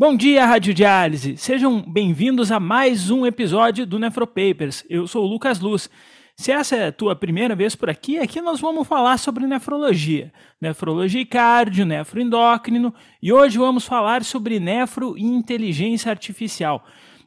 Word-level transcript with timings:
Bom 0.00 0.16
dia, 0.16 0.46
Rádio 0.46 0.72
Diálise! 0.72 1.36
Sejam 1.36 1.82
bem-vindos 1.82 2.50
a 2.50 2.58
mais 2.58 3.10
um 3.10 3.26
episódio 3.26 3.84
do 3.84 3.98
Nefropapers. 3.98 4.82
Eu 4.88 5.06
sou 5.06 5.26
o 5.26 5.28
Lucas 5.28 5.60
Luz. 5.60 5.90
Se 6.34 6.50
essa 6.50 6.74
é 6.74 6.86
a 6.86 6.92
tua 6.92 7.14
primeira 7.14 7.54
vez 7.54 7.76
por 7.76 7.90
aqui, 7.90 8.18
aqui 8.18 8.40
nós 8.40 8.60
vamos 8.60 8.88
falar 8.88 9.18
sobre 9.18 9.46
nefrologia, 9.46 10.32
nefrologia 10.58 11.20
e 11.20 11.26
cardio, 11.26 11.84
nefroendócrino, 11.84 12.94
e 13.22 13.30
hoje 13.30 13.58
vamos 13.58 13.84
falar 13.84 14.24
sobre 14.24 14.58
nefro 14.58 15.18
e 15.18 15.22
inteligência 15.22 16.08
artificial, 16.08 16.82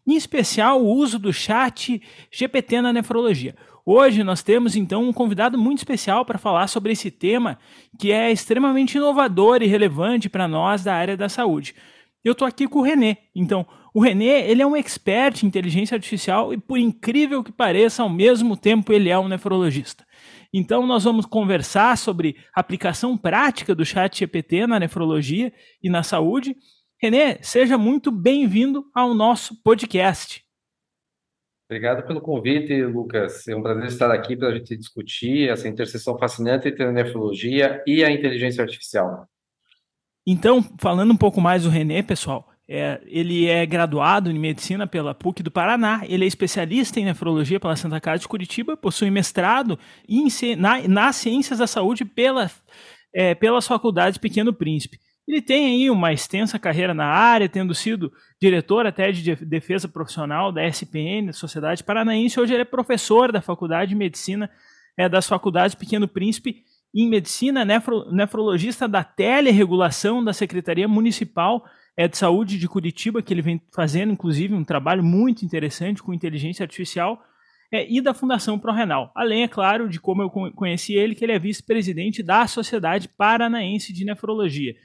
em 0.07 0.15
especial 0.15 0.81
o 0.81 0.95
uso 0.95 1.19
do 1.19 1.31
chat 1.31 2.01
GPT 2.31 2.81
na 2.81 2.91
nefrologia. 2.91 3.55
Hoje 3.85 4.23
nós 4.23 4.41
temos 4.41 4.75
então 4.75 5.03
um 5.03 5.13
convidado 5.13 5.59
muito 5.59 5.77
especial 5.77 6.25
para 6.25 6.39
falar 6.39 6.65
sobre 6.65 6.93
esse 6.93 7.11
tema 7.11 7.59
que 7.99 8.11
é 8.11 8.31
extremamente 8.31 8.97
inovador 8.97 9.61
e 9.61 9.67
relevante 9.67 10.27
para 10.27 10.47
nós 10.47 10.83
da 10.83 10.95
área 10.95 11.15
da 11.15 11.29
saúde. 11.29 11.75
Eu 12.23 12.31
estou 12.31 12.47
aqui 12.47 12.67
com 12.67 12.79
o 12.79 12.83
René. 12.83 13.17
Então, 13.35 13.65
o 13.93 13.99
René, 13.99 14.49
ele 14.49 14.61
é 14.61 14.65
um 14.65 14.75
expert 14.75 15.43
em 15.43 15.47
inteligência 15.47 15.95
artificial 15.95 16.53
e, 16.53 16.57
por 16.57 16.77
incrível 16.77 17.43
que 17.43 17.51
pareça, 17.51 18.01
ao 18.01 18.09
mesmo 18.09 18.55
tempo 18.55 18.93
ele 18.93 19.09
é 19.09 19.19
um 19.19 19.27
nefrologista. 19.27 20.05
Então, 20.53 20.87
nós 20.87 21.03
vamos 21.03 21.25
conversar 21.25 21.97
sobre 21.97 22.37
aplicação 22.55 23.17
prática 23.17 23.75
do 23.75 23.85
chat 23.85 24.19
GPT 24.19 24.67
na 24.67 24.79
nefrologia 24.79 25.51
e 25.81 25.89
na 25.89 26.01
saúde. 26.01 26.55
René, 27.01 27.39
seja 27.41 27.77
muito 27.77 28.11
bem-vindo 28.11 28.85
ao 28.95 29.13
nosso 29.13 29.61
podcast. 29.61 30.43
Obrigado 31.69 32.05
pelo 32.05 32.21
convite, 32.21 32.83
Lucas. 32.85 33.47
É 33.47 33.55
um 33.55 33.63
prazer 33.63 33.87
estar 33.87 34.11
aqui 34.11 34.37
para 34.37 34.49
a 34.49 34.53
gente 34.53 34.77
discutir 34.77 35.49
essa 35.49 35.67
interseção 35.67 36.17
fascinante 36.17 36.67
entre 36.67 36.83
a 36.83 36.91
nefrologia 36.91 37.83
e 37.85 38.03
a 38.03 38.11
inteligência 38.11 38.63
artificial. 38.63 39.27
Então, 40.25 40.63
falando 40.77 41.11
um 41.11 41.17
pouco 41.17 41.41
mais 41.41 41.63
do 41.63 41.69
René, 41.69 42.01
pessoal, 42.01 42.49
é, 42.67 43.01
ele 43.05 43.47
é 43.47 43.65
graduado 43.65 44.31
em 44.31 44.39
medicina 44.39 44.87
pela 44.87 45.13
PUC 45.13 45.43
do 45.43 45.51
Paraná, 45.51 46.01
ele 46.07 46.23
é 46.23 46.27
especialista 46.27 46.99
em 46.99 47.05
nefrologia 47.05 47.59
pela 47.59 47.75
Santa 47.75 47.99
Casa 47.99 48.21
de 48.21 48.27
Curitiba, 48.27 48.77
possui 48.77 49.09
mestrado 49.09 49.77
em, 50.07 50.27
na, 50.55 50.87
nas 50.87 51.17
ciências 51.17 51.59
da 51.59 51.67
saúde 51.67 52.05
pela, 52.05 52.49
é, 53.13 53.35
pelas 53.35 53.67
faculdades 53.67 54.17
Pequeno 54.17 54.53
Príncipe. 54.53 54.97
Ele 55.27 55.41
tem 55.41 55.65
aí 55.67 55.89
uma 55.89 56.11
extensa 56.11 56.59
carreira 56.59 56.93
na 56.93 57.05
área, 57.05 57.47
tendo 57.47 57.73
sido 57.73 58.11
diretor 58.41 58.85
até 58.85 59.11
de 59.11 59.35
defesa 59.35 59.87
profissional 59.87 60.51
da 60.51 60.65
SPN, 60.67 61.31
Sociedade 61.31 61.83
Paranaense. 61.83 62.39
Hoje 62.39 62.53
ele 62.53 62.63
é 62.63 62.65
professor 62.65 63.31
da 63.31 63.41
Faculdade 63.41 63.89
de 63.89 63.95
Medicina 63.95 64.49
é, 64.97 65.07
das 65.07 65.27
Faculdades 65.27 65.75
Pequeno 65.75 66.07
Príncipe 66.07 66.63
em 66.93 67.09
medicina, 67.09 67.65
nefro, 67.65 68.11
nefrologista 68.11 68.87
da 68.87 69.03
teleregulação 69.03 70.23
da 70.23 70.31
Secretaria 70.31 70.87
Municipal 70.87 71.65
é, 71.97 72.07
de 72.07 72.17
Saúde 72.17 72.59
de 72.59 72.67
Curitiba, 72.67 73.21
que 73.21 73.33
ele 73.33 73.41
vem 73.41 73.61
fazendo, 73.73 74.13
inclusive, 74.13 74.53
um 74.53 74.63
trabalho 74.63 75.03
muito 75.03 75.43
interessante 75.43 76.03
com 76.03 76.13
inteligência 76.13 76.63
artificial, 76.63 77.23
é, 77.71 77.91
e 77.91 77.99
da 77.99 78.13
Fundação 78.13 78.59
ProRenal. 78.59 79.11
Além, 79.15 79.43
é 79.43 79.47
claro, 79.47 79.89
de 79.89 79.99
como 79.99 80.21
eu 80.21 80.29
conheci 80.29 80.93
ele, 80.93 81.15
que 81.15 81.25
ele 81.25 81.31
é 81.31 81.39
vice-presidente 81.39 82.21
da 82.21 82.45
Sociedade 82.45 83.09
Paranaense 83.09 83.91
de 83.91 84.05
Nefrologia. 84.05 84.75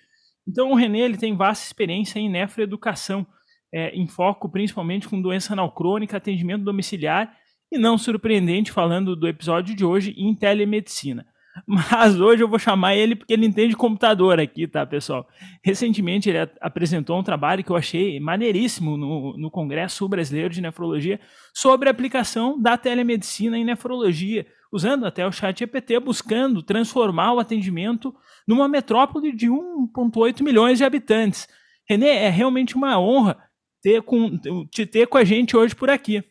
Então, 0.46 0.70
o 0.70 0.74
Renê 0.74 1.00
ele 1.00 1.18
tem 1.18 1.36
vasta 1.36 1.66
experiência 1.66 2.18
em 2.18 2.30
nefroeducação, 2.30 3.26
é, 3.70 3.90
em 3.94 4.06
foco 4.06 4.48
principalmente 4.48 5.06
com 5.06 5.20
doença 5.20 5.52
anal 5.52 5.70
crônica, 5.70 6.16
atendimento 6.16 6.64
domiciliar, 6.64 7.36
e 7.70 7.76
não 7.76 7.98
surpreendente, 7.98 8.72
falando 8.72 9.14
do 9.14 9.28
episódio 9.28 9.76
de 9.76 9.84
hoje, 9.84 10.14
em 10.16 10.34
telemedicina. 10.34 11.26
Mas 11.66 12.18
hoje 12.20 12.42
eu 12.42 12.48
vou 12.48 12.58
chamar 12.58 12.96
ele 12.96 13.14
porque 13.14 13.32
ele 13.32 13.46
entende 13.46 13.76
computador 13.76 14.38
aqui, 14.40 14.66
tá, 14.66 14.84
pessoal? 14.86 15.28
Recentemente 15.62 16.28
ele 16.28 16.38
apresentou 16.60 17.18
um 17.18 17.22
trabalho 17.22 17.64
que 17.64 17.70
eu 17.70 17.76
achei 17.76 18.18
maneiríssimo 18.20 18.96
no, 18.96 19.36
no 19.36 19.50
Congresso 19.50 20.08
Brasileiro 20.08 20.52
de 20.52 20.60
Nefrologia 20.60 21.20
sobre 21.52 21.88
a 21.88 21.92
aplicação 21.92 22.60
da 22.60 22.76
telemedicina 22.76 23.58
em 23.58 23.64
nefrologia, 23.64 24.46
usando 24.72 25.06
até 25.06 25.26
o 25.26 25.32
chat 25.32 25.58
GPT, 25.58 26.00
buscando 26.00 26.62
transformar 26.62 27.32
o 27.32 27.40
atendimento 27.40 28.14
numa 28.46 28.68
metrópole 28.68 29.34
de 29.34 29.48
1,8 29.48 30.42
milhões 30.42 30.78
de 30.78 30.84
habitantes. 30.84 31.48
Renê, 31.88 32.08
é 32.08 32.28
realmente 32.28 32.76
uma 32.76 32.98
honra 32.98 33.36
ter 33.82 34.02
com, 34.02 34.38
te 34.70 34.84
ter 34.84 35.06
com 35.06 35.18
a 35.18 35.24
gente 35.24 35.56
hoje 35.56 35.74
por 35.74 35.88
aqui. 35.88 36.22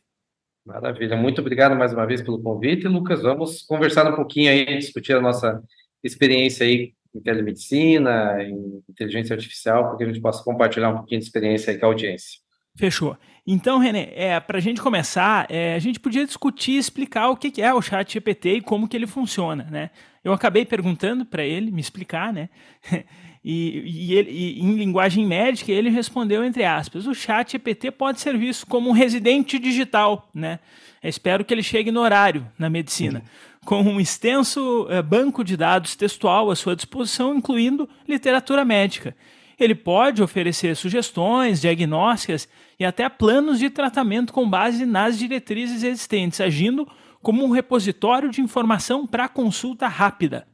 Maravilha, 0.67 1.16
muito 1.16 1.39
obrigado 1.39 1.78
mais 1.78 1.94
uma 1.94 2.05
vez 2.05 2.22
pelo 2.22 2.41
convite, 2.41 2.89
Lucas. 2.89 3.22
Vamos 3.22 3.61
conversar 3.61 4.05
um 4.11 4.16
pouquinho 4.17 4.51
aí, 4.51 4.78
discutir 4.78 5.13
a 5.13 5.22
nossa 5.22 5.63
experiência 6.03 6.66
aí 6.66 6.91
em 7.16 7.22
telemedicina, 7.22 8.44
em 8.44 8.83
inteligência 8.89 9.33
artificial, 9.33 9.88
para 9.88 9.97
que 9.97 10.03
a 10.03 10.07
gente 10.07 10.19
possa 10.19 10.44
compartilhar 10.44 10.89
um 10.89 10.97
pouquinho 10.97 11.22
de 11.22 11.25
experiência 11.25 11.72
aí 11.72 11.79
com 11.79 11.85
a 11.85 11.89
audiência. 11.89 12.41
Fechou. 12.75 13.17
Então, 13.47 13.79
René, 13.79 14.11
é, 14.13 14.38
para 14.41 14.57
a 14.57 14.61
gente 14.61 14.81
começar, 14.81 15.47
é, 15.50 15.73
a 15.73 15.79
gente 15.79 16.01
podia 16.01 16.25
discutir 16.25 16.73
e 16.73 16.77
explicar 16.77 17.29
o 17.29 17.38
que 17.38 17.61
é 17.61 17.73
o 17.73 17.81
chat 17.81 18.11
GPT 18.11 18.56
e 18.56 18.61
como 18.61 18.89
que 18.89 18.97
ele 18.97 19.07
funciona, 19.07 19.63
né? 19.72 19.89
Eu 20.22 20.33
acabei 20.33 20.66
perguntando 20.66 21.25
para 21.25 21.45
ele 21.45 21.72
me 21.72 21.79
explicar, 21.79 22.33
né? 22.33 22.50
E, 23.49 24.09
e, 24.09 24.13
ele, 24.13 24.29
e, 24.29 24.59
em 24.59 24.75
linguagem 24.75 25.25
médica, 25.25 25.71
ele 25.71 25.89
respondeu, 25.89 26.43
entre 26.43 26.65
aspas, 26.65 27.07
o 27.07 27.15
chat 27.15 27.53
GPT 27.53 27.91
pode 27.91 28.19
ser 28.19 28.37
visto 28.37 28.67
como 28.67 28.89
um 28.89 28.91
residente 28.91 29.57
digital, 29.57 30.29
né? 30.35 30.59
Eu 31.01 31.09
espero 31.09 31.45
que 31.45 31.53
ele 31.53 31.63
chegue 31.63 31.89
no 31.89 32.01
horário 32.01 32.45
na 32.59 32.69
medicina, 32.69 33.23
com 33.63 33.81
um 33.81 34.01
extenso 34.01 34.85
é, 34.89 35.01
banco 35.01 35.45
de 35.45 35.55
dados 35.55 35.95
textual 35.95 36.51
à 36.51 36.57
sua 36.57 36.75
disposição, 36.75 37.37
incluindo 37.37 37.87
literatura 38.05 38.65
médica. 38.65 39.15
Ele 39.57 39.75
pode 39.75 40.21
oferecer 40.21 40.75
sugestões, 40.75 41.61
diagnósticas 41.61 42.49
e 42.77 42.83
até 42.83 43.07
planos 43.07 43.59
de 43.59 43.69
tratamento 43.69 44.33
com 44.33 44.49
base 44.49 44.85
nas 44.85 45.17
diretrizes 45.17 45.83
existentes, 45.83 46.41
agindo 46.41 46.85
como 47.21 47.45
um 47.45 47.51
repositório 47.51 48.29
de 48.29 48.41
informação 48.41 49.07
para 49.07 49.29
consulta 49.29 49.88
rápida. 49.88 50.45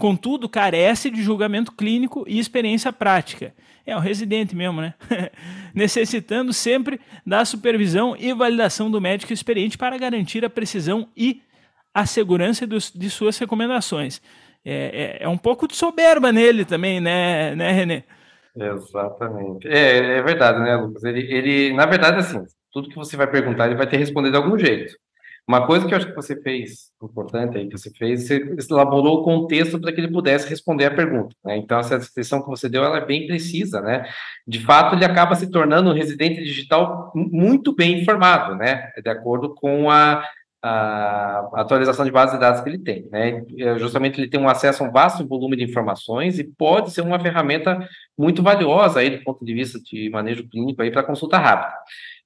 Contudo, 0.00 0.48
carece 0.48 1.10
de 1.10 1.22
julgamento 1.22 1.72
clínico 1.72 2.24
e 2.26 2.38
experiência 2.38 2.90
prática. 2.90 3.52
É 3.84 3.94
o 3.94 4.00
residente 4.00 4.56
mesmo, 4.56 4.80
né? 4.80 4.94
Necessitando 5.74 6.54
sempre 6.54 6.98
da 7.24 7.44
supervisão 7.44 8.16
e 8.18 8.32
validação 8.32 8.90
do 8.90 8.98
médico 8.98 9.30
experiente 9.30 9.76
para 9.76 9.98
garantir 9.98 10.42
a 10.42 10.48
precisão 10.48 11.06
e 11.14 11.42
a 11.92 12.06
segurança 12.06 12.66
dos, 12.66 12.90
de 12.90 13.10
suas 13.10 13.36
recomendações. 13.36 14.22
É, 14.64 15.18
é, 15.20 15.24
é, 15.24 15.28
um 15.28 15.36
pouco 15.36 15.68
de 15.68 15.76
soberba 15.76 16.32
nele 16.32 16.64
também, 16.64 16.98
né, 16.98 17.54
né 17.54 17.70
Renê? 17.70 18.02
Exatamente. 18.56 19.68
É, 19.68 20.18
é 20.18 20.22
verdade, 20.22 20.60
né, 20.60 20.76
Lucas? 20.76 21.04
Ele, 21.04 21.20
ele, 21.30 21.74
na 21.74 21.84
verdade, 21.84 22.20
assim, 22.20 22.42
tudo 22.72 22.88
que 22.88 22.96
você 22.96 23.18
vai 23.18 23.26
perguntar, 23.26 23.66
ele 23.66 23.76
vai 23.76 23.86
ter 23.86 23.98
respondido 23.98 24.32
de 24.32 24.42
algum 24.42 24.58
jeito. 24.58 24.94
Uma 25.50 25.66
coisa 25.66 25.84
que 25.84 25.92
eu 25.92 25.98
acho 25.98 26.06
que 26.06 26.14
você 26.14 26.40
fez, 26.40 26.92
importante 27.02 27.58
aí 27.58 27.68
que 27.68 27.76
você 27.76 27.90
fez, 27.90 28.28
você 28.28 28.40
elaborou 28.70 29.18
o 29.18 29.24
contexto 29.24 29.80
para 29.80 29.92
que 29.92 30.00
ele 30.00 30.12
pudesse 30.12 30.48
responder 30.48 30.84
a 30.84 30.94
pergunta. 30.94 31.34
Né? 31.44 31.56
Então, 31.56 31.80
essa 31.80 31.98
descrição 31.98 32.40
que 32.40 32.48
você 32.48 32.68
deu, 32.68 32.84
ela 32.84 32.98
é 32.98 33.04
bem 33.04 33.26
precisa, 33.26 33.80
né? 33.80 34.08
De 34.46 34.60
fato, 34.60 34.94
ele 34.94 35.04
acaba 35.04 35.34
se 35.34 35.50
tornando 35.50 35.90
um 35.90 35.92
residente 35.92 36.40
digital 36.44 37.10
muito 37.16 37.74
bem 37.74 38.00
informado, 38.00 38.54
né? 38.54 38.92
De 39.02 39.10
acordo 39.10 39.52
com 39.52 39.90
a, 39.90 40.22
a 40.62 41.50
atualização 41.54 42.04
de 42.04 42.12
base 42.12 42.34
de 42.34 42.40
dados 42.40 42.60
que 42.60 42.68
ele 42.68 42.78
tem, 42.78 43.08
né? 43.10 43.42
É, 43.58 43.76
justamente 43.76 44.20
ele 44.20 44.30
tem 44.30 44.38
um 44.38 44.48
acesso 44.48 44.84
a 44.84 44.86
um 44.86 44.92
vasto 44.92 45.26
volume 45.26 45.56
de 45.56 45.64
informações 45.64 46.38
e 46.38 46.44
pode 46.44 46.92
ser 46.92 47.00
uma 47.00 47.18
ferramenta 47.18 47.76
muito 48.16 48.40
valiosa 48.40 49.00
aí 49.00 49.10
do 49.10 49.24
ponto 49.24 49.44
de 49.44 49.52
vista 49.52 49.80
de 49.80 50.10
manejo 50.10 50.48
clínico 50.48 50.80
aí 50.80 50.92
para 50.92 51.02
consulta 51.02 51.38
rápida. 51.38 51.74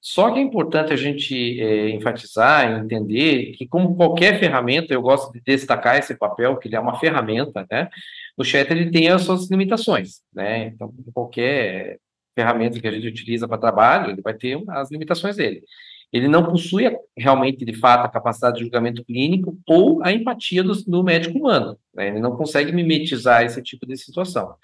Só 0.07 0.31
que 0.31 0.37
é 0.37 0.41
importante 0.43 0.93
a 0.93 0.95
gente 0.95 1.59
é, 1.59 1.89
enfatizar 1.89 2.79
entender 2.79 3.53
que, 3.53 3.67
como 3.67 3.95
qualquer 3.95 4.39
ferramenta, 4.39 4.93
eu 4.93 5.01
gosto 5.01 5.33
de 5.33 5.41
destacar 5.43 5.97
esse 5.97 6.15
papel, 6.15 6.57
que 6.57 6.67
ele 6.67 6.75
é 6.75 6.79
uma 6.79 6.99
ferramenta, 6.99 7.65
né? 7.71 7.89
O 8.37 8.43
chat 8.43 8.69
ele 8.69 8.91
tem 8.91 9.09
as 9.09 9.23
suas 9.23 9.49
limitações, 9.49 10.21
né? 10.31 10.67
Então, 10.67 10.93
qualquer 11.11 11.97
ferramenta 12.35 12.79
que 12.79 12.87
a 12.87 12.91
gente 12.91 13.07
utiliza 13.07 13.47
para 13.47 13.57
trabalho, 13.57 14.11
ele 14.11 14.21
vai 14.21 14.35
ter 14.35 14.63
as 14.69 14.91
limitações 14.91 15.37
dele 15.37 15.63
ele 16.13 16.29
não 16.29 16.45
possui 16.45 16.83
realmente, 17.17 17.65
de 17.65 17.73
fato, 17.73 18.05
a 18.05 18.09
capacidade 18.09 18.57
de 18.57 18.63
julgamento 18.63 19.03
clínico 19.03 19.59
ou 19.67 20.01
a 20.01 20.13
empatia 20.13 20.63
do, 20.63 20.73
do 20.85 21.03
médico 21.03 21.37
humano. 21.37 21.77
Né? 21.93 22.07
Ele 22.07 22.21
não 22.21 22.37
consegue 22.37 22.71
mimetizar 22.71 23.43
esse 23.43 23.61
tipo 23.61 23.85
de 23.85 23.97
situação. 23.97 24.55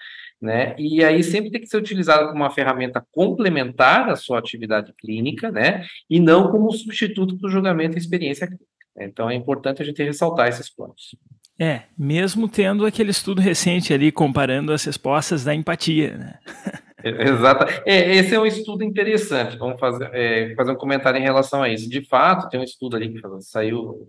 Né? 0.42 0.74
E 0.76 1.04
aí 1.04 1.22
sempre 1.22 1.52
tem 1.52 1.60
que 1.60 1.68
ser 1.68 1.76
utilizado 1.76 2.26
como 2.26 2.42
uma 2.42 2.50
ferramenta 2.50 3.06
complementar 3.12 4.10
à 4.10 4.16
sua 4.16 4.40
atividade 4.40 4.92
clínica, 4.98 5.52
né? 5.52 5.84
E 6.10 6.18
não 6.18 6.50
como 6.50 6.72
substituto 6.72 7.38
para 7.38 7.46
o 7.46 7.50
julgamento 7.50 7.96
e 7.96 8.00
experiência 8.00 8.48
clínica. 8.48 8.66
Então 8.98 9.30
é 9.30 9.36
importante 9.36 9.80
a 9.80 9.84
gente 9.84 10.02
ressaltar 10.02 10.48
esses 10.48 10.68
pontos. 10.68 11.16
É, 11.60 11.82
mesmo 11.96 12.48
tendo 12.48 12.84
aquele 12.84 13.12
estudo 13.12 13.40
recente 13.40 13.94
ali 13.94 14.10
comparando 14.10 14.72
as 14.72 14.84
respostas 14.84 15.44
da 15.44 15.54
empatia, 15.54 16.16
né? 16.16 16.38
Exato. 17.04 17.64
É, 17.86 18.16
esse 18.16 18.34
é 18.34 18.40
um 18.40 18.46
estudo 18.46 18.82
interessante. 18.82 19.56
Vamos 19.56 19.78
fazer, 19.78 20.10
é, 20.12 20.54
fazer 20.56 20.72
um 20.72 20.76
comentário 20.76 21.18
em 21.18 21.22
relação 21.22 21.62
a 21.62 21.68
isso. 21.68 21.88
De 21.88 22.04
fato, 22.04 22.48
tem 22.48 22.60
um 22.60 22.64
estudo 22.64 22.96
ali 22.96 23.12
que 23.12 23.20
saiu, 23.40 24.06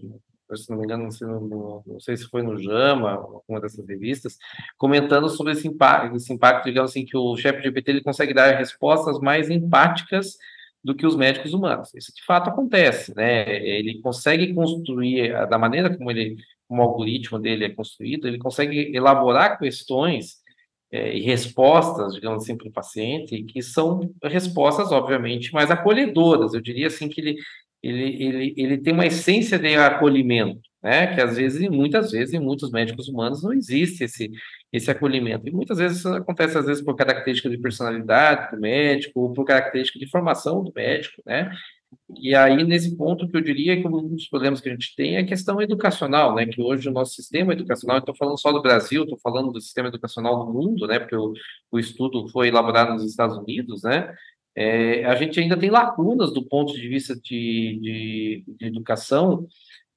se 0.57 0.69
não 0.69 0.77
me 0.77 0.85
engano, 0.85 1.03
não 1.03 1.11
sei, 1.11 1.27
não 1.27 1.99
sei 1.99 2.17
se 2.17 2.25
foi 2.25 2.41
no 2.41 2.57
JAMA, 2.57 3.19
uma 3.47 3.59
dessas 3.59 3.85
revistas, 3.87 4.37
comentando 4.77 5.29
sobre 5.29 5.53
esse 5.53 5.67
impacto, 5.67 6.15
esse 6.15 6.31
impacto, 6.31 6.65
digamos 6.65 6.91
assim, 6.91 7.05
que 7.05 7.17
o 7.17 7.35
chefe 7.37 7.59
de 7.59 7.65
GPT 7.65 7.91
ele 7.91 8.03
consegue 8.03 8.33
dar 8.33 8.55
respostas 8.57 9.19
mais 9.19 9.49
empáticas 9.49 10.37
do 10.83 10.93
que 10.93 11.05
os 11.05 11.15
médicos 11.15 11.53
humanos. 11.53 11.93
Isso 11.95 12.13
de 12.13 12.23
fato 12.25 12.49
acontece, 12.49 13.15
né? 13.15 13.49
Ele 13.65 14.01
consegue 14.01 14.53
construir, 14.53 15.31
da 15.47 15.57
maneira 15.57 15.95
como 15.95 16.11
ele, 16.11 16.35
como 16.67 16.81
o 16.81 16.85
algoritmo 16.85 17.39
dele 17.39 17.65
é 17.65 17.69
construído, 17.69 18.27
ele 18.27 18.37
consegue 18.37 18.95
elaborar 18.95 19.57
questões 19.57 20.43
é, 20.93 21.17
e 21.17 21.21
respostas, 21.21 22.13
digamos 22.13 22.43
assim, 22.43 22.55
para 22.55 22.67
o 22.67 22.71
paciente, 22.71 23.43
que 23.43 23.63
são 23.63 24.13
respostas, 24.21 24.91
obviamente, 24.91 25.51
mais 25.51 25.71
acolhedoras. 25.71 26.53
Eu 26.53 26.61
diria 26.61 26.87
assim 26.87 27.09
que 27.09 27.19
ele, 27.19 27.35
ele, 27.83 28.23
ele, 28.23 28.53
ele 28.57 28.77
tem 28.77 28.93
uma 28.93 29.05
essência 29.05 29.59
de 29.59 29.75
acolhimento, 29.75 30.61
né? 30.81 31.13
Que 31.13 31.21
às 31.21 31.35
vezes, 31.35 31.69
muitas 31.69 32.11
vezes, 32.11 32.33
em 32.33 32.39
muitos 32.39 32.71
médicos 32.71 33.09
humanos 33.09 33.43
não 33.43 33.51
existe 33.51 34.05
esse, 34.05 34.31
esse 34.71 34.89
acolhimento. 34.89 35.47
E 35.47 35.51
muitas 35.51 35.77
vezes 35.77 35.99
isso 35.99 36.09
acontece, 36.09 36.57
às 36.57 36.65
vezes, 36.65 36.83
por 36.83 36.95
característica 36.95 37.49
de 37.49 37.57
personalidade 37.57 38.55
do 38.55 38.61
médico, 38.61 39.19
ou 39.19 39.33
por 39.33 39.45
característica 39.45 39.99
de 39.99 40.09
formação 40.09 40.63
do 40.63 40.71
médico, 40.73 41.21
né? 41.25 41.51
E 42.17 42.33
aí, 42.35 42.63
nesse 42.63 42.95
ponto, 42.97 43.27
que 43.27 43.35
eu 43.37 43.41
diria 43.41 43.79
que 43.79 43.87
um 43.87 44.07
dos 44.07 44.27
problemas 44.27 44.61
que 44.61 44.69
a 44.69 44.71
gente 44.71 44.95
tem 44.95 45.15
é 45.15 45.19
a 45.19 45.25
questão 45.25 45.61
educacional, 45.61 46.35
né? 46.35 46.45
Que 46.45 46.61
hoje 46.61 46.89
o 46.89 46.91
nosso 46.91 47.13
sistema 47.13 47.53
educacional, 47.53 47.97
estou 47.99 48.15
falando 48.15 48.39
só 48.39 48.51
do 48.51 48.61
Brasil, 48.61 49.03
estou 49.03 49.19
falando 49.21 49.51
do 49.51 49.61
sistema 49.61 49.89
educacional 49.89 50.45
do 50.45 50.53
mundo, 50.53 50.87
né? 50.87 50.99
Porque 50.99 51.15
o, 51.15 51.33
o 51.71 51.79
estudo 51.79 52.27
foi 52.29 52.47
elaborado 52.47 52.93
nos 52.93 53.05
Estados 53.05 53.37
Unidos, 53.37 53.83
né? 53.83 54.13
É, 54.55 55.05
a 55.05 55.15
gente 55.15 55.39
ainda 55.39 55.57
tem 55.57 55.69
lacunas 55.69 56.33
do 56.33 56.47
ponto 56.47 56.73
de 56.73 56.87
vista 56.87 57.15
de, 57.15 57.79
de, 57.81 58.43
de 58.47 58.65
educação 58.67 59.47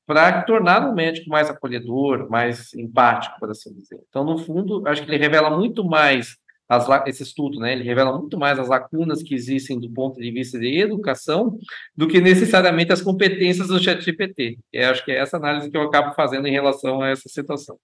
para 0.06 0.42
tornar 0.42 0.88
o 0.88 0.94
médico 0.94 1.28
mais 1.28 1.50
acolhedor, 1.50 2.30
mais 2.30 2.72
empático, 2.74 3.38
por 3.40 3.50
assim 3.50 3.74
dizer. 3.74 4.00
Então, 4.08 4.24
no 4.24 4.38
fundo, 4.38 4.86
acho 4.86 5.04
que 5.04 5.10
ele 5.10 5.18
revela 5.18 5.50
muito 5.50 5.84
mais 5.84 6.36
as, 6.68 6.86
esse 7.06 7.22
estudo, 7.22 7.60
né, 7.60 7.72
ele 7.72 7.84
revela 7.84 8.16
muito 8.18 8.38
mais 8.38 8.58
as 8.58 8.68
lacunas 8.68 9.22
que 9.22 9.34
existem 9.34 9.78
do 9.78 9.90
ponto 9.90 10.20
de 10.20 10.30
vista 10.30 10.58
de 10.58 10.80
educação 10.80 11.58
do 11.96 12.08
que 12.08 12.20
necessariamente 12.20 12.92
as 12.92 13.02
competências 13.02 13.68
do 13.68 13.82
ChatGPT. 13.82 14.58
Eu 14.72 14.90
acho 14.90 15.04
que 15.04 15.12
é 15.12 15.18
essa 15.18 15.36
análise 15.36 15.70
que 15.70 15.76
eu 15.76 15.82
acabo 15.82 16.14
fazendo 16.14 16.46
em 16.48 16.52
relação 16.52 17.00
a 17.02 17.10
essa 17.10 17.28
situação. 17.28 17.78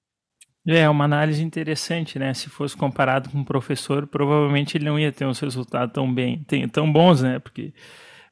É 0.67 0.89
uma 0.89 1.05
análise 1.05 1.43
interessante, 1.43 2.19
né? 2.19 2.33
Se 2.35 2.49
fosse 2.49 2.77
comparado 2.77 3.29
com 3.31 3.39
um 3.39 3.45
professor, 3.45 4.07
provavelmente 4.07 4.77
ele 4.77 4.85
não 4.85 4.99
ia 4.99 5.11
ter 5.11 5.27
uns 5.27 5.41
resultados 5.41 5.93
tão 5.93 6.13
bem, 6.13 6.47
tão 6.71 6.93
bons, 6.93 7.21
né? 7.21 7.39
Porque 7.41 7.75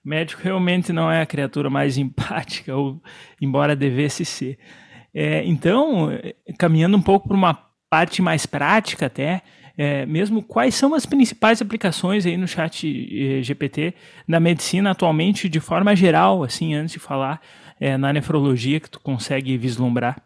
médico 0.05 0.43
realmente 0.43 0.93
não 0.93 1.11
é 1.11 1.21
a 1.21 1.27
criatura 1.27 1.69
mais 1.69 1.97
empática, 1.99 2.77
ou 2.77 3.03
embora 3.41 3.75
devesse 3.75 4.25
ser. 4.25 4.59
É, 5.12 5.44
então, 5.44 6.09
caminhando 6.56 6.97
um 6.97 7.03
pouco 7.03 7.27
para 7.27 7.37
uma 7.37 7.55
parte 7.91 8.23
mais 8.23 8.47
prática 8.47 9.06
até, 9.06 9.43
é, 9.76 10.06
mesmo 10.06 10.43
quais 10.43 10.75
são 10.75 10.94
as 10.94 11.05
principais 11.06 11.61
aplicações 11.61 12.26
aí 12.26 12.37
no 12.37 12.47
chat 12.47 12.87
eh, 12.87 13.43
GPT 13.43 13.94
na 14.29 14.38
medicina 14.38 14.91
atualmente, 14.91 15.49
de 15.49 15.59
forma 15.59 15.97
geral, 15.97 16.44
assim, 16.44 16.75
antes 16.75 16.93
de 16.93 16.99
falar 16.99 17.41
é, 17.81 17.97
na 17.97 18.12
nefrologia 18.12 18.79
que 18.79 18.91
tu 18.91 19.00
consegue 19.00 19.56
vislumbrar? 19.56 20.23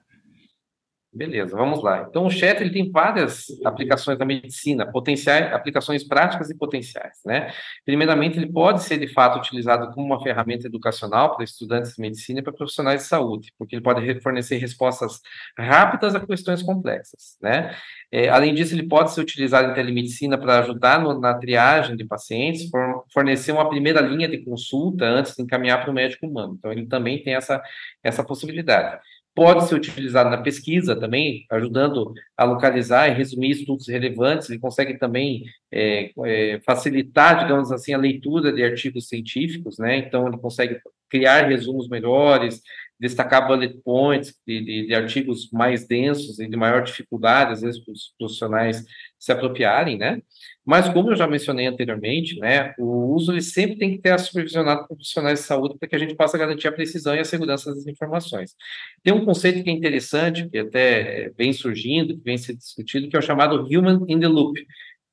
Beleza, 1.14 1.56
vamos 1.56 1.80
lá. 1.80 2.06
Então, 2.10 2.26
o 2.26 2.30
chat 2.30 2.60
ele 2.60 2.72
tem 2.72 2.90
várias 2.90 3.46
aplicações 3.64 4.18
na 4.18 4.24
medicina, 4.24 4.90
potenciais, 4.90 5.52
aplicações 5.52 6.02
práticas 6.02 6.50
e 6.50 6.58
potenciais, 6.58 7.20
né? 7.24 7.52
Primeiramente, 7.84 8.36
ele 8.36 8.50
pode 8.50 8.82
ser 8.82 8.98
de 8.98 9.06
fato 9.06 9.38
utilizado 9.38 9.94
como 9.94 10.06
uma 10.06 10.20
ferramenta 10.20 10.66
educacional 10.66 11.36
para 11.36 11.44
estudantes 11.44 11.94
de 11.94 12.02
medicina 12.02 12.40
e 12.40 12.42
para 12.42 12.52
profissionais 12.52 13.02
de 13.02 13.06
saúde, 13.06 13.52
porque 13.56 13.76
ele 13.76 13.82
pode 13.82 14.20
fornecer 14.22 14.56
respostas 14.56 15.20
rápidas 15.56 16.16
a 16.16 16.20
questões 16.20 16.64
complexas, 16.64 17.38
né? 17.40 17.76
É, 18.10 18.28
além 18.28 18.52
disso, 18.52 18.74
ele 18.74 18.88
pode 18.88 19.12
ser 19.12 19.20
utilizado 19.20 19.70
em 19.70 19.74
telemedicina 19.74 20.36
para 20.36 20.58
ajudar 20.60 21.00
no, 21.00 21.20
na 21.20 21.34
triagem 21.34 21.96
de 21.96 22.04
pacientes, 22.04 22.68
for, 22.70 23.04
fornecer 23.12 23.52
uma 23.52 23.68
primeira 23.68 24.00
linha 24.00 24.28
de 24.28 24.38
consulta 24.38 25.04
antes 25.04 25.36
de 25.36 25.42
encaminhar 25.42 25.80
para 25.80 25.90
o 25.92 25.94
médico 25.94 26.26
humano. 26.26 26.56
Então, 26.58 26.72
ele 26.72 26.86
também 26.86 27.22
tem 27.22 27.36
essa, 27.36 27.62
essa 28.02 28.24
possibilidade 28.24 28.98
pode 29.34 29.68
ser 29.68 29.74
utilizado 29.74 30.30
na 30.30 30.38
pesquisa 30.38 30.94
também, 30.94 31.44
ajudando 31.50 32.12
a 32.36 32.44
localizar 32.44 33.08
e 33.08 33.14
resumir 33.14 33.50
estudos 33.50 33.88
relevantes, 33.88 34.48
ele 34.48 34.60
consegue 34.60 34.96
também 34.96 35.44
é, 35.72 36.12
é, 36.24 36.60
facilitar, 36.60 37.40
digamos 37.40 37.72
assim, 37.72 37.92
a 37.92 37.98
leitura 37.98 38.52
de 38.52 38.62
artigos 38.62 39.08
científicos, 39.08 39.78
né? 39.78 39.96
Então, 39.96 40.28
ele 40.28 40.38
consegue 40.38 40.80
criar 41.10 41.48
resumos 41.48 41.88
melhores, 41.88 42.62
destacar 43.04 43.46
bullet 43.46 43.74
points 43.84 44.34
de, 44.46 44.64
de, 44.64 44.86
de, 44.86 44.94
artigos 44.94 45.50
mais 45.52 45.86
densos 45.86 46.38
e 46.38 46.48
de 46.48 46.56
maior 46.56 46.82
dificuldade, 46.82 47.52
às 47.52 47.60
vezes, 47.60 47.84
para 47.84 47.92
os 47.92 48.14
profissionais 48.18 48.82
se 49.18 49.30
apropriarem, 49.30 49.98
né? 49.98 50.22
Mas, 50.64 50.88
como 50.88 51.10
eu 51.10 51.16
já 51.16 51.26
mencionei 51.26 51.66
anteriormente, 51.66 52.38
né, 52.40 52.72
o 52.78 53.14
uso 53.14 53.32
ele 53.32 53.42
sempre 53.42 53.76
tem 53.76 53.90
que 53.90 53.98
ter 53.98 54.18
supervisionado 54.18 54.80
por 54.80 54.96
profissionais 54.96 55.40
de 55.40 55.44
saúde 55.44 55.76
para 55.78 55.86
que 55.86 55.94
a 55.94 55.98
gente 55.98 56.14
possa 56.14 56.38
garantir 56.38 56.66
a 56.66 56.72
precisão 56.72 57.14
e 57.14 57.20
a 57.20 57.24
segurança 57.24 57.74
das 57.74 57.86
informações. 57.86 58.54
Tem 59.02 59.12
um 59.12 59.24
conceito 59.24 59.62
que 59.62 59.68
é 59.68 59.72
interessante, 59.72 60.48
que 60.48 60.58
até 60.58 61.30
vem 61.36 61.52
surgindo, 61.52 62.16
que 62.16 62.24
vem 62.24 62.38
sendo 62.38 62.58
discutido, 62.58 63.08
que 63.08 63.16
é 63.16 63.18
o 63.18 63.22
chamado 63.22 63.66
Human 63.66 64.06
in 64.08 64.18
the 64.18 64.28
Loop. 64.28 64.58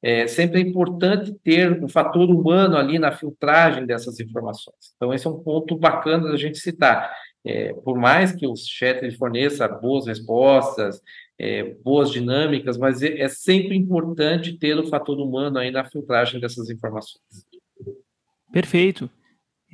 É 0.04 0.25
sempre 0.25 0.60
é 0.60 0.63
importante 0.63 1.32
ter 1.44 1.84
um 1.84 1.88
fator 1.88 2.27
humano 2.30 2.75
ali 2.75 2.98
na 2.98 3.12
filtragem 3.12 3.86
dessas 3.86 4.20
informações. 4.20 4.94
Então, 4.96 5.13
esse 5.13 5.27
é 5.27 5.30
um 5.30 5.44
ponto 5.44 5.77
bacana 5.77 6.30
da 6.32 6.38
gente 6.38 6.58
citar. 6.58 7.13
É, 7.43 7.74
por 7.74 7.98
mais 7.98 8.31
que 8.31 8.45
o 8.45 8.55
chat 8.55 9.10
forneça 9.17 9.67
boas 9.67 10.05
respostas, 10.05 11.01
é, 11.39 11.63
boas 11.83 12.12
dinâmicas, 12.12 12.77
mas 12.77 13.01
é, 13.01 13.19
é, 13.19 13.27
sempre 13.27 13.75
importante 13.75 14.57
ter 14.57 14.77
o 14.77 14.88
fator 14.88 15.19
humano 15.19 15.57
aí 15.57 15.71
na 15.71 15.83
filtragem 15.83 16.39
dessas 16.39 16.69
informações. 16.69 17.24
Perfeito. 18.51 19.10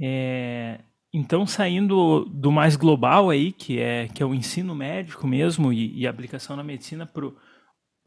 É, 0.02 0.80
então, 1.14 1.46
saindo 1.46 2.26
do 2.26 2.52
mais 2.52 2.78
global 2.78 3.30
aí, 3.30 3.52
que 3.52 3.80
é, 3.80 4.08
que 4.08 4.24
é 4.24 4.26
o 4.26 4.34
ensino 4.34 4.74
médico 4.74 5.28
mesmo 5.28 5.74
e, 5.74 6.00
e 6.00 6.08
aplicação 6.08 6.56
na 6.56 6.64
medicina 6.64 7.06
para 7.06 7.26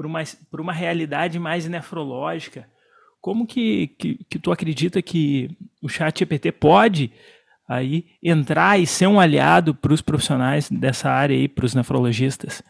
uma, 0.06 0.22
uma 0.58 0.72
realidade 0.72 1.38
mais 1.38 1.68
nefrológica, 1.68 2.66
como 3.20 3.46
que, 3.46 3.88
que, 3.98 4.24
que 4.24 4.38
tu 4.38 4.50
acredita 4.50 5.02
que 5.02 5.50
o 5.82 5.88
chat 5.88 6.18
GPT 6.20 6.52
pode 6.52 7.12
aí 7.70 8.06
entrar 8.20 8.80
e 8.80 8.86
ser 8.86 9.06
um 9.06 9.20
aliado 9.20 9.74
para 9.74 9.92
os 9.92 10.02
profissionais 10.02 10.68
dessa 10.68 11.08
área 11.08 11.36
aí, 11.36 11.48
para 11.48 11.64
os 11.64 11.74
nefrologistas? 11.74 12.62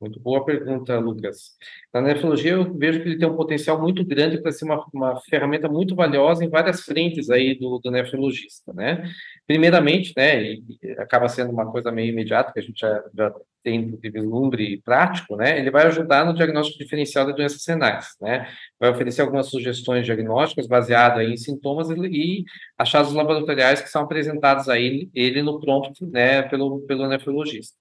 Muito 0.00 0.18
boa 0.18 0.44
pergunta, 0.44 0.98
Lucas. 0.98 1.52
Na 1.92 2.00
nefrologia, 2.00 2.52
eu 2.52 2.76
vejo 2.76 3.00
que 3.02 3.08
ele 3.08 3.18
tem 3.18 3.28
um 3.28 3.36
potencial 3.36 3.80
muito 3.80 4.04
grande 4.04 4.40
para 4.40 4.50
ser 4.50 4.64
uma, 4.64 4.84
uma 4.92 5.20
ferramenta 5.22 5.68
muito 5.68 5.94
valiosa 5.94 6.44
em 6.44 6.48
várias 6.48 6.82
frentes 6.82 7.30
aí 7.30 7.54
do, 7.58 7.78
do 7.78 7.90
nefrologista, 7.90 8.72
né? 8.72 9.08
Primeiramente, 9.46 10.12
né, 10.16 10.56
acaba 10.98 11.28
sendo 11.28 11.52
uma 11.52 11.70
coisa 11.70 11.92
meio 11.92 12.10
imediata, 12.10 12.52
que 12.52 12.58
a 12.58 12.62
gente 12.62 12.78
já, 12.78 13.04
já 13.14 13.34
tem 13.64 13.96
de 13.96 14.10
vislumbre 14.10 14.80
prático, 14.82 15.36
né, 15.36 15.58
ele 15.58 15.70
vai 15.70 15.86
ajudar 15.86 16.24
no 16.24 16.34
diagnóstico 16.34 16.78
diferencial 16.78 17.26
de 17.26 17.34
doenças 17.34 17.66
renais, 17.66 18.08
né, 18.20 18.46
vai 18.78 18.90
oferecer 18.90 19.22
algumas 19.22 19.48
sugestões 19.48 20.04
diagnósticas 20.04 20.68
baseadas 20.68 21.26
em 21.26 21.36
sintomas 21.36 21.88
e, 21.90 21.94
e 21.94 22.44
achados 22.78 23.12
laboratoriais 23.12 23.80
que 23.80 23.88
são 23.88 24.02
apresentados 24.02 24.68
a 24.68 24.78
ele, 24.78 25.10
no 25.42 25.58
prompt, 25.58 26.04
né, 26.06 26.42
pelo, 26.42 26.82
pelo 26.82 27.08
nefrologista. 27.08 27.74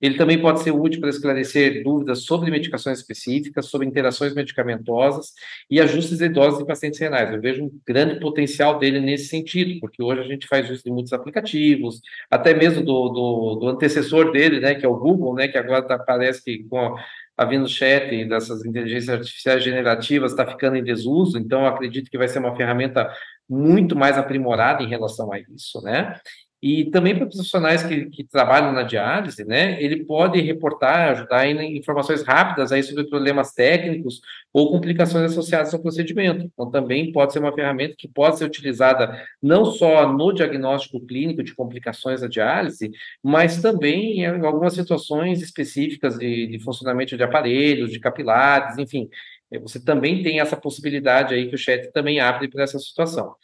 Ele 0.00 0.16
também 0.16 0.40
pode 0.40 0.62
ser 0.62 0.70
útil 0.70 1.00
para 1.00 1.10
esclarecer 1.10 1.82
dúvidas 1.82 2.24
sobre 2.24 2.50
medicações 2.50 2.98
específicas, 2.98 3.66
sobre 3.66 3.86
interações 3.86 4.34
medicamentosas 4.34 5.32
e 5.70 5.80
ajustes 5.80 6.18
de 6.18 6.28
doses 6.28 6.60
em 6.60 6.66
pacientes 6.66 6.98
renais. 6.98 7.32
Eu 7.32 7.40
vejo 7.40 7.64
um 7.64 7.80
grande 7.86 8.18
potencial 8.18 8.78
dele 8.78 9.00
nesse 9.00 9.26
sentido, 9.26 9.78
porque 9.80 10.02
hoje 10.02 10.20
a 10.20 10.24
gente 10.24 10.46
faz 10.46 10.70
uso 10.70 10.82
de 10.82 10.90
muitos 10.90 11.12
aplicativos, 11.12 12.00
até 12.30 12.54
mesmo 12.54 12.82
do, 12.82 13.08
do, 13.08 13.54
do 13.56 13.68
antecessor 13.68 14.32
dele, 14.32 14.60
né, 14.60 14.74
que 14.74 14.86
é 14.86 14.88
o 14.88 14.96
Google, 14.96 15.34
né, 15.34 15.48
que 15.48 15.58
agora 15.58 15.82
tá, 15.82 15.98
parece 15.98 16.42
que 16.42 16.64
com 16.64 16.96
a 17.36 17.44
vindo 17.46 17.66
chat 17.66 18.24
dessas 18.26 18.64
inteligências 18.66 19.08
artificiais 19.08 19.64
generativas 19.64 20.32
está 20.32 20.46
ficando 20.46 20.76
em 20.76 20.84
desuso, 20.84 21.38
então 21.38 21.66
acredito 21.66 22.10
que 22.10 22.18
vai 22.18 22.28
ser 22.28 22.38
uma 22.38 22.54
ferramenta 22.54 23.10
muito 23.48 23.96
mais 23.96 24.18
aprimorada 24.18 24.82
em 24.82 24.88
relação 24.88 25.32
a 25.32 25.38
isso, 25.38 25.80
né? 25.82 26.20
E 26.62 26.90
também 26.90 27.16
para 27.16 27.26
profissionais 27.26 27.82
que, 27.82 28.06
que, 28.10 28.22
trabalham 28.22 28.72
na 28.72 28.82
diálise, 28.82 29.44
né, 29.46 29.82
ele 29.82 30.04
pode 30.04 30.38
reportar, 30.40 31.12
ajudar 31.12 31.46
em 31.46 31.78
informações 31.78 32.22
rápidas 32.22 32.70
aí 32.70 32.82
sobre 32.82 33.04
problemas 33.04 33.52
técnicos 33.52 34.20
ou 34.52 34.70
complicações 34.70 35.30
associadas 35.30 35.72
ao 35.72 35.80
procedimento. 35.80 36.44
Então, 36.52 36.70
também 36.70 37.12
pode 37.12 37.32
ser 37.32 37.38
uma 37.38 37.54
ferramenta 37.54 37.94
que 37.96 38.06
pode 38.06 38.36
ser 38.36 38.44
utilizada 38.44 39.18
não 39.42 39.64
só 39.64 40.12
no 40.12 40.32
diagnóstico 40.32 41.00
clínico 41.06 41.42
de 41.42 41.54
complicações 41.54 42.20
da 42.20 42.28
diálise, 42.28 42.90
mas 43.22 43.62
também 43.62 44.20
em 44.20 44.44
algumas 44.44 44.74
situações 44.74 45.40
específicas 45.40 46.18
de, 46.18 46.46
de 46.46 46.58
funcionamento 46.58 47.16
de 47.16 47.22
aparelhos, 47.22 47.90
de 47.90 47.98
capilares, 47.98 48.76
enfim. 48.76 49.08
É, 49.52 49.58
você 49.58 49.80
também 49.80 50.22
tem 50.22 50.40
essa 50.40 50.56
possibilidade 50.56 51.34
aí 51.34 51.48
que 51.48 51.54
o 51.54 51.58
chat 51.58 51.90
também 51.92 52.20
abre 52.20 52.48
para 52.48 52.62
essa 52.62 52.78
situação. 52.78 53.34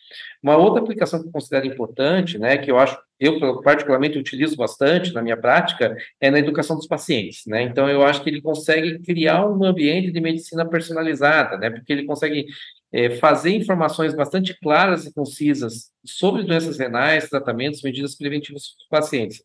Uma 0.42 0.56
outra 0.56 0.80
aplicação 0.80 1.20
que 1.20 1.26
eu 1.28 1.32
considero 1.32 1.66
importante, 1.66 2.38
né, 2.38 2.56
que 2.56 2.70
eu 2.70 2.78
acho, 2.78 2.96
eu 3.18 3.60
particularmente 3.62 4.18
utilizo 4.18 4.56
bastante 4.56 5.12
na 5.12 5.20
minha 5.22 5.36
prática, 5.36 5.96
é 6.20 6.30
na 6.30 6.38
educação 6.38 6.76
dos 6.76 6.86
pacientes, 6.86 7.42
né? 7.46 7.62
Então 7.62 7.88
eu 7.88 8.04
acho 8.04 8.22
que 8.22 8.30
ele 8.30 8.42
consegue 8.42 8.98
criar 9.00 9.48
um 9.48 9.64
ambiente 9.64 10.12
de 10.12 10.20
medicina 10.20 10.68
personalizada, 10.68 11.56
né? 11.56 11.70
Porque 11.70 11.92
ele 11.92 12.04
consegue 12.04 12.46
é, 12.92 13.10
fazer 13.16 13.50
informações 13.50 14.14
bastante 14.14 14.58
claras 14.60 15.06
e 15.06 15.14
concisas 15.14 15.90
sobre 16.04 16.44
doenças 16.44 16.78
renais, 16.78 17.28
tratamentos, 17.28 17.82
medidas 17.82 18.14
preventivas 18.14 18.68
para 18.68 18.98
os 18.98 19.04
pacientes. 19.04 19.42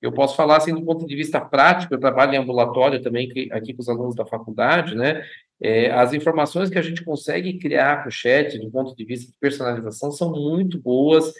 Eu 0.00 0.12
posso 0.12 0.34
falar 0.34 0.56
assim 0.56 0.74
do 0.74 0.82
ponto 0.82 1.06
de 1.06 1.14
vista 1.14 1.40
prático, 1.40 1.92
eu 1.92 2.00
trabalho 2.00 2.34
em 2.34 2.38
ambulatório 2.38 3.02
também 3.02 3.28
aqui 3.52 3.74
com 3.74 3.82
os 3.82 3.88
alunos 3.88 4.14
da 4.14 4.24
faculdade, 4.24 4.94
né? 4.94 5.22
É, 5.62 5.90
as 5.90 6.14
informações 6.14 6.70
que 6.70 6.78
a 6.78 6.82
gente 6.82 7.04
consegue 7.04 7.58
criar 7.58 8.02
com 8.02 8.08
o 8.08 8.12
chat, 8.12 8.58
do 8.58 8.70
ponto 8.70 8.96
de 8.96 9.04
vista 9.04 9.26
de 9.30 9.38
personalização, 9.38 10.10
são 10.10 10.32
muito 10.32 10.80
boas, 10.80 11.32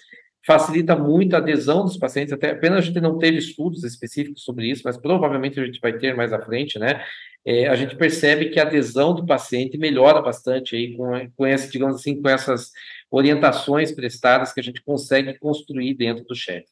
facilita 0.46 0.94
muito 0.94 1.34
a 1.34 1.38
adesão 1.38 1.84
dos 1.84 1.96
pacientes, 1.96 2.32
até 2.32 2.50
apenas 2.50 2.78
a 2.78 2.82
gente 2.82 3.00
não 3.00 3.18
teve 3.18 3.38
estudos 3.38 3.84
específicos 3.84 4.42
sobre 4.42 4.68
isso, 4.70 4.82
mas 4.84 4.96
provavelmente 4.96 5.58
a 5.58 5.64
gente 5.64 5.80
vai 5.80 5.92
ter 5.94 6.14
mais 6.14 6.32
à 6.32 6.40
frente, 6.40 6.78
né? 6.78 7.02
É, 7.44 7.68
a 7.68 7.74
gente 7.74 7.96
percebe 7.96 8.50
que 8.50 8.60
a 8.60 8.64
adesão 8.64 9.14
do 9.14 9.24
paciente 9.24 9.78
melhora 9.78 10.20
bastante 10.20 10.76
aí 10.76 10.94
com, 10.94 11.30
com 11.34 11.46
esse, 11.46 11.72
digamos 11.72 11.96
assim, 11.96 12.20
com 12.20 12.28
essas 12.28 12.70
orientações 13.10 13.92
prestadas 13.92 14.52
que 14.52 14.60
a 14.60 14.62
gente 14.62 14.82
consegue 14.82 15.38
construir 15.38 15.94
dentro 15.94 16.24
do 16.24 16.34
chat. 16.34 16.66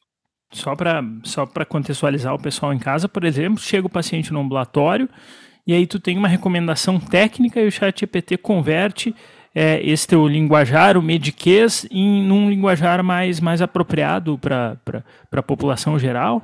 Só 0.51 0.75
para 0.75 1.03
só 1.23 1.45
contextualizar 1.45 2.33
o 2.33 2.41
pessoal 2.41 2.73
em 2.73 2.79
casa, 2.79 3.07
por 3.09 3.23
exemplo, 3.23 3.59
chega 3.59 3.87
o 3.87 3.89
paciente 3.89 4.31
no 4.31 4.39
ambulatório 4.39 5.09
e 5.69 5.73
aí 5.73 5.85
tu 5.85 5.99
tem 5.99 6.17
uma 6.17 6.27
recomendação 6.27 6.99
técnica 6.99 7.61
e 7.61 7.67
o 7.67 7.71
chat 7.71 7.99
GPT 7.99 8.37
converte 8.37 9.13
é, 9.53 9.79
esse 9.87 10.07
teu 10.07 10.27
linguajar, 10.27 10.97
o 10.97 11.01
mediquês, 11.01 11.87
em 11.91 12.31
um 12.31 12.49
linguajar 12.49 13.03
mais, 13.03 13.39
mais 13.39 13.61
apropriado 13.61 14.35
para 14.39 14.79
a 15.31 15.43
população 15.43 15.99
geral? 15.99 16.41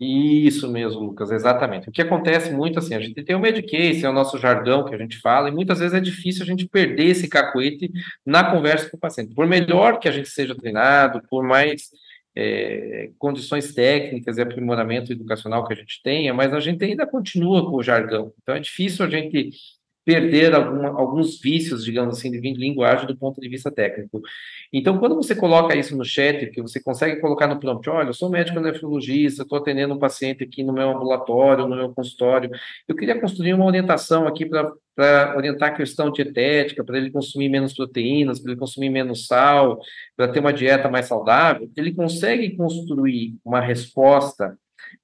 Isso 0.00 0.72
mesmo, 0.72 1.02
Lucas, 1.02 1.30
exatamente. 1.30 1.90
O 1.90 1.92
que 1.92 2.00
acontece 2.00 2.50
muito 2.50 2.78
assim, 2.78 2.94
a 2.94 3.00
gente 3.00 3.22
tem 3.22 3.36
o 3.36 3.40
Medicaid, 3.40 4.02
é 4.02 4.08
o 4.08 4.14
nosso 4.14 4.38
jargão 4.38 4.86
que 4.86 4.94
a 4.94 4.98
gente 4.98 5.18
fala, 5.18 5.50
e 5.50 5.52
muitas 5.52 5.78
vezes 5.78 5.92
é 5.92 6.00
difícil 6.00 6.42
a 6.42 6.46
gente 6.46 6.66
perder 6.66 7.08
esse 7.08 7.28
cacuete 7.28 7.92
na 8.24 8.42
conversa 8.50 8.88
com 8.88 8.96
o 8.96 9.00
paciente. 9.00 9.34
Por 9.34 9.46
melhor 9.46 9.98
que 9.98 10.08
a 10.08 10.12
gente 10.12 10.30
seja 10.30 10.54
treinado, 10.54 11.20
por 11.28 11.44
mais 11.44 11.90
é, 12.36 13.10
condições 13.18 13.74
técnicas 13.74 14.38
e 14.38 14.42
aprimoramento 14.42 15.12
educacional 15.12 15.66
que 15.66 15.72
a 15.72 15.76
gente 15.76 16.00
tenha, 16.02 16.32
mas 16.32 16.52
a 16.54 16.60
gente 16.60 16.84
ainda 16.84 17.06
continua 17.06 17.68
com 17.68 17.76
o 17.76 17.82
jargão. 17.82 18.32
Então 18.42 18.54
é 18.54 18.60
difícil 18.60 19.04
a 19.04 19.10
gente 19.10 19.50
perder 20.04 20.54
alguns 20.54 21.40
vícios, 21.40 21.84
digamos 21.84 22.18
assim, 22.18 22.30
de 22.30 22.40
linguagem 22.54 23.06
do 23.06 23.16
ponto 23.16 23.40
de 23.40 23.48
vista 23.48 23.70
técnico. 23.70 24.20
Então, 24.72 24.98
quando 24.98 25.14
você 25.14 25.34
coloca 25.34 25.76
isso 25.76 25.96
no 25.96 26.04
chat, 26.04 26.46
que 26.46 26.62
você 26.62 26.82
consegue 26.82 27.20
colocar 27.20 27.46
no 27.46 27.60
prompt, 27.60 27.88
olha, 27.90 28.08
eu 28.08 28.14
sou 28.14 28.30
médico 28.30 28.60
nefrologista, 28.60 29.42
estou 29.42 29.58
atendendo 29.58 29.94
um 29.94 29.98
paciente 29.98 30.42
aqui 30.42 30.62
no 30.62 30.72
meu 30.72 30.90
ambulatório, 30.90 31.68
no 31.68 31.76
meu 31.76 31.92
consultório, 31.92 32.50
eu 32.88 32.96
queria 32.96 33.20
construir 33.20 33.54
uma 33.54 33.66
orientação 33.66 34.26
aqui 34.26 34.46
para 34.46 35.36
orientar 35.36 35.70
a 35.70 35.76
questão 35.76 36.10
dietética, 36.10 36.84
para 36.84 36.98
ele 36.98 37.10
consumir 37.10 37.48
menos 37.48 37.74
proteínas, 37.74 38.40
para 38.40 38.52
ele 38.52 38.60
consumir 38.60 38.90
menos 38.90 39.26
sal, 39.26 39.80
para 40.16 40.28
ter 40.28 40.40
uma 40.40 40.52
dieta 40.52 40.88
mais 40.88 41.06
saudável, 41.06 41.70
ele 41.76 41.92
consegue 41.92 42.56
construir 42.56 43.36
uma 43.44 43.60
resposta 43.60 44.56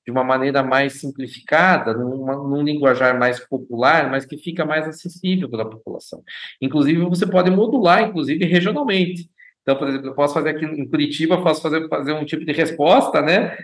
de 0.07 0.13
uma 0.13 0.23
maneira 0.23 0.63
mais 0.63 1.01
simplificada, 1.01 1.93
numa, 1.93 2.37
num 2.37 2.63
linguajar 2.63 3.19
mais 3.19 3.41
popular, 3.41 4.09
mas 4.09 4.25
que 4.25 4.39
fica 4.39 4.65
mais 4.65 4.87
acessível 4.87 5.51
para 5.51 5.65
a 5.65 5.69
população. 5.69 6.23
Inclusive, 6.63 7.01
você 7.01 7.27
pode 7.27 7.51
modular, 7.51 8.09
inclusive, 8.09 8.45
regionalmente. 8.45 9.29
Então, 9.63 9.77
por 9.77 9.89
exemplo, 9.89 10.07
eu 10.07 10.15
posso 10.15 10.33
fazer 10.33 10.51
aqui 10.51 10.65
em 10.65 10.89
Curitiba, 10.89 11.43
posso 11.43 11.61
fazer, 11.61 11.89
fazer 11.89 12.13
um 12.13 12.25
tipo 12.25 12.45
de 12.45 12.53
resposta, 12.53 13.21
né? 13.21 13.57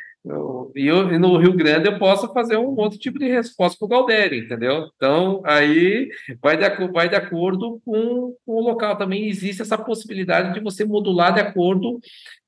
e, 0.74 0.86
eu, 0.86 1.12
e 1.12 1.18
no 1.18 1.36
Rio 1.36 1.52
Grande 1.52 1.88
eu 1.88 1.98
posso 1.98 2.32
fazer 2.32 2.56
um 2.56 2.74
outro 2.76 2.98
tipo 2.98 3.20
de 3.20 3.28
resposta 3.28 3.78
para 3.78 3.86
o 3.86 3.88
Galdério, 3.88 4.38
entendeu? 4.38 4.88
Então, 4.96 5.42
aí 5.44 6.08
vai 6.40 6.56
de, 6.56 6.86
vai 6.88 7.08
de 7.08 7.14
acordo 7.14 7.80
com, 7.84 8.34
com, 8.44 8.52
o 8.52 8.60
local. 8.60 8.96
Também 8.96 9.28
existe 9.28 9.62
essa 9.62 9.78
possibilidade 9.78 10.54
de 10.54 10.60
você 10.60 10.84
modular 10.84 11.32
de 11.34 11.40
acordo 11.40 12.00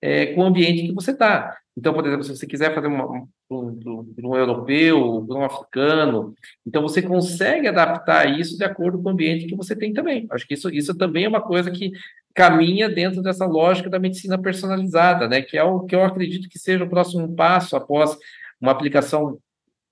é, 0.02 0.26
com 0.26 0.42
o 0.42 0.44
ambiente 0.44 0.88
que 0.88 0.94
você 0.94 1.12
está. 1.12 1.56
Então, 1.76 1.92
por 1.92 2.06
exemplo, 2.06 2.22
se 2.22 2.36
você 2.36 2.46
quiser 2.46 2.72
fazer 2.72 2.86
uma, 2.86 3.04
um, 3.10 3.28
um, 3.50 4.14
um 4.22 4.36
europeu, 4.36 5.26
um 5.28 5.44
africano, 5.44 6.32
então 6.64 6.80
você 6.80 7.02
consegue 7.02 7.66
adaptar 7.66 8.38
isso 8.38 8.56
de 8.56 8.64
acordo 8.64 9.02
com 9.02 9.08
o 9.08 9.12
ambiente 9.12 9.46
que 9.46 9.56
você 9.56 9.74
tem 9.74 9.92
também. 9.92 10.26
Acho 10.30 10.46
que 10.46 10.54
isso, 10.54 10.70
isso 10.70 10.94
também 10.94 11.24
é 11.24 11.28
uma 11.28 11.42
coisa 11.42 11.70
que 11.70 11.90
caminha 12.32 12.88
dentro 12.88 13.22
dessa 13.22 13.44
lógica 13.44 13.90
da 13.90 13.98
medicina 13.98 14.40
personalizada, 14.40 15.28
né? 15.28 15.42
Que 15.42 15.58
é 15.58 15.64
o 15.64 15.80
que 15.80 15.94
eu 15.94 16.04
acredito 16.04 16.48
que 16.48 16.58
seja 16.58 16.84
o 16.84 16.88
próximo 16.88 17.34
passo 17.34 17.76
após 17.76 18.16
uma 18.60 18.72
aplicação 18.72 19.38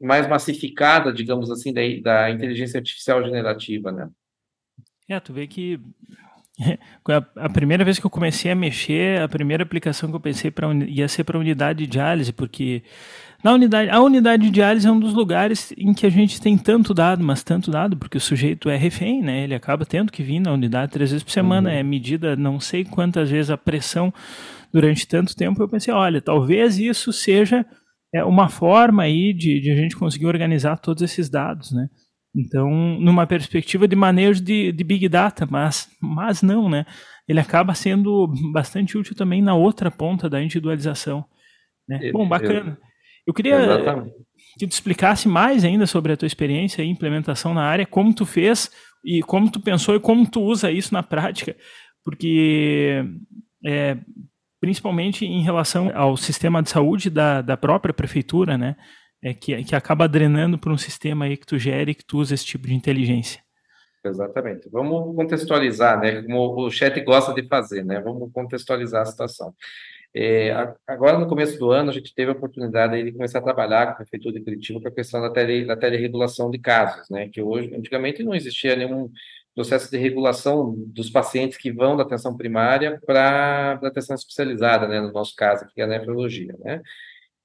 mais 0.01 0.29
massificada, 0.29 1.13
digamos 1.13 1.51
assim, 1.51 1.73
da, 1.73 1.81
da 2.03 2.31
inteligência 2.31 2.79
artificial 2.79 3.23
generativa, 3.25 3.91
né? 3.91 4.09
É, 5.09 5.21
tu 5.21 5.33
vê 5.33 5.47
que 5.47 5.81
A 7.37 7.49
primeira 7.49 7.85
vez 7.85 7.99
que 7.99 8.07
eu 8.07 8.11
comecei 8.11 8.51
a 8.51 8.55
mexer, 8.55 9.21
a 9.21 9.29
primeira 9.29 9.63
aplicação 9.63 10.11
que 10.11 10.17
eu 10.17 10.21
pensei 10.21 10.51
para 10.51 10.73
ia 10.87 11.09
ser 11.09 11.25
para 11.25 11.37
a 11.37 11.41
unidade 11.41 11.81
de 11.81 11.87
diálise, 11.87 12.33
porque 12.33 12.83
na 13.43 13.53
unidade, 13.53 13.91
a 13.91 14.01
unidade 14.01 14.45
de 14.45 14.51
diálise 14.51 14.87
é 14.87 14.91
um 14.91 15.01
dos 15.01 15.15
lugares 15.15 15.73
em 15.77 15.93
que 15.93 16.07
a 16.07 16.11
gente 16.11 16.41
tem 16.41 16.57
tanto 16.57 16.95
dado, 16.95 17.25
mas 17.25 17.43
tanto 17.43 17.71
dado, 17.71 17.97
porque 17.97 18.17
o 18.17 18.21
sujeito 18.21 18.69
é 18.69 18.77
refém, 18.77 19.21
né? 19.21 19.43
Ele 19.43 19.55
acaba 19.55 19.85
tendo 19.85 20.13
que 20.13 20.23
vir 20.23 20.39
na 20.39 20.53
unidade 20.53 20.93
três 20.93 21.11
vezes 21.11 21.25
por 21.25 21.33
semana, 21.33 21.69
uhum. 21.69 21.77
é 21.77 21.83
medida 21.83 22.37
não 22.37 22.61
sei 22.61 22.85
quantas 22.85 23.31
vezes 23.31 23.51
a 23.51 23.59
pressão 23.59 24.15
durante 24.73 25.09
tanto 25.09 25.35
tempo. 25.35 25.61
Eu 25.61 25.69
pensei, 25.69 25.93
olha, 25.93 26.21
talvez 26.21 26.79
isso 26.79 27.13
seja 27.13 27.67
é, 28.15 28.23
uma 28.25 28.49
forma 28.49 29.03
aí 29.03 29.33
de, 29.33 29.61
de 29.61 29.73
a 29.73 29.75
gente 29.75 29.97
conseguir 29.97 30.27
organizar 30.27 30.77
todos 30.79 31.03
esses 31.03 31.29
dados, 31.29 31.73
né? 31.73 31.89
Então, 32.35 32.71
numa 32.99 33.27
perspectiva 33.27 33.87
de 33.87 33.95
manejo 33.95 34.43
de, 34.43 34.73
de 34.73 34.85
Big 34.85 35.07
Data, 35.09 35.47
mas, 35.51 35.91
mas 36.01 36.43
não, 36.43 36.69
né? 36.69 36.87
Ele 37.29 37.39
acaba 37.39 37.75
sendo 37.75 38.33
bastante 38.53 38.97
útil 38.97 39.15
também 39.15 39.43
na 39.43 39.55
outra 39.55 39.91
ponta 39.91 40.31
da 40.31 40.43
individualização. 40.43 41.25
Né? 41.87 42.11
Bom, 42.11 42.27
bacana. 42.27 42.79
Eu 43.27 43.35
queria 43.35 43.57
Exatamente. 43.57 44.15
que 44.59 44.67
tu 44.67 44.73
explicasse 44.73 45.29
mais 45.29 45.65
ainda 45.65 45.87
sobre 45.87 46.13
a 46.13 46.17
tua 46.17 46.27
experiência 46.27 46.83
e 46.83 46.89
implementação 46.89 47.53
na 47.53 47.63
área, 47.63 47.87
como 47.87 48.15
tu 48.15 48.25
fez 48.25 48.71
e 49.05 49.23
como 49.23 49.51
tu 49.51 49.61
pensou 49.61 49.95
e 49.95 50.01
como 50.01 50.29
tu 50.29 50.41
usa 50.41 50.71
isso 50.71 50.93
na 50.95 51.03
prática, 51.03 51.57
porque 52.05 53.05
é, 53.65 53.97
principalmente 54.61 55.25
em 55.25 55.43
relação 55.43 55.91
ao 55.95 56.17
sistema 56.17 56.63
de 56.63 56.71
saúde 56.71 57.11
da, 57.11 57.43
da 57.43 57.57
própria 57.57 57.93
prefeitura, 57.93 58.57
né? 58.57 58.77
É, 59.23 59.33
que, 59.33 59.63
que 59.65 59.77
acaba 59.77 60.09
drenando 60.09 60.59
para 60.59 60.73
um 60.73 60.79
sistema 60.79 61.27
aí 61.27 61.37
que 61.37 61.47
tu 61.47 61.59
gere 61.59 61.93
e 61.93 61.95
que 61.95 62.05
tu 62.05 62.19
usa 62.19 62.35
esse 62.35 62.45
tipo 62.45 62.67
de 62.67 62.75
inteligência. 62.75 63.41
Exatamente. 64.05 64.69
Vamos 64.69 65.15
contextualizar, 65.15 66.01
né? 66.01 66.23
Como 66.23 66.67
o 66.67 66.71
chat 66.71 67.01
gosta 67.03 67.33
de 67.33 67.47
fazer, 67.47 67.85
né? 67.85 68.01
Vamos 68.01 68.33
contextualizar 68.33 69.03
a 69.03 69.07
situação. 69.07 69.55
É, 70.15 70.53
agora, 70.87 71.19
no 71.19 71.29
começo 71.29 71.59
do 71.59 71.71
ano, 71.71 71.91
a 71.91 71.93
gente 71.93 72.13
teve 72.15 72.31
a 72.31 72.35
oportunidade 72.35 73.03
de 73.03 73.13
começar 73.13 73.39
a 73.39 73.43
trabalhar 73.43 73.87
com 73.87 73.93
a 73.93 73.97
Prefeitura 73.97 74.35
de 74.35 74.45
Curitiba 74.45 74.81
com 74.81 74.89
a 74.89 74.93
questão 74.93 75.23
da, 75.23 75.31
tele, 75.31 75.65
da 75.65 75.77
telerregulação 75.77 76.51
de 76.51 76.59
casos, 76.59 77.09
né? 77.09 77.29
Que 77.29 77.41
hoje, 77.41 77.73
antigamente, 77.75 78.25
não 78.25 78.35
existia 78.35 78.75
nenhum 78.75 79.09
processo 79.55 79.91
de 79.91 79.99
regulação 79.99 80.75
dos 80.89 81.09
pacientes 81.09 81.57
que 81.57 81.71
vão 81.71 81.97
da 81.97 82.03
atenção 82.03 82.37
primária 82.37 83.01
para 83.07 83.79
a 83.81 83.87
atenção 83.87 84.17
especializada, 84.17 84.89
né? 84.89 85.01
No 85.01 85.13
nosso 85.13 85.35
caso, 85.37 85.65
aqui, 85.65 85.81
a 85.81 85.87
nefrologia, 85.87 86.57
né? 86.59 86.83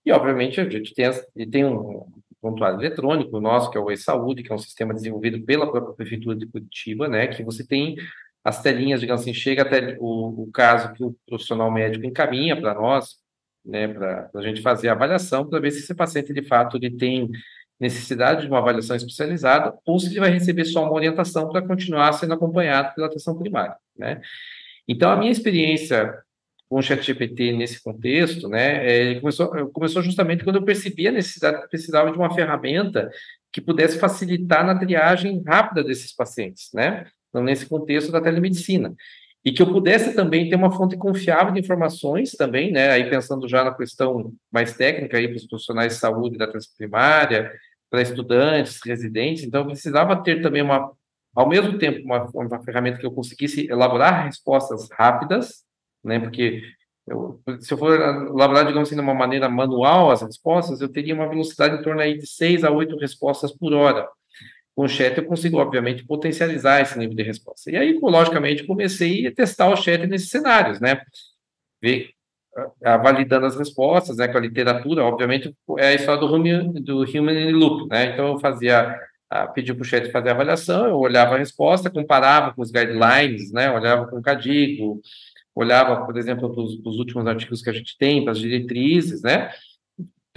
E, 0.07 0.11
obviamente, 0.13 0.61
a 0.61 0.69
gente 0.69 0.93
tem, 0.93 1.11
tem 1.51 1.65
um 1.65 2.05
prontuário 2.39 2.79
eletrônico 2.79 3.41
nosso, 3.41 3.69
que 3.69 3.77
é 3.77 3.81
o 3.81 3.91
e-saúde, 3.91 4.41
que 4.41 4.49
é 4.49 4.55
um 4.55 4.57
sistema 4.57 4.93
desenvolvido 4.93 5.43
pela 5.43 5.69
própria 5.69 5.93
Prefeitura 5.95 6.33
de 6.33 6.47
Curitiba, 6.47 7.09
né? 7.09 7.27
Que 7.27 7.43
você 7.43 7.67
tem 7.67 7.97
as 8.41 8.61
telinhas, 8.61 9.01
digamos 9.01 9.21
assim, 9.23 9.33
chega 9.33 9.63
até 9.63 9.97
o, 9.99 10.43
o 10.43 10.51
caso 10.53 10.93
que 10.93 11.03
o 11.03 11.13
profissional 11.27 11.69
médico 11.69 12.05
encaminha 12.05 12.55
para 12.55 12.73
nós, 12.73 13.17
né, 13.65 13.89
para 13.89 14.29
a 14.33 14.41
gente 14.41 14.61
fazer 14.61 14.87
a 14.87 14.93
avaliação, 14.93 15.45
para 15.45 15.59
ver 15.59 15.71
se 15.71 15.79
esse 15.79 15.93
paciente, 15.93 16.31
de 16.31 16.43
fato, 16.43 16.77
ele 16.77 16.95
tem 16.95 17.29
necessidade 17.77 18.43
de 18.43 18.47
uma 18.47 18.59
avaliação 18.59 18.95
especializada 18.95 19.77
ou 19.85 19.99
se 19.99 20.07
ele 20.07 20.21
vai 20.21 20.29
receber 20.29 20.63
só 20.63 20.85
uma 20.85 20.93
orientação 20.93 21.49
para 21.49 21.61
continuar 21.67 22.13
sendo 22.13 22.33
acompanhado 22.33 22.95
pela 22.95 23.07
atenção 23.07 23.37
primária, 23.37 23.75
né? 23.97 24.21
Então, 24.87 25.11
a 25.11 25.17
minha 25.17 25.33
experiência 25.33 26.17
com 26.69 26.77
o 26.79 26.81
ChatGPT 26.81 27.53
nesse 27.53 27.81
contexto, 27.81 28.49
né, 28.49 29.13
é, 29.13 29.19
começou, 29.19 29.49
começou 29.71 30.01
justamente 30.01 30.43
quando 30.43 30.57
eu 30.57 30.63
percebi 30.63 31.07
a 31.07 31.11
necessidade 31.11 31.67
precisava 31.69 32.11
de 32.11 32.17
uma 32.17 32.33
ferramenta 32.33 33.09
que 33.51 33.61
pudesse 33.61 33.97
facilitar 33.99 34.65
na 34.65 34.77
triagem 34.77 35.41
rápida 35.45 35.83
desses 35.83 36.13
pacientes, 36.13 36.69
né? 36.73 37.07
Então, 37.29 37.43
nesse 37.43 37.65
contexto 37.65 38.11
da 38.11 38.21
telemedicina. 38.21 38.93
E 39.43 39.51
que 39.51 39.61
eu 39.61 39.71
pudesse 39.71 40.13
também 40.13 40.49
ter 40.49 40.55
uma 40.55 40.71
fonte 40.71 40.97
confiável 40.97 41.53
de 41.53 41.59
informações 41.59 42.31
também, 42.31 42.71
né? 42.71 42.91
Aí 42.91 43.09
pensando 43.09 43.47
já 43.47 43.63
na 43.63 43.73
questão 43.73 44.33
mais 44.51 44.75
técnica 44.75 45.17
aí 45.17 45.27
para 45.27 45.37
os 45.37 45.47
profissionais 45.47 45.93
de 45.93 45.99
saúde 45.99 46.37
da 46.37 46.51
primária, 46.77 47.51
para 47.89 48.01
estudantes, 48.01 48.79
residentes. 48.85 49.43
Então, 49.43 49.61
eu 49.61 49.67
precisava 49.67 50.21
ter 50.21 50.41
também 50.41 50.61
uma, 50.61 50.91
ao 51.33 51.47
mesmo 51.47 51.77
tempo, 51.77 52.03
uma, 52.03 52.25
uma 52.33 52.63
ferramenta 52.63 52.99
que 52.99 53.05
eu 53.05 53.11
conseguisse 53.11 53.67
elaborar 53.69 54.25
respostas 54.25 54.89
rápidas, 54.91 55.63
né? 56.03 56.19
Porque 56.19 56.63
eu, 57.07 57.41
se 57.59 57.73
eu 57.73 57.77
for 57.77 57.93
elaborar, 57.93 58.65
digamos 58.65 58.89
assim, 58.89 58.95
de 58.95 59.01
uma 59.01 59.13
maneira 59.13 59.47
manual 59.49 60.11
as 60.11 60.21
respostas, 60.21 60.81
eu 60.81 60.89
teria 60.89 61.15
uma 61.15 61.29
velocidade 61.29 61.77
em 61.77 61.81
torno 61.81 62.01
aí 62.01 62.17
de 62.17 62.27
seis 62.27 62.63
a 62.63 62.71
oito 62.71 62.97
respostas 62.97 63.51
por 63.51 63.73
hora 63.73 64.07
com 64.77 64.83
o 64.83 64.87
chat 64.87 65.17
eu 65.17 65.25
consigo, 65.25 65.57
obviamente, 65.57 66.05
potencializar 66.05 66.81
esse 66.81 66.99
nível 66.99 67.15
de 67.15 67.23
resposta. 67.23 67.71
E 67.71 67.75
aí, 67.75 67.97
logicamente, 67.99 68.63
comecei 68.63 69.25
a 69.25 69.33
testar 69.33 69.69
o 69.69 69.75
chat 69.75 70.05
nesses 70.05 70.29
cenários, 70.29 70.79
né? 70.79 71.01
Ver, 71.81 72.11
validando 72.83 73.47
as 73.47 73.57
respostas, 73.57 74.17
né, 74.17 74.27
com 74.27 74.37
a 74.37 74.41
literatura, 74.41 75.03
obviamente, 75.03 75.51
é 75.79 75.87
a 75.87 75.93
história 75.95 76.21
do 76.21 76.31
Human, 76.31 76.73
do 76.73 77.01
human 77.01 77.51
Loop, 77.53 77.89
né? 77.89 78.13
Então, 78.13 78.33
eu 78.33 78.39
fazia, 78.39 78.95
pedi 79.55 79.73
para 79.73 79.81
o 79.81 79.85
chat 79.85 80.11
fazer 80.11 80.29
a 80.29 80.33
avaliação, 80.33 80.85
eu 80.85 80.97
olhava 80.99 81.33
a 81.33 81.39
resposta, 81.39 81.89
comparava 81.89 82.53
com 82.53 82.61
os 82.61 82.69
guidelines, 82.69 83.51
né? 83.51 83.71
Olhava 83.71 84.05
com 84.05 84.17
o 84.17 84.21
Cadigo, 84.21 85.01
olhava, 85.57 86.05
por 86.05 86.17
exemplo, 86.17 86.53
para 86.53 86.61
os 86.61 86.99
últimos 86.99 87.25
artigos 87.27 87.61
que 87.61 87.69
a 87.69 87.73
gente 87.73 87.97
tem, 87.97 88.23
para 88.23 88.33
as 88.33 88.39
diretrizes, 88.39 89.21
né? 89.21 89.49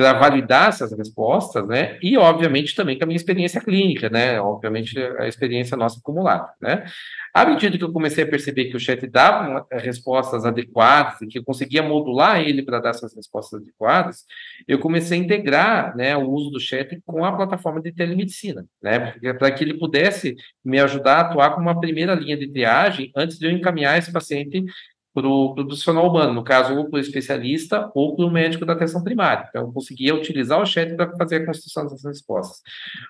para 0.00 0.14
validar 0.14 0.70
essas 0.70 0.96
respostas, 0.96 1.68
né? 1.68 1.98
E, 2.00 2.16
obviamente, 2.16 2.74
também 2.74 2.96
com 2.96 3.04
a 3.04 3.06
minha 3.06 3.18
experiência 3.18 3.60
clínica, 3.60 4.08
né? 4.08 4.40
Obviamente, 4.40 4.98
a 5.18 5.28
experiência 5.28 5.76
nossa 5.76 6.00
acumulada, 6.00 6.48
né? 6.58 6.86
À 7.34 7.44
medida 7.44 7.76
que 7.76 7.84
eu 7.84 7.92
comecei 7.92 8.24
a 8.24 8.26
perceber 8.26 8.70
que 8.70 8.76
o 8.78 8.80
chat 8.80 9.06
dava 9.06 9.66
respostas 9.70 10.46
adequadas 10.46 11.20
e 11.20 11.26
que 11.26 11.38
eu 11.38 11.44
conseguia 11.44 11.82
modular 11.82 12.40
ele 12.40 12.62
para 12.62 12.80
dar 12.80 12.90
essas 12.90 13.14
respostas 13.14 13.60
adequadas, 13.60 14.24
eu 14.66 14.78
comecei 14.78 15.18
a 15.18 15.20
integrar 15.20 15.94
né, 15.94 16.16
o 16.16 16.30
uso 16.30 16.50
do 16.50 16.58
chat 16.58 16.98
com 17.04 17.22
a 17.22 17.36
plataforma 17.36 17.82
de 17.82 17.92
telemedicina, 17.92 18.64
né? 18.82 19.12
Para 19.38 19.50
que 19.50 19.62
ele 19.62 19.74
pudesse 19.74 20.34
me 20.64 20.80
ajudar 20.80 21.16
a 21.16 21.20
atuar 21.20 21.50
como 21.50 21.66
uma 21.68 21.78
primeira 21.78 22.14
linha 22.14 22.38
de 22.38 22.50
triagem 22.50 23.12
antes 23.14 23.38
de 23.38 23.44
eu 23.44 23.50
encaminhar 23.50 23.98
esse 23.98 24.10
paciente 24.10 24.64
para 25.12 25.26
o 25.26 25.54
profissional 25.54 26.08
humano, 26.08 26.32
no 26.32 26.44
caso, 26.44 26.76
ou 26.76 26.88
para 26.88 26.98
o 26.98 27.00
especialista 27.00 27.90
ou 27.94 28.14
para 28.14 28.24
o 28.24 28.30
médico 28.30 28.64
da 28.64 28.74
atenção 28.74 29.02
primária. 29.02 29.46
Então, 29.48 29.62
eu 29.62 29.72
conseguia 29.72 30.14
utilizar 30.14 30.60
o 30.60 30.66
chat 30.66 30.94
para 30.94 31.16
fazer 31.16 31.36
a 31.36 31.46
construção 31.46 31.84
dessas 31.84 32.04
respostas. 32.04 32.60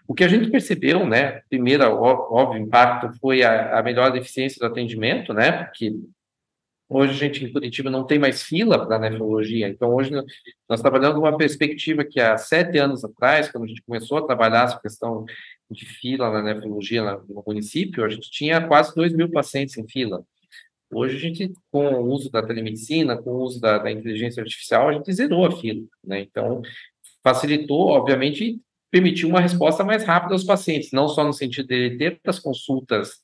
O 0.08 0.14
que 0.14 0.24
a 0.24 0.28
gente 0.28 0.50
percebeu, 0.50 1.06
né, 1.06 1.42
primeiro, 1.50 1.84
óbvio, 1.84 2.62
impacto 2.62 3.12
foi 3.20 3.42
a, 3.42 3.78
a 3.78 3.82
melhor 3.82 4.16
eficiência 4.16 4.58
do 4.58 4.66
atendimento, 4.66 5.34
né, 5.34 5.64
porque 5.64 5.94
hoje 6.88 7.12
a 7.12 7.16
gente 7.16 7.44
em 7.44 7.52
Curitiba 7.52 7.90
não 7.90 8.04
tem 8.04 8.18
mais 8.18 8.42
fila 8.42 8.84
para 8.84 8.98
nefrologia, 8.98 9.68
então 9.68 9.94
hoje 9.94 10.10
nós 10.68 10.80
trabalhamos 10.80 11.18
uma 11.18 11.36
perspectiva 11.36 12.04
que 12.04 12.18
há 12.18 12.36
sete 12.36 12.78
anos 12.78 13.04
atrás, 13.04 13.50
quando 13.50 13.64
a 13.64 13.68
gente 13.68 13.82
começou 13.82 14.18
a 14.18 14.26
trabalhar 14.26 14.64
essa 14.64 14.80
questão 14.80 15.24
de 15.70 15.86
fila 15.86 16.30
na 16.30 16.42
nefrologia 16.42 17.02
no 17.28 17.44
município, 17.46 18.04
a 18.04 18.08
gente 18.08 18.28
tinha 18.30 18.66
quase 18.66 18.94
2 18.94 19.12
mil 19.12 19.30
pacientes 19.30 19.76
em 19.78 19.86
fila. 19.86 20.24
Hoje 20.92 21.16
a 21.16 21.20
gente, 21.20 21.52
com 21.70 21.86
o 21.86 22.08
uso 22.08 22.30
da 22.30 22.42
telemedicina, 22.42 23.16
com 23.16 23.30
o 23.30 23.42
uso 23.42 23.60
da, 23.60 23.78
da 23.78 23.90
inteligência 23.90 24.42
artificial, 24.42 24.88
a 24.88 24.92
gente 24.92 25.12
zerou 25.12 25.46
a 25.46 25.52
fila, 25.52 25.82
né? 26.04 26.20
Então, 26.20 26.62
facilitou, 27.22 27.88
obviamente, 27.88 28.60
permitiu 28.90 29.28
uma 29.28 29.40
resposta 29.40 29.84
mais 29.84 30.04
rápida 30.04 30.34
aos 30.34 30.44
pacientes, 30.44 30.90
não 30.92 31.08
só 31.08 31.22
no 31.22 31.32
sentido 31.32 31.68
de 31.68 31.96
ter 31.96 32.20
as 32.26 32.40
consultas 32.40 33.20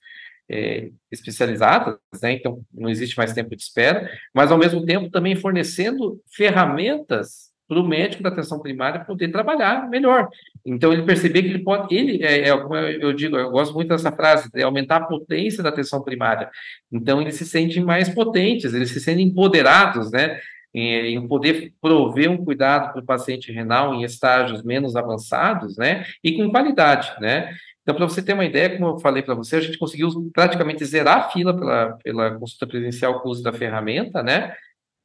é, 0.49 0.91
especializadas, 1.11 1.99
né? 2.23 2.33
Então, 2.33 2.63
não 2.73 2.89
existe 2.89 3.17
mais 3.17 3.33
tempo 3.33 3.57
de 3.57 3.63
espera, 3.63 4.09
mas, 4.33 4.53
ao 4.53 4.59
mesmo 4.59 4.85
tempo, 4.85 5.11
também 5.11 5.35
fornecendo 5.35 6.23
ferramentas 6.31 7.51
para 7.69 7.81
o 7.81 7.87
médico 7.87 8.23
da 8.23 8.29
atenção 8.29 8.61
primária 8.61 9.05
poder 9.05 9.29
trabalhar 9.29 9.89
melhor. 9.89 10.29
Então, 10.65 10.93
ele 10.93 11.03
perceber 11.03 11.43
que 11.43 11.49
ele 11.49 11.65
pode, 11.65 11.95
ele, 11.95 12.23
é, 12.23 12.49
é, 12.49 12.57
como 12.57 12.77
eu 12.77 13.13
digo, 13.13 13.37
eu 13.37 13.51
gosto 13.51 13.75
muito 13.75 13.89
dessa 13.89 14.13
frase, 14.13 14.49
é 14.55 14.63
aumentar 14.63 14.97
a 14.97 15.07
potência 15.07 15.63
da 15.63 15.69
atenção 15.69 16.03
primária. 16.03 16.49
Então, 16.93 17.21
eles 17.21 17.35
se 17.35 17.45
sentem 17.45 17.83
mais 17.83 18.09
potentes, 18.09 18.73
eles 18.73 18.91
se 18.91 19.01
sentem 19.01 19.27
empoderados, 19.27 20.11
né, 20.11 20.39
em, 20.73 21.27
poder 21.27 21.73
prover 21.81 22.31
um 22.31 22.45
cuidado 22.45 22.93
para 22.93 23.03
o 23.03 23.07
paciente 23.07 23.51
renal 23.51 23.95
em 23.95 24.03
estágios 24.05 24.63
menos 24.63 24.95
avançados, 24.95 25.77
né, 25.77 26.05
e 26.23 26.37
com 26.37 26.51
qualidade, 26.51 27.13
né. 27.21 27.55
Então, 27.83 27.95
para 27.95 28.09
você 28.09 28.21
ter 28.21 28.33
uma 28.33 28.45
ideia, 28.45 28.71
como 28.71 28.89
eu 28.89 28.99
falei 28.99 29.23
para 29.23 29.35
você, 29.35 29.57
a 29.57 29.61
gente 29.61 29.79
conseguiu 29.79 30.11
praticamente 30.35 30.85
zerar 30.85 31.19
a 31.19 31.31
fila 31.31 31.57
pela, 31.57 31.99
pela 32.03 32.31
consulta 32.33 32.67
presencial 32.67 33.21
com 33.21 33.29
o 33.29 33.31
uso 33.31 33.43
da 33.45 33.53
ferramenta, 33.53 34.23
né, 34.23 34.55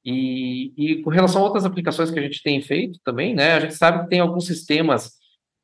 e, 0.03 0.73
e, 0.75 1.01
com 1.01 1.09
relação 1.09 1.41
a 1.41 1.45
outras 1.45 1.65
aplicações 1.65 2.09
que 2.09 2.19
a 2.19 2.21
gente 2.21 2.41
tem 2.41 2.61
feito 2.61 2.99
também, 3.03 3.35
né, 3.35 3.53
a 3.53 3.59
gente 3.59 3.75
sabe 3.75 4.03
que 4.03 4.09
tem 4.09 4.19
alguns 4.19 4.47
sistemas 4.47 5.11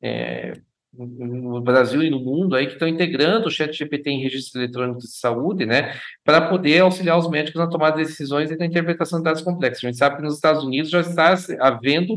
é, 0.02 0.52
no 0.92 1.60
Brasil 1.60 2.02
e 2.02 2.10
no 2.10 2.20
mundo 2.20 2.56
aí 2.56 2.66
que 2.66 2.72
estão 2.72 2.88
integrando 2.88 3.48
o 3.48 3.50
chat 3.50 3.72
GPT 3.72 4.10
em 4.10 4.22
registros 4.22 4.54
eletrônicos 4.54 5.04
de 5.04 5.16
saúde, 5.16 5.66
né, 5.66 5.94
para 6.24 6.48
poder 6.48 6.80
auxiliar 6.80 7.18
os 7.18 7.28
médicos 7.28 7.60
na 7.60 7.68
tomada 7.68 7.96
de 7.96 8.04
decisões 8.04 8.50
e 8.50 8.56
na 8.56 8.66
interpretação 8.66 9.18
de 9.18 9.24
dados 9.24 9.42
complexos. 9.42 9.84
A 9.84 9.88
gente 9.88 9.98
sabe 9.98 10.16
que 10.16 10.22
nos 10.22 10.34
Estados 10.34 10.64
Unidos 10.64 10.90
já 10.90 11.00
está 11.00 11.34
havendo 11.60 12.16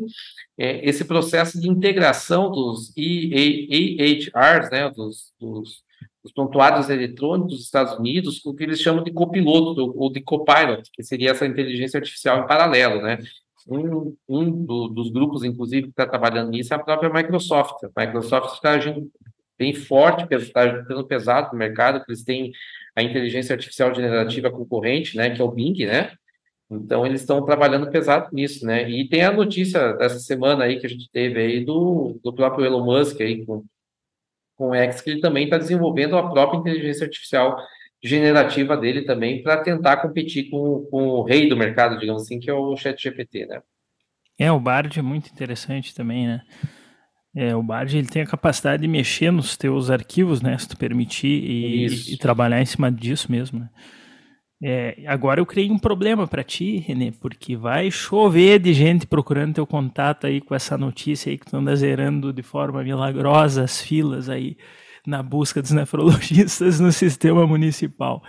é, 0.57 0.87
esse 0.87 1.03
processo 1.05 1.59
de 1.59 1.69
integração 1.69 2.51
dos 2.51 2.91
EHRs, 2.95 4.69
né, 4.71 4.89
dos, 4.89 5.33
dos 5.39 5.83
os 6.23 6.31
prontuários 6.31 6.89
eletrônicos 6.89 7.53
dos 7.53 7.65
Estados 7.65 7.97
Unidos 7.97 8.39
com 8.39 8.51
o 8.51 8.55
que 8.55 8.63
eles 8.63 8.79
chamam 8.79 9.03
de 9.03 9.11
copiloto 9.11 9.93
ou 9.97 10.11
de 10.11 10.21
copilot, 10.21 10.83
que 10.93 11.03
seria 11.03 11.31
essa 11.31 11.45
inteligência 11.45 11.97
artificial 11.97 12.43
em 12.43 12.47
paralelo, 12.47 13.01
né? 13.01 13.17
Um, 13.67 14.15
um 14.27 14.65
do, 14.65 14.87
dos 14.87 15.11
grupos, 15.11 15.43
inclusive, 15.43 15.83
que 15.83 15.89
está 15.89 16.05
trabalhando 16.05 16.49
nisso 16.49 16.73
é 16.73 16.77
a 16.77 16.79
própria 16.79 17.11
Microsoft. 17.11 17.83
A 17.95 18.05
Microsoft 18.05 18.55
está 18.55 18.71
agindo 18.71 19.09
bem 19.57 19.73
forte, 19.73 20.25
está 20.33 20.79
ficando 20.79 21.05
pesado 21.05 21.51
no 21.51 21.59
mercado, 21.59 22.03
eles 22.07 22.23
têm 22.23 22.51
a 22.95 23.03
inteligência 23.03 23.53
artificial 23.53 23.93
generativa 23.93 24.49
concorrente, 24.49 25.15
né, 25.15 25.29
que 25.29 25.41
é 25.41 25.43
o 25.43 25.51
Bing, 25.51 25.85
né? 25.85 26.11
Então, 26.69 27.05
eles 27.05 27.21
estão 27.21 27.43
trabalhando 27.45 27.91
pesado 27.91 28.29
nisso, 28.31 28.65
né? 28.65 28.89
E 28.89 29.07
tem 29.07 29.23
a 29.23 29.31
notícia 29.31 29.93
dessa 29.93 30.19
semana 30.19 30.63
aí 30.63 30.79
que 30.79 30.85
a 30.85 30.89
gente 30.89 31.09
teve 31.11 31.39
aí 31.39 31.65
do, 31.65 32.17
do 32.23 32.33
próprio 32.33 32.65
Elon 32.65 32.85
Musk 32.85 33.19
aí, 33.19 33.45
com 33.45 33.63
com 34.61 34.69
o 34.69 34.75
X, 34.75 35.01
que 35.01 35.09
ele 35.09 35.21
também 35.21 35.45
está 35.45 35.57
desenvolvendo 35.57 36.15
a 36.15 36.29
própria 36.29 36.59
inteligência 36.59 37.05
artificial 37.05 37.57
generativa 38.03 38.77
dele 38.77 39.01
também 39.01 39.41
para 39.41 39.57
tentar 39.57 39.97
competir 39.97 40.51
com, 40.51 40.85
com, 40.91 41.07
o 41.07 41.23
rei 41.23 41.49
do 41.49 41.57
mercado, 41.57 41.97
digamos 41.97 42.21
assim, 42.21 42.39
que 42.39 42.47
é 42.47 42.53
o 42.53 42.77
ChatGPT, 42.77 43.47
né? 43.47 43.59
É, 44.37 44.51
o 44.51 44.59
Bard 44.59 44.99
é 44.99 45.01
muito 45.01 45.31
interessante 45.31 45.95
também, 45.95 46.27
né? 46.27 46.41
É, 47.35 47.55
o 47.55 47.63
Bard 47.63 47.97
ele 47.97 48.07
tem 48.07 48.21
a 48.21 48.27
capacidade 48.27 48.83
de 48.83 48.87
mexer 48.87 49.31
nos 49.31 49.57
teus 49.57 49.89
arquivos, 49.89 50.43
né? 50.43 50.55
Se 50.59 50.67
tu 50.67 50.77
permitir 50.77 51.43
e, 51.43 52.13
e 52.13 52.17
trabalhar 52.17 52.61
em 52.61 52.65
cima 52.65 52.91
disso 52.91 53.31
mesmo, 53.31 53.59
né? 53.59 53.69
É, 54.63 55.03
agora 55.07 55.41
eu 55.41 55.45
criei 55.45 55.71
um 55.71 55.79
problema 55.79 56.27
para 56.27 56.43
ti, 56.43 56.77
Renê, 56.77 57.11
porque 57.11 57.55
vai 57.55 57.89
chover 57.89 58.59
de 58.59 58.73
gente 58.73 59.07
procurando 59.07 59.55
teu 59.55 59.65
contato 59.65 60.27
aí 60.27 60.39
com 60.39 60.53
essa 60.53 60.77
notícia 60.77 61.31
aí 61.31 61.37
que 61.37 61.47
tu 61.47 61.57
anda 61.57 61.75
zerando 61.75 62.31
de 62.31 62.43
forma 62.43 62.83
milagrosa 62.83 63.63
as 63.63 63.81
filas 63.81 64.29
aí 64.29 64.55
na 65.05 65.23
busca 65.23 65.63
dos 65.63 65.71
nefrologistas 65.71 66.79
no 66.79 66.91
sistema 66.91 67.47
municipal. 67.47 68.21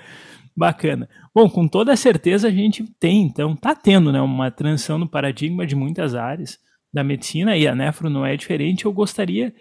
Bacana. 0.56 1.08
Bom, 1.34 1.48
com 1.50 1.68
toda 1.68 1.96
certeza 1.96 2.48
a 2.48 2.50
gente 2.50 2.84
tem, 2.98 3.22
então, 3.22 3.52
está 3.52 3.74
tendo 3.74 4.10
né, 4.10 4.20
uma 4.20 4.50
transição 4.50 4.98
no 4.98 5.08
paradigma 5.08 5.66
de 5.66 5.74
muitas 5.74 6.14
áreas 6.14 6.58
da 6.92 7.04
medicina 7.04 7.56
e 7.56 7.66
a 7.66 7.74
nefro 7.74 8.08
não 8.08 8.24
é 8.24 8.36
diferente. 8.36 8.86
Eu 8.86 8.92
gostaria 8.92 9.52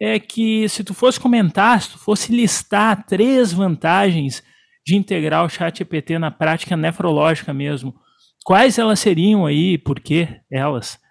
é 0.00 0.18
que 0.18 0.68
se 0.68 0.82
tu 0.82 0.94
fosse 0.94 1.18
comentar, 1.18 1.80
se 1.80 1.92
tu 1.92 1.98
fosse 1.98 2.34
listar 2.34 3.06
três 3.06 3.52
vantagens 3.52 4.42
de 4.86 4.96
integrar 4.96 5.44
o 5.44 5.48
chat 5.48 5.80
EPT 5.80 6.18
na 6.18 6.30
prática 6.30 6.76
nefrológica 6.76 7.52
mesmo, 7.52 7.94
quais 8.44 8.78
elas 8.78 9.00
seriam 9.00 9.46
aí 9.46 9.74
e 9.74 9.78
por 9.78 10.00
que 10.00 10.28
elas? 10.50 11.01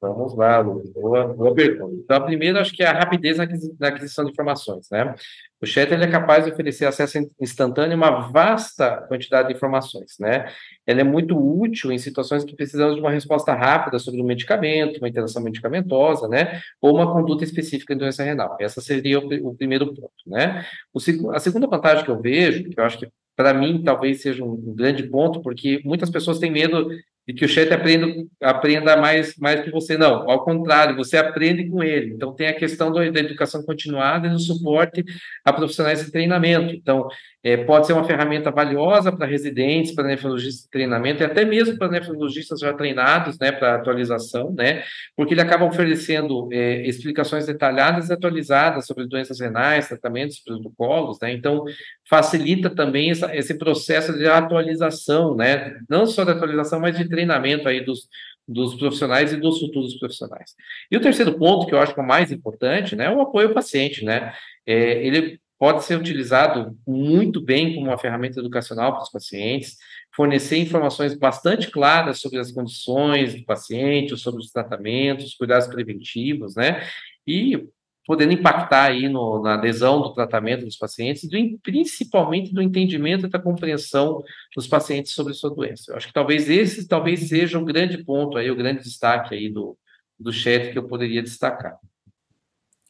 Vamos 0.00 0.34
lá. 0.34 0.62
Boa, 0.62 1.34
boa 1.34 1.54
pergunta. 1.54 1.94
Então, 1.94 2.16
a 2.16 2.20
primeira, 2.22 2.60
acho 2.60 2.72
que 2.72 2.82
é 2.82 2.86
a 2.86 2.98
rapidez 2.98 3.36
na 3.36 3.88
aquisição 3.88 4.24
de 4.24 4.30
informações, 4.30 4.88
né? 4.90 5.14
O 5.60 5.66
chat 5.66 5.92
ele 5.92 6.04
é 6.04 6.10
capaz 6.10 6.46
de 6.46 6.52
oferecer 6.52 6.86
acesso 6.86 7.18
instantâneo 7.38 7.92
a 7.92 7.96
uma 7.96 8.28
vasta 8.30 9.02
quantidade 9.08 9.48
de 9.48 9.54
informações, 9.54 10.16
né? 10.18 10.50
Ele 10.86 11.02
é 11.02 11.04
muito 11.04 11.36
útil 11.36 11.92
em 11.92 11.98
situações 11.98 12.44
que 12.44 12.56
precisamos 12.56 12.94
de 12.94 13.00
uma 13.02 13.10
resposta 13.10 13.52
rápida 13.52 13.98
sobre 13.98 14.22
um 14.22 14.26
medicamento, 14.26 14.96
uma 14.96 15.08
interação 15.08 15.42
medicamentosa, 15.42 16.26
né? 16.28 16.62
Ou 16.80 16.96
uma 16.96 17.12
conduta 17.12 17.44
específica 17.44 17.92
em 17.92 17.98
doença 17.98 18.24
renal. 18.24 18.56
Essa 18.58 18.80
seria 18.80 19.20
o, 19.20 19.50
o 19.50 19.54
primeiro 19.54 19.94
ponto, 19.94 20.10
né? 20.26 20.64
O, 20.94 21.30
a 21.30 21.38
segunda 21.38 21.66
vantagem 21.66 22.06
que 22.06 22.10
eu 22.10 22.18
vejo, 22.18 22.70
que 22.70 22.80
eu 22.80 22.84
acho 22.84 22.98
que 22.98 23.08
para 23.36 23.52
mim 23.52 23.82
talvez 23.82 24.22
seja 24.22 24.44
um 24.44 24.74
grande 24.74 25.02
ponto, 25.02 25.42
porque 25.42 25.80
muitas 25.84 26.10
pessoas 26.10 26.38
têm 26.38 26.50
medo 26.50 26.90
e 27.26 27.34
que 27.34 27.44
o 27.44 27.48
chat 27.48 27.72
aprenda, 27.72 28.06
aprenda 28.40 28.96
mais, 28.96 29.36
mais 29.36 29.60
que 29.60 29.70
você. 29.70 29.96
Não, 29.96 30.28
ao 30.28 30.44
contrário, 30.44 30.96
você 30.96 31.16
aprende 31.16 31.68
com 31.68 31.82
ele. 31.82 32.14
Então, 32.14 32.34
tem 32.34 32.48
a 32.48 32.54
questão 32.54 32.90
do, 32.90 33.12
da 33.12 33.20
educação 33.20 33.62
continuada 33.62 34.26
e 34.26 34.30
do 34.30 34.38
suporte 34.38 35.04
a 35.44 35.52
profissionais 35.52 36.04
de 36.04 36.10
treinamento. 36.10 36.74
Então, 36.74 37.08
é, 37.42 37.56
pode 37.56 37.86
ser 37.86 37.94
uma 37.94 38.04
ferramenta 38.04 38.50
valiosa 38.50 39.10
para 39.10 39.26
residentes, 39.26 39.94
para 39.94 40.06
nefrologistas 40.06 40.64
de 40.64 40.70
treinamento, 40.70 41.22
e 41.22 41.26
até 41.26 41.44
mesmo 41.44 41.78
para 41.78 41.88
nefrologistas 41.88 42.60
já 42.60 42.72
treinados, 42.74 43.38
né, 43.38 43.50
para 43.50 43.76
atualização, 43.76 44.52
né, 44.52 44.82
porque 45.16 45.32
ele 45.32 45.40
acaba 45.40 45.64
oferecendo 45.64 46.48
é, 46.52 46.86
explicações 46.86 47.46
detalhadas 47.46 48.10
e 48.10 48.12
atualizadas 48.12 48.86
sobre 48.86 49.06
doenças 49.06 49.40
renais, 49.40 49.88
tratamentos, 49.88 50.40
protocolos, 50.40 51.18
né, 51.20 51.32
então 51.32 51.64
facilita 52.08 52.68
também 52.68 53.10
essa, 53.10 53.34
esse 53.34 53.54
processo 53.54 54.12
de 54.16 54.26
atualização, 54.26 55.34
né, 55.34 55.78
não 55.88 56.04
só 56.06 56.24
de 56.24 56.32
atualização, 56.32 56.78
mas 56.78 56.96
de 56.96 57.08
treinamento 57.08 57.66
aí 57.66 57.82
dos, 57.82 58.06
dos 58.46 58.74
profissionais 58.74 59.32
e 59.32 59.38
dos 59.38 59.60
futuros 59.60 59.98
profissionais. 59.98 60.54
E 60.90 60.96
o 60.96 61.00
terceiro 61.00 61.38
ponto, 61.38 61.66
que 61.66 61.74
eu 61.74 61.80
acho 61.80 61.94
que 61.94 62.00
é 62.00 62.02
o 62.02 62.06
mais 62.06 62.30
importante, 62.30 62.94
né, 62.94 63.06
é 63.06 63.10
o 63.10 63.22
apoio 63.22 63.48
ao 63.48 63.54
paciente, 63.54 64.04
né, 64.04 64.34
é, 64.66 65.06
ele 65.06 65.40
pode 65.60 65.84
ser 65.84 65.98
utilizado 65.98 66.74
muito 66.86 67.38
bem 67.38 67.74
como 67.74 67.88
uma 67.88 67.98
ferramenta 67.98 68.40
educacional 68.40 68.94
para 68.94 69.02
os 69.02 69.10
pacientes, 69.10 69.76
fornecer 70.16 70.56
informações 70.56 71.12
bastante 71.12 71.70
claras 71.70 72.18
sobre 72.18 72.38
as 72.38 72.50
condições 72.50 73.34
do 73.34 73.44
paciente, 73.44 74.16
sobre 74.16 74.40
os 74.40 74.50
tratamentos, 74.50 75.26
os 75.26 75.34
cuidados 75.34 75.68
preventivos, 75.68 76.54
né? 76.56 76.82
E 77.26 77.68
podendo 78.06 78.32
impactar 78.32 78.84
aí 78.84 79.06
no, 79.06 79.42
na 79.42 79.52
adesão 79.52 80.00
do 80.00 80.14
tratamento 80.14 80.64
dos 80.64 80.78
pacientes, 80.78 81.28
do, 81.28 81.36
principalmente 81.62 82.54
do 82.54 82.62
entendimento 82.62 83.26
e 83.26 83.30
da 83.30 83.38
compreensão 83.38 84.24
dos 84.56 84.66
pacientes 84.66 85.12
sobre 85.12 85.34
sua 85.34 85.54
doença. 85.54 85.92
Eu 85.92 85.96
acho 85.96 86.06
que 86.06 86.14
talvez 86.14 86.48
esse 86.48 86.88
talvez 86.88 87.28
seja 87.28 87.58
um 87.58 87.66
grande 87.66 88.02
ponto 88.02 88.38
aí, 88.38 88.50
o 88.50 88.56
grande 88.56 88.82
destaque 88.82 89.34
aí 89.34 89.50
do, 89.50 89.76
do 90.18 90.32
chat 90.32 90.72
que 90.72 90.78
eu 90.78 90.88
poderia 90.88 91.22
destacar 91.22 91.78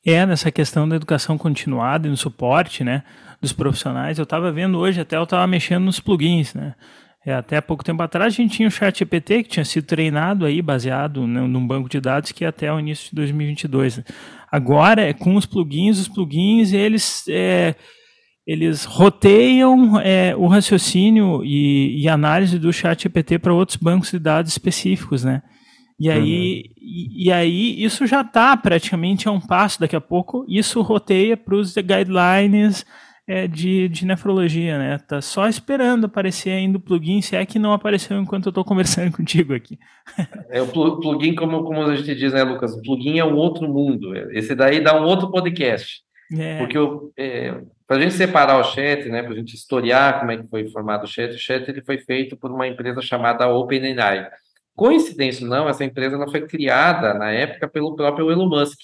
é 0.06 0.24
nessa 0.24 0.50
questão 0.50 0.88
da 0.88 0.96
educação 0.96 1.36
continuada 1.36 2.06
e 2.06 2.10
no 2.10 2.16
suporte, 2.16 2.82
né, 2.82 3.02
dos 3.40 3.52
profissionais. 3.52 4.18
Eu 4.18 4.24
estava 4.24 4.50
vendo 4.50 4.78
hoje, 4.78 5.00
até 5.00 5.16
eu 5.16 5.24
estava 5.24 5.46
mexendo 5.46 5.84
nos 5.84 6.00
plugins, 6.00 6.54
né. 6.54 6.74
É, 7.24 7.34
até 7.34 7.60
pouco 7.60 7.84
tempo 7.84 8.02
atrás 8.02 8.32
a 8.32 8.36
gente 8.36 8.56
tinha 8.56 8.68
o 8.68 8.70
chat 8.70 8.98
GPT 8.98 9.42
que 9.42 9.50
tinha 9.50 9.64
sido 9.64 9.84
treinado 9.84 10.46
aí, 10.46 10.62
baseado 10.62 11.26
num 11.26 11.66
banco 11.66 11.86
de 11.86 12.00
dados 12.00 12.32
que 12.32 12.44
ia 12.44 12.48
até 12.48 12.72
o 12.72 12.80
início 12.80 13.10
de 13.10 13.16
2022. 13.16 13.98
Né? 13.98 14.04
Agora, 14.50 15.02
é 15.02 15.12
com 15.12 15.36
os 15.36 15.44
plugins, 15.44 15.98
os 15.98 16.08
plugins, 16.08 16.72
eles... 16.72 17.24
É, 17.28 17.74
eles 18.46 18.84
roteiam 18.84 20.00
é, 20.00 20.34
o 20.34 20.48
raciocínio 20.48 21.44
e, 21.44 22.02
e, 22.02 22.08
análise 22.08 22.58
do 22.58 22.72
chat 22.72 23.02
GPT 23.02 23.38
para 23.38 23.54
outros 23.54 23.76
bancos 23.76 24.10
de 24.10 24.18
dados 24.18 24.50
específicos, 24.50 25.22
né? 25.22 25.42
E 26.00 26.10
aí, 26.10 26.64
uhum. 26.64 26.72
e, 26.80 27.26
e, 27.26 27.32
aí 27.32 27.84
isso 27.84 28.06
já 28.06 28.22
está 28.22 28.56
praticamente 28.56 29.28
a 29.28 29.30
um 29.30 29.40
passo. 29.40 29.78
Daqui 29.78 29.94
a 29.94 30.00
pouco 30.00 30.46
isso 30.48 30.80
roteia 30.80 31.36
para 31.36 31.54
os 31.54 31.74
guidelines 31.74 32.86
é, 33.28 33.46
de, 33.46 33.86
de 33.86 34.06
nefrologia, 34.06 34.78
né? 34.78 34.98
Tá 34.98 35.20
só 35.20 35.46
esperando 35.46 36.06
aparecer 36.06 36.52
ainda 36.52 36.78
o 36.78 36.80
plugin, 36.80 37.20
se 37.20 37.36
é 37.36 37.44
que 37.44 37.58
não 37.58 37.74
apareceu 37.74 38.18
enquanto 38.18 38.46
eu 38.46 38.50
estou 38.50 38.64
conversando 38.64 39.12
contigo 39.16 39.52
aqui. 39.52 39.78
É 40.48 40.62
o 40.62 40.66
plugin, 40.66 41.34
como, 41.34 41.62
como 41.64 41.82
a 41.82 41.94
gente 41.94 42.14
diz, 42.14 42.32
né, 42.32 42.42
Lucas? 42.44 42.72
O 42.72 42.80
plugin 42.80 43.18
é 43.18 43.24
um 43.24 43.36
outro 43.36 43.68
mundo. 43.68 44.16
Esse 44.32 44.54
daí 44.54 44.80
dá 44.80 44.98
um 44.98 45.04
outro 45.04 45.30
podcast. 45.30 46.00
É. 46.36 46.58
Porque 46.58 46.78
é, 47.18 47.60
para 47.86 47.98
a 47.98 48.00
gente 48.00 48.14
separar 48.14 48.58
o 48.58 48.64
chat, 48.64 49.06
né, 49.08 49.22
para 49.22 49.32
a 49.32 49.36
gente 49.36 49.54
historiar 49.54 50.18
como 50.18 50.32
é 50.32 50.38
que 50.38 50.48
foi 50.48 50.66
formado 50.68 51.04
o 51.04 51.08
chat, 51.08 51.34
o 51.34 51.38
chat 51.38 51.68
ele 51.68 51.82
foi 51.82 51.98
feito 51.98 52.36
por 52.36 52.50
uma 52.50 52.66
empresa 52.66 53.02
chamada 53.02 53.48
OpenAI. 53.48 54.30
Coincidência 54.80 55.44
ou 55.44 55.50
não, 55.50 55.68
essa 55.68 55.84
empresa 55.84 56.16
ela 56.16 56.26
foi 56.26 56.46
criada 56.46 57.12
na 57.12 57.30
época 57.30 57.68
pelo 57.68 57.94
próprio 57.94 58.30
Elon 58.30 58.48
Musk, 58.48 58.78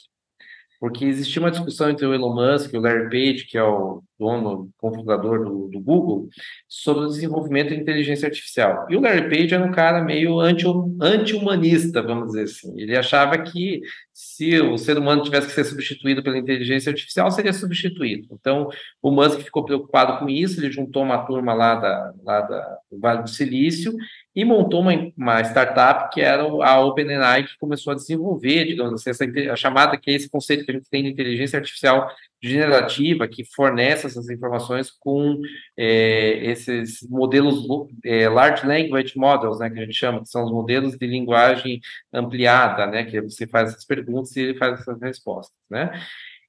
porque 0.79 1.07
existia 1.07 1.41
uma 1.41 1.51
discussão 1.51 1.89
entre 1.89 2.05
o 2.05 2.13
Elon 2.13 2.35
Musk 2.35 2.71
e 2.71 2.77
o 2.77 2.83
Larry 2.83 3.05
Page, 3.05 3.47
que 3.47 3.57
é 3.57 3.63
o 3.63 4.03
dono, 4.19 4.69
confundador 4.77 5.43
do, 5.43 5.69
do, 5.69 5.81
Google, 5.81 6.29
sobre 6.69 7.05
o 7.05 7.09
desenvolvimento 7.09 7.71
de 7.71 7.81
inteligência 7.81 8.29
artificial. 8.29 8.87
E 8.91 8.97
o 8.97 9.01
Larry 9.01 9.31
Page 9.31 9.55
era 9.55 9.65
um 9.65 9.73
cara 9.73 10.05
meio 10.05 10.39
anti-humanista, 10.39 12.01
anti 12.01 12.07
vamos 12.07 12.27
dizer 12.27 12.43
assim. 12.43 12.79
Ele 12.79 12.95
achava 12.95 13.39
que 13.39 13.81
se 14.13 14.61
o 14.61 14.77
ser 14.77 14.99
humano 14.99 15.23
tivesse 15.23 15.47
que 15.47 15.55
ser 15.55 15.65
substituído 15.65 16.23
pela 16.23 16.37
inteligência 16.37 16.91
artificial, 16.91 17.31
seria 17.31 17.55
substituído. 17.55 18.29
Então, 18.33 18.69
o 19.01 19.11
Musk 19.11 19.41
ficou 19.41 19.65
preocupado 19.65 20.19
com 20.19 20.29
isso, 20.29 20.61
ele 20.61 20.71
juntou 20.71 21.03
uma 21.03 21.25
turma 21.25 21.55
lá, 21.55 21.75
da, 21.77 22.13
lá 22.23 22.41
da, 22.43 22.79
do 22.91 23.01
Vale 23.01 23.23
do 23.23 23.31
Silício 23.31 23.95
e 24.37 24.45
montou 24.45 24.83
uma, 24.83 24.93
uma 25.17 25.41
startup 25.41 26.13
que 26.13 26.21
era 26.21 26.43
a 26.43 26.81
OpenAI, 26.81 27.45
que 27.45 27.57
começou 27.59 27.95
a 27.95 27.97
desenvolver, 27.97 28.67
digamos 28.67 28.93
assim, 28.93 29.09
essa, 29.09 29.25
a 29.51 29.57
chamada, 29.57 29.97
que 29.97 30.11
é 30.11 30.15
esse 30.15 30.29
conceito 30.29 30.67
que 30.67 30.71
a 30.71 30.75
gente 30.75 30.91
tem 30.91 31.03
de 31.03 31.09
inteligência 31.09 31.59
artificial 31.59 32.07
generativa, 32.43 33.27
que 33.27 33.47
fornece 33.47 34.07
essas 34.07 34.29
informações 34.29 34.91
com 34.91 35.41
é, 35.75 36.51
esses 36.51 37.01
modelos 37.09 37.67
é, 38.05 38.29
Large 38.29 38.67
Language 38.67 39.15
Models, 39.17 39.59
né, 39.59 39.71
que 39.71 39.79
a 39.79 39.85
gente 39.85 39.95
chama, 39.95 40.21
que 40.21 40.29
são 40.29 40.45
os 40.45 40.53
modelos 40.53 40.99
de 40.99 41.07
linguagem 41.07 41.81
ampliada, 42.13 42.87
né, 42.87 43.05
que 43.05 43.19
você 43.23 43.47
faz 43.47 43.71
essas 43.71 43.87
perguntas 43.87 44.37
e 44.37 44.41
ele 44.41 44.59
faz 44.59 44.81
essas 44.81 45.01
respostas, 45.01 45.57
né. 45.71 45.99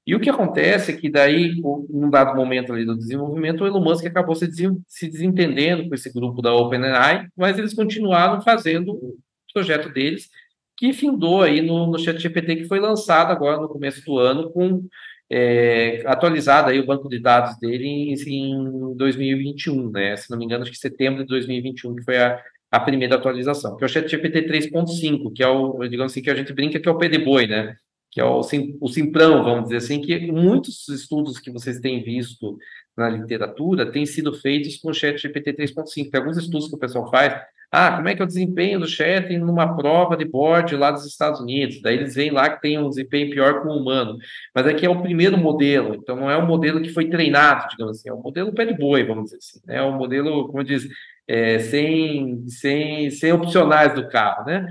E 0.07 0.15
o 0.15 0.21
que 0.21 0.29
acontece 0.29 0.93
é 0.93 0.95
que 0.95 1.09
daí, 1.09 1.59
num 1.61 2.09
dado 2.09 2.33
momento 2.33 2.71
ali 2.71 2.85
do 2.85 2.97
desenvolvimento, 2.97 3.61
o 3.61 3.67
Elon 3.67 3.83
Musk 3.83 4.05
acabou 4.05 4.33
se, 4.35 4.49
se 4.87 5.07
desentendendo 5.09 5.89
com 5.89 5.93
esse 5.93 6.09
grupo 6.13 6.41
da 6.41 6.53
OpenAI, 6.53 7.27
mas 7.35 7.59
eles 7.59 7.73
continuaram 7.73 8.41
fazendo 8.41 8.93
o 8.93 9.17
projeto 9.53 9.89
deles, 9.89 10.29
que 10.77 10.93
findou 10.93 11.41
aí 11.41 11.61
no, 11.61 11.87
no 11.87 11.99
ChatGPT, 11.99 12.55
que 12.55 12.65
foi 12.69 12.79
lançado 12.79 13.31
agora 13.31 13.59
no 13.59 13.67
começo 13.67 14.01
do 14.05 14.17
ano, 14.17 14.49
com 14.49 14.87
é, 15.29 16.01
atualizado 16.05 16.69
aí 16.69 16.79
o 16.79 16.85
banco 16.85 17.09
de 17.09 17.19
dados 17.19 17.59
dele 17.59 17.85
em, 17.85 18.13
em 18.13 18.95
2021, 18.95 19.91
né? 19.91 20.15
Se 20.15 20.31
não 20.31 20.37
me 20.37 20.45
engano, 20.45 20.63
acho 20.63 20.71
que 20.71 20.77
setembro 20.77 21.23
de 21.23 21.27
2021, 21.27 21.95
que 21.95 22.03
foi 22.05 22.17
a, 22.17 22.41
a 22.71 22.79
primeira 22.79 23.15
atualização, 23.15 23.75
que 23.75 23.83
é 23.83 23.87
o 23.87 23.89
ChatGPT 23.89 24.43
3.5, 24.47 25.33
que 25.35 25.43
é 25.43 25.47
o, 25.49 25.85
digamos 25.85 26.13
assim, 26.13 26.21
que 26.21 26.29
a 26.29 26.35
gente 26.35 26.53
brinca 26.53 26.79
que 26.79 26.87
é 26.87 26.91
o 26.91 26.97
PD-Boi, 26.97 27.45
né? 27.47 27.75
Que 28.11 28.21
é 28.21 28.25
o, 28.25 28.41
o 28.81 28.87
Simprão, 28.87 29.43
vamos 29.43 29.65
dizer 29.65 29.77
assim, 29.77 30.01
que 30.01 30.31
muitos 30.31 30.87
estudos 30.89 31.39
que 31.39 31.51
vocês 31.51 31.79
têm 31.79 32.03
visto 32.03 32.57
na 32.95 33.09
literatura 33.09 33.91
têm 33.91 34.05
sido 34.05 34.33
feitos 34.33 34.77
com 34.77 34.89
o 34.89 34.93
chat 34.93 35.17
GPT 35.17 35.53
3.5. 35.53 36.09
Tem 36.09 36.19
alguns 36.19 36.37
estudos 36.37 36.67
que 36.67 36.75
o 36.75 36.79
pessoal 36.79 37.09
faz, 37.11 37.39
ah, 37.71 37.97
como 37.97 38.07
é 38.07 38.15
que 38.15 38.21
é 38.21 38.25
o 38.25 38.27
desempenho 38.27 38.79
do 38.79 38.87
chat 38.87 39.37
numa 39.37 39.75
prova 39.75 40.15
de 40.15 40.23
board 40.23 40.75
lá 40.75 40.89
dos 40.89 41.05
Estados 41.05 41.41
Unidos? 41.41 41.81
Daí 41.81 41.97
eles 41.97 42.15
veem 42.15 42.31
lá 42.31 42.49
que 42.49 42.61
tem 42.61 42.79
um 42.79 42.89
desempenho 42.89 43.29
pior 43.29 43.61
com 43.61 43.69
o 43.69 43.77
humano. 43.77 44.17
Mas 44.55 44.65
aqui 44.65 44.85
é 44.85 44.89
o 44.89 45.01
primeiro 45.01 45.37
modelo, 45.37 45.95
então 45.95 46.15
não 46.15 46.31
é 46.31 46.37
um 46.37 46.45
modelo 46.45 46.81
que 46.81 46.89
foi 46.89 47.09
treinado, 47.09 47.67
digamos 47.69 47.99
assim, 47.99 48.09
é 48.09 48.13
um 48.13 48.21
modelo 48.21 48.53
pé 48.53 48.65
de 48.65 48.73
boi, 48.73 49.03
vamos 49.03 49.25
dizer 49.25 49.37
assim. 49.37 49.59
Né? 49.65 49.77
É 49.77 49.83
um 49.83 49.97
modelo, 49.97 50.47
como 50.47 50.63
diz, 50.63 50.87
é, 51.27 51.59
sem, 51.59 52.47
sem, 52.47 53.11
sem 53.11 53.33
opcionais 53.33 53.93
do 53.93 54.07
carro, 54.07 54.45
né? 54.45 54.65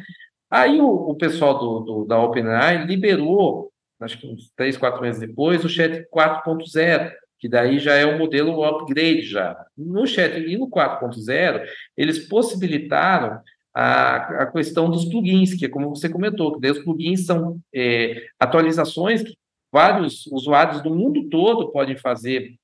Aí 0.56 0.80
o, 0.80 0.86
o 0.86 1.14
pessoal 1.14 1.58
do, 1.58 1.80
do, 1.80 2.04
da 2.06 2.18
OpenAI 2.18 2.86
liberou, 2.86 3.70
acho 4.00 4.18
que 4.18 4.26
uns 4.26 4.50
três, 4.56 4.74
quatro 4.74 5.02
meses 5.02 5.20
depois, 5.20 5.62
o 5.62 5.68
Chat 5.68 6.08
4.0, 6.10 7.12
que 7.38 7.46
daí 7.46 7.78
já 7.78 7.94
é 7.94 8.06
um 8.06 8.16
modelo 8.16 8.64
upgrade 8.64 9.20
já. 9.20 9.54
No 9.76 10.06
Chat 10.06 10.38
e 10.38 10.56
no 10.56 10.70
4.0, 10.70 11.62
eles 11.94 12.26
possibilitaram 12.26 13.38
a, 13.74 14.44
a 14.44 14.46
questão 14.46 14.90
dos 14.90 15.04
plugins, 15.04 15.52
que 15.52 15.66
é 15.66 15.68
como 15.68 15.90
você 15.90 16.08
comentou, 16.08 16.54
que 16.54 16.60
daí 16.62 16.70
os 16.70 16.82
plugins 16.82 17.26
são 17.26 17.60
é, 17.74 18.24
atualizações 18.40 19.22
que 19.22 19.36
vários 19.70 20.26
usuários 20.28 20.80
do 20.80 20.88
mundo 20.88 21.28
todo 21.28 21.70
podem 21.70 21.98
fazer 21.98 22.54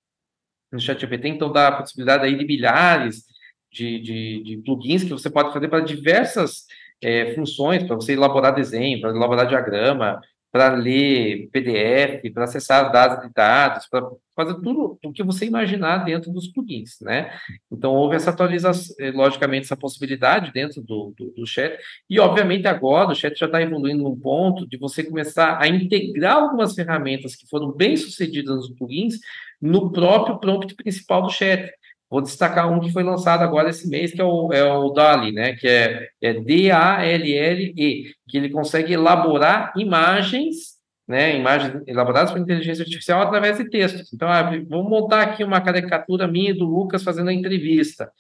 no 0.73 0.81
ChatGPT, 0.81 1.29
então 1.29 1.53
dá 1.53 1.69
a 1.69 1.73
possibilidade 1.73 2.25
aí 2.25 2.39
de 2.39 2.47
milhares 2.47 3.27
de, 3.71 4.01
de, 4.01 4.43
de 4.43 4.57
plugins 4.65 5.05
que 5.05 5.11
você 5.11 5.29
pode 5.29 5.53
fazer 5.53 5.69
para 5.69 5.85
diversas 5.85 6.65
é, 7.03 7.35
funções, 7.35 7.83
para 7.83 7.97
você 7.97 8.13
elaborar 8.13 8.55
desenho, 8.55 9.01
para 9.01 9.11
elaborar 9.11 9.47
diagrama, 9.47 10.21
para 10.53 10.75
ler 10.75 11.49
PDF, 11.51 12.31
para 12.35 12.45
acessar 12.45 12.93
dados 12.93 13.27
de 13.27 13.33
dados, 13.33 13.89
para 13.89 14.07
fazer 14.37 14.55
tudo 14.57 14.99
o 15.03 15.11
que 15.11 15.23
você 15.23 15.47
imaginar 15.47 16.05
dentro 16.05 16.31
dos 16.31 16.47
plugins, 16.47 17.01
né? 17.01 17.33
Então, 17.71 17.95
houve 17.95 18.17
essa 18.17 18.29
atualização, 18.29 18.95
eh, 19.01 19.11
logicamente, 19.11 19.65
essa 19.65 19.77
possibilidade 19.77 20.53
dentro 20.53 20.83
do, 20.83 21.15
do, 21.17 21.31
do 21.31 21.47
chat, 21.47 21.79
e, 22.09 22.21
obviamente, 22.21 22.69
agora 22.69 23.13
o 23.13 23.15
chat 23.15 23.35
já 23.39 23.47
está 23.47 23.63
evoluindo 23.63 24.03
num 24.03 24.19
ponto 24.19 24.69
de 24.69 24.77
você 24.77 25.03
começar 25.03 25.59
a 25.59 25.67
integrar 25.67 26.37
algumas 26.37 26.75
ferramentas 26.75 27.35
que 27.35 27.49
foram 27.49 27.73
bem 27.73 27.97
sucedidas 27.97 28.55
nos 28.55 28.71
plugins 28.75 29.21
no 29.59 29.91
próprio 29.91 30.39
prompt 30.39 30.75
principal 30.75 31.23
do 31.23 31.31
chat. 31.31 31.73
Vou 32.13 32.21
destacar 32.21 32.71
um 32.71 32.79
que 32.79 32.93
foi 32.93 33.03
lançado 33.03 33.41
agora 33.43 33.71
esse 33.71 33.89
mês, 33.89 34.13
que 34.13 34.21
é 34.21 34.25
o, 34.25 34.53
é 34.53 34.63
o 34.63 34.91
DALI, 34.91 35.33
né? 35.33 35.55
Que 35.55 35.67
é, 35.67 36.09
é 36.21 36.35
D-A-L-L-E, 36.35 38.15
que 38.29 38.37
ele 38.37 38.51
consegue 38.51 38.93
elaborar 38.93 39.73
imagens, 39.79 40.75
né? 41.09 41.35
Imagens 41.35 41.83
elaboradas 41.87 42.31
por 42.31 42.39
inteligência 42.39 42.83
artificial 42.83 43.23
através 43.23 43.57
de 43.57 43.71
textos. 43.71 44.13
Então, 44.13 44.29
ah, 44.29 44.43
vou 44.69 44.87
montar 44.87 45.23
aqui 45.23 45.43
uma 45.43 45.63
caricatura 45.63 46.29
minha 46.29 46.55
do 46.55 46.67
Lucas 46.67 47.03
fazendo 47.03 47.31
a 47.31 47.33
entrevista. 47.33 48.13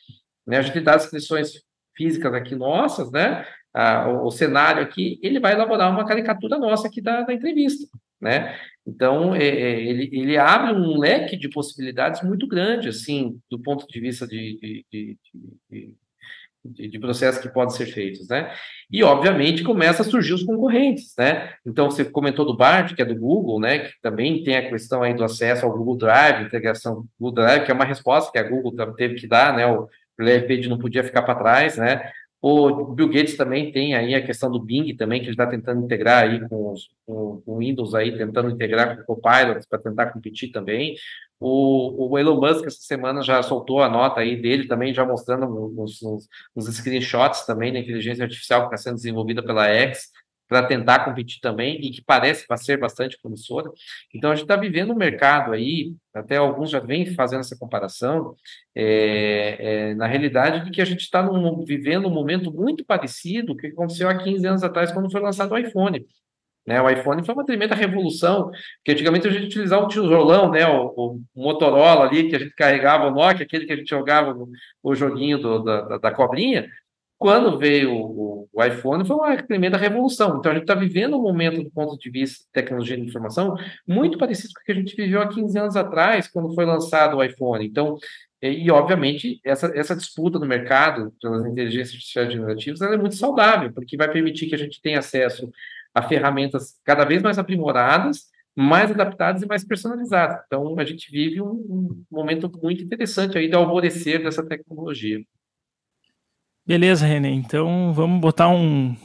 Né? 0.46 0.56
A 0.56 0.62
gente 0.62 0.80
dá 0.80 0.96
descrições 0.96 1.52
físicas 1.94 2.32
aqui 2.32 2.54
nossas, 2.54 3.12
né? 3.12 3.44
Ah, 3.74 4.08
o, 4.08 4.28
o, 4.28 4.30
cenário 4.30 4.82
aqui, 4.82 5.20
ele 5.22 5.38
vai 5.38 5.52
elaborar 5.52 5.90
uma 5.90 6.06
caricatura 6.06 6.56
nossa 6.58 6.88
aqui 6.88 7.02
da, 7.02 7.24
da 7.24 7.34
entrevista 7.34 7.86
né? 8.22 8.56
Então, 8.86 9.34
é, 9.34 9.44
é, 9.44 9.80
ele, 9.80 10.10
ele 10.12 10.36
abre 10.36 10.72
um 10.72 10.98
leque 10.98 11.36
de 11.36 11.48
possibilidades 11.48 12.22
muito 12.22 12.46
grande, 12.48 12.88
assim, 12.88 13.38
do 13.50 13.60
ponto 13.60 13.86
de 13.86 14.00
vista 14.00 14.26
de, 14.26 14.84
de, 14.92 15.18
de, 15.70 15.94
de, 16.64 16.88
de 16.88 16.98
processos 16.98 17.40
que 17.40 17.48
podem 17.48 17.74
ser 17.74 17.86
feitos, 17.86 18.28
né? 18.28 18.52
E, 18.90 19.02
obviamente, 19.04 19.62
começa 19.62 20.02
a 20.02 20.04
surgir 20.04 20.32
os 20.34 20.42
concorrentes, 20.42 21.14
né? 21.16 21.52
Então, 21.64 21.90
você 21.90 22.04
comentou 22.04 22.44
do 22.44 22.56
Bard, 22.56 22.94
que 22.94 23.02
é 23.02 23.04
do 23.04 23.14
Google, 23.14 23.60
né? 23.60 23.80
Que 23.80 23.92
também 24.02 24.42
tem 24.42 24.56
a 24.56 24.68
questão 24.68 25.02
aí 25.02 25.14
do 25.14 25.24
acesso 25.24 25.64
ao 25.64 25.76
Google 25.76 25.96
Drive, 25.96 26.44
integração 26.44 27.04
Google 27.18 27.34
Drive, 27.34 27.64
que 27.64 27.70
é 27.70 27.74
uma 27.74 27.84
resposta 27.84 28.32
que 28.32 28.38
a 28.38 28.48
Google 28.48 28.74
teve 28.96 29.14
que 29.14 29.28
dar, 29.28 29.56
né? 29.56 29.64
O 29.66 29.88
LevPage 30.18 30.68
não 30.68 30.78
podia 30.78 31.04
ficar 31.04 31.22
para 31.22 31.36
trás, 31.36 31.76
né? 31.76 32.10
O 32.44 32.86
Bill 32.86 33.08
Gates 33.08 33.36
também 33.36 33.70
tem 33.70 33.94
aí 33.94 34.16
a 34.16 34.26
questão 34.26 34.50
do 34.50 34.58
Bing 34.58 34.96
também, 34.96 35.20
que 35.20 35.26
ele 35.26 35.34
está 35.34 35.46
tentando 35.46 35.84
integrar 35.84 36.24
aí 36.24 36.40
com, 36.48 36.72
os, 36.72 36.90
com, 37.06 37.40
com 37.46 37.58
Windows 37.58 37.94
aí, 37.94 38.18
tentando 38.18 38.50
integrar 38.50 38.96
com 38.96 39.12
o 39.12 39.16
Copilot 39.16 39.64
para 39.70 39.78
tentar 39.78 40.06
competir 40.06 40.50
também. 40.50 40.96
O, 41.38 42.10
o, 42.10 42.18
Elon 42.18 42.40
Musk 42.40 42.66
essa 42.66 42.80
semana 42.80 43.22
já 43.22 43.40
soltou 43.44 43.80
a 43.80 43.88
nota 43.88 44.20
aí 44.20 44.34
dele 44.34 44.66
também, 44.66 44.92
já 44.92 45.04
mostrando 45.04 45.46
nos 46.56 46.66
screenshots 46.76 47.46
também 47.46 47.72
da 47.72 47.78
inteligência 47.78 48.24
artificial 48.24 48.62
que 48.62 48.74
está 48.74 48.76
sendo 48.76 48.96
desenvolvida 48.96 49.40
pela 49.40 49.68
X, 49.68 50.10
para 50.52 50.66
tentar 50.66 51.04
competir 51.06 51.40
também 51.40 51.80
e 51.80 51.90
que 51.90 52.02
parece 52.02 52.46
ser 52.58 52.76
bastante 52.76 53.18
promissora. 53.20 53.70
Então, 54.14 54.30
a 54.30 54.34
gente 54.34 54.44
está 54.44 54.54
vivendo 54.54 54.92
um 54.92 54.96
mercado 54.96 55.52
aí, 55.52 55.94
até 56.14 56.36
alguns 56.36 56.68
já 56.68 56.78
vêm 56.78 57.06
fazendo 57.14 57.40
essa 57.40 57.56
comparação, 57.56 58.34
é, 58.74 59.56
é, 59.58 59.94
na 59.94 60.06
realidade 60.06 60.66
de 60.66 60.70
que 60.70 60.82
a 60.82 60.84
gente 60.84 61.00
está 61.00 61.26
vivendo 61.64 62.06
um 62.06 62.12
momento 62.12 62.52
muito 62.52 62.84
parecido 62.84 63.56
que 63.56 63.68
aconteceu 63.68 64.10
há 64.10 64.14
15 64.14 64.46
anos 64.46 64.62
atrás, 64.62 64.92
quando 64.92 65.10
foi 65.10 65.22
lançado 65.22 65.52
o 65.52 65.58
iPhone. 65.58 66.04
Né, 66.66 66.80
o 66.80 66.88
iPhone 66.88 67.24
foi 67.24 67.34
uma 67.34 67.44
tremenda 67.44 67.74
revolução, 67.74 68.50
porque 68.76 68.92
antigamente 68.92 69.26
a 69.26 69.30
gente 69.30 69.46
utilizava 69.46 69.84
o 69.84 69.88
tijolão, 69.88 70.48
né, 70.48 70.64
o, 70.64 70.94
o, 70.96 71.20
Motorola 71.34 72.04
ali, 72.04 72.28
que 72.28 72.36
a 72.36 72.38
gente 72.38 72.54
carregava 72.54 73.08
o 73.08 73.10
Nokia, 73.10 73.44
aquele 73.44 73.66
que 73.66 73.72
a 73.72 73.76
gente 73.76 73.88
jogava 73.88 74.32
o, 74.32 74.48
o 74.82 74.94
joguinho 74.94 75.38
do, 75.38 75.58
da, 75.64 75.98
da 75.98 76.10
cobrinha, 76.12 76.68
quando 77.22 77.56
veio 77.56 77.94
o, 77.94 78.48
o, 78.52 78.64
iPhone, 78.64 79.06
foi 79.06 79.14
uma 79.14 79.36
tremenda 79.40 79.76
revolução. 79.76 80.38
Então, 80.38 80.50
a 80.50 80.54
gente 80.54 80.64
está 80.64 80.74
vivendo 80.74 81.16
um 81.16 81.22
momento, 81.22 81.62
do 81.62 81.70
ponto 81.70 81.96
de 81.96 82.10
vista 82.10 82.44
de 82.44 82.50
tecnologia 82.52 82.96
de 82.96 83.04
informação, 83.04 83.54
muito 83.86 84.18
parecido 84.18 84.52
com 84.52 84.60
o 84.60 84.64
que 84.64 84.72
a 84.72 84.74
gente 84.74 84.96
viveu 84.96 85.22
há 85.22 85.28
15 85.28 85.56
anos 85.56 85.76
atrás, 85.76 86.26
quando 86.26 86.52
foi 86.52 86.64
lançado 86.64 87.16
o 87.16 87.22
iPhone. 87.22 87.64
Então, 87.64 87.96
e, 88.42 88.68
obviamente, 88.72 89.40
essa, 89.44 89.70
essa 89.72 89.94
disputa 89.94 90.36
no 90.36 90.46
mercado 90.46 91.14
pelas 91.22 91.46
inteligências 91.46 91.94
artificiais 91.94 92.32
generativas 92.32 92.82
é 92.82 92.96
muito 92.96 93.14
saudável, 93.14 93.72
porque 93.72 93.96
vai 93.96 94.10
permitir 94.10 94.48
que 94.48 94.54
a 94.56 94.58
gente 94.58 94.82
tenha 94.82 94.98
acesso 94.98 95.48
a 95.94 96.02
ferramentas 96.02 96.74
cada 96.84 97.04
vez 97.04 97.22
mais 97.22 97.38
aprimoradas, 97.38 98.32
mais 98.56 98.90
adaptadas 98.90 99.42
e 99.42 99.46
mais 99.46 99.64
personalizadas. 99.64 100.42
Então, 100.46 100.76
a 100.76 100.84
gente 100.84 101.08
vive 101.08 101.40
um, 101.40 101.46
um 101.46 102.04
momento 102.10 102.50
muito 102.60 102.82
interessante 102.82 103.38
aí 103.38 103.48
do 103.48 103.56
alvorecer 103.58 104.20
dessa 104.20 104.44
tecnologia. 104.44 105.20
Beleza, 106.66 107.06
René. 107.06 107.30
Então 107.30 107.92
vamos 107.92 108.20
botar 108.20 108.48
um, 108.48 108.96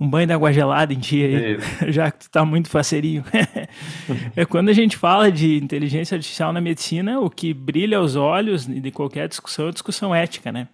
um 0.00 0.08
banho 0.08 0.26
de 0.26 0.32
água 0.32 0.52
gelada 0.52 0.92
em 0.92 0.98
ti 0.98 1.22
aí, 1.22 1.58
já 1.92 2.10
que 2.10 2.20
tu 2.20 2.30
tá 2.30 2.44
muito 2.44 2.68
faceirinho. 2.68 3.22
é 4.34 4.44
quando 4.44 4.70
a 4.70 4.72
gente 4.72 4.96
fala 4.96 5.30
de 5.30 5.56
inteligência 5.58 6.16
artificial 6.16 6.52
na 6.52 6.60
medicina, 6.60 7.20
o 7.20 7.28
que 7.28 7.52
brilha 7.54 7.98
aos 7.98 8.16
olhos 8.16 8.66
de 8.66 8.90
qualquer 8.90 9.28
discussão 9.28 9.68
é 9.68 9.72
discussão 9.72 10.14
ética, 10.14 10.50
né? 10.50 10.68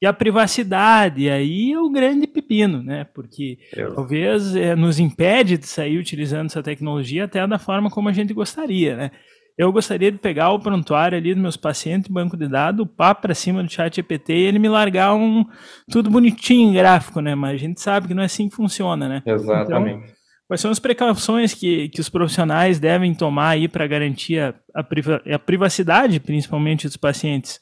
E 0.00 0.06
a 0.06 0.12
privacidade, 0.12 1.28
aí 1.28 1.72
é 1.72 1.80
o 1.80 1.90
grande 1.90 2.26
pepino, 2.28 2.82
né? 2.82 3.04
Porque 3.12 3.58
Eu. 3.76 3.94
talvez 3.94 4.54
é, 4.54 4.76
nos 4.76 5.00
impede 5.00 5.58
de 5.58 5.66
sair 5.66 5.98
utilizando 5.98 6.46
essa 6.46 6.62
tecnologia 6.62 7.24
até 7.24 7.44
da 7.48 7.58
forma 7.58 7.90
como 7.90 8.08
a 8.08 8.12
gente 8.12 8.32
gostaria, 8.32 8.96
né? 8.96 9.10
Eu 9.58 9.72
gostaria 9.72 10.12
de 10.12 10.18
pegar 10.18 10.52
o 10.52 10.60
prontuário 10.60 11.18
ali 11.18 11.34
dos 11.34 11.42
meus 11.42 11.56
pacientes, 11.56 12.08
banco 12.08 12.36
de 12.36 12.46
dados, 12.46 12.86
pá 12.96 13.12
para 13.12 13.34
cima 13.34 13.60
do 13.60 13.70
chat 13.70 13.98
EPT 13.98 14.32
e 14.32 14.46
ele 14.46 14.58
me 14.60 14.68
largar 14.68 15.14
um 15.16 15.44
tudo 15.90 16.08
bonitinho 16.08 16.70
em 16.70 16.72
gráfico, 16.72 17.20
né? 17.20 17.34
Mas 17.34 17.54
a 17.54 17.56
gente 17.56 17.80
sabe 17.80 18.06
que 18.06 18.14
não 18.14 18.22
é 18.22 18.26
assim 18.26 18.48
que 18.48 18.54
funciona, 18.54 19.08
né? 19.08 19.22
Exatamente. 19.26 20.04
Então, 20.04 20.14
quais 20.46 20.60
são 20.60 20.70
as 20.70 20.78
precauções 20.78 21.54
que, 21.54 21.88
que 21.88 22.00
os 22.00 22.08
profissionais 22.08 22.78
devem 22.78 23.12
tomar 23.12 23.48
aí 23.48 23.66
para 23.66 23.84
garantir 23.88 24.38
a, 24.38 24.54
a, 24.72 24.86
a 25.34 25.38
privacidade, 25.40 26.20
principalmente 26.20 26.86
dos 26.86 26.96
pacientes? 26.96 27.60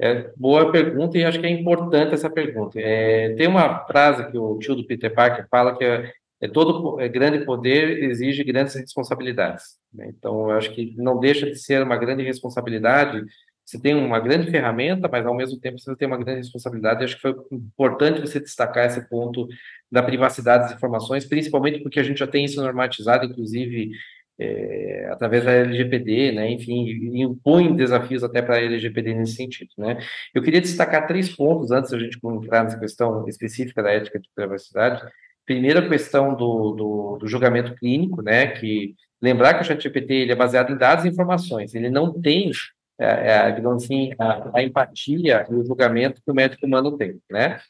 É 0.00 0.30
boa 0.38 0.72
pergunta 0.72 1.18
e 1.18 1.24
acho 1.24 1.38
que 1.38 1.46
é 1.46 1.50
importante 1.50 2.14
essa 2.14 2.30
pergunta. 2.30 2.80
É, 2.80 3.34
tem 3.34 3.46
uma 3.46 3.84
frase 3.84 4.30
que 4.30 4.38
o 4.38 4.58
tio 4.58 4.74
do 4.74 4.86
Peter 4.86 5.12
Parker 5.14 5.46
fala 5.50 5.76
que 5.76 5.84
é, 5.84 6.10
é 6.42 6.48
todo 6.48 7.00
é, 7.00 7.08
grande 7.08 7.44
poder 7.44 8.02
exige 8.02 8.42
grandes 8.42 8.74
responsabilidades. 8.74 9.78
Né? 9.94 10.08
Então, 10.08 10.50
eu 10.50 10.56
acho 10.56 10.72
que 10.72 10.92
não 10.96 11.20
deixa 11.20 11.46
de 11.46 11.56
ser 11.56 11.80
uma 11.80 11.96
grande 11.96 12.24
responsabilidade. 12.24 13.24
Você 13.64 13.80
tem 13.80 13.94
uma 13.94 14.18
grande 14.18 14.50
ferramenta, 14.50 15.08
mas 15.08 15.24
ao 15.24 15.36
mesmo 15.36 15.60
tempo 15.60 15.78
você 15.78 15.94
tem 15.94 16.08
uma 16.08 16.18
grande 16.18 16.40
responsabilidade. 16.40 17.00
Eu 17.00 17.04
acho 17.04 17.14
que 17.14 17.22
foi 17.22 17.36
importante 17.52 18.20
você 18.20 18.40
destacar 18.40 18.86
esse 18.86 19.08
ponto 19.08 19.46
da 19.88 20.02
privacidade 20.02 20.64
das 20.64 20.72
informações, 20.72 21.24
principalmente 21.24 21.80
porque 21.80 22.00
a 22.00 22.02
gente 22.02 22.18
já 22.18 22.26
tem 22.26 22.44
isso 22.44 22.60
normatizado, 22.60 23.24
inclusive 23.24 23.92
é, 24.36 25.10
através 25.12 25.44
da 25.44 25.52
LGPD, 25.52 26.32
né? 26.32 26.50
Enfim, 26.50 27.20
impõe 27.22 27.76
desafios 27.76 28.24
até 28.24 28.42
para 28.42 28.56
a 28.56 28.60
LGPD 28.60 29.14
nesse 29.14 29.36
sentido, 29.36 29.70
né? 29.78 29.96
Eu 30.34 30.42
queria 30.42 30.60
destacar 30.60 31.06
três 31.06 31.28
pontos 31.28 31.70
antes 31.70 31.92
da 31.92 31.98
gente 32.00 32.18
entrar 32.20 32.64
nessa 32.64 32.80
questão 32.80 33.28
específica 33.28 33.80
da 33.80 33.92
ética 33.92 34.18
de 34.18 34.28
privacidade 34.34 35.06
primeira 35.46 35.88
questão 35.88 36.34
do, 36.34 36.72
do, 36.72 37.18
do, 37.18 37.28
julgamento 37.28 37.74
clínico, 37.74 38.22
né, 38.22 38.48
que 38.48 38.94
lembrar 39.20 39.54
que 39.54 39.62
o 39.62 39.64
ChatGPT 39.64 40.14
ele 40.14 40.32
é 40.32 40.36
baseado 40.36 40.72
em 40.72 40.76
dados 40.76 41.04
e 41.04 41.08
informações, 41.08 41.74
ele 41.74 41.90
não 41.90 42.20
tem, 42.20 42.50
é, 42.98 43.32
é, 43.32 43.50
digamos 43.50 43.84
assim, 43.84 44.12
a, 44.18 44.58
a, 44.58 44.62
empatia 44.62 45.46
e 45.50 45.54
o 45.54 45.64
julgamento 45.64 46.20
que 46.24 46.30
o 46.30 46.34
médico 46.34 46.66
humano 46.66 46.96
tem, 46.96 47.20
né? 47.30 47.60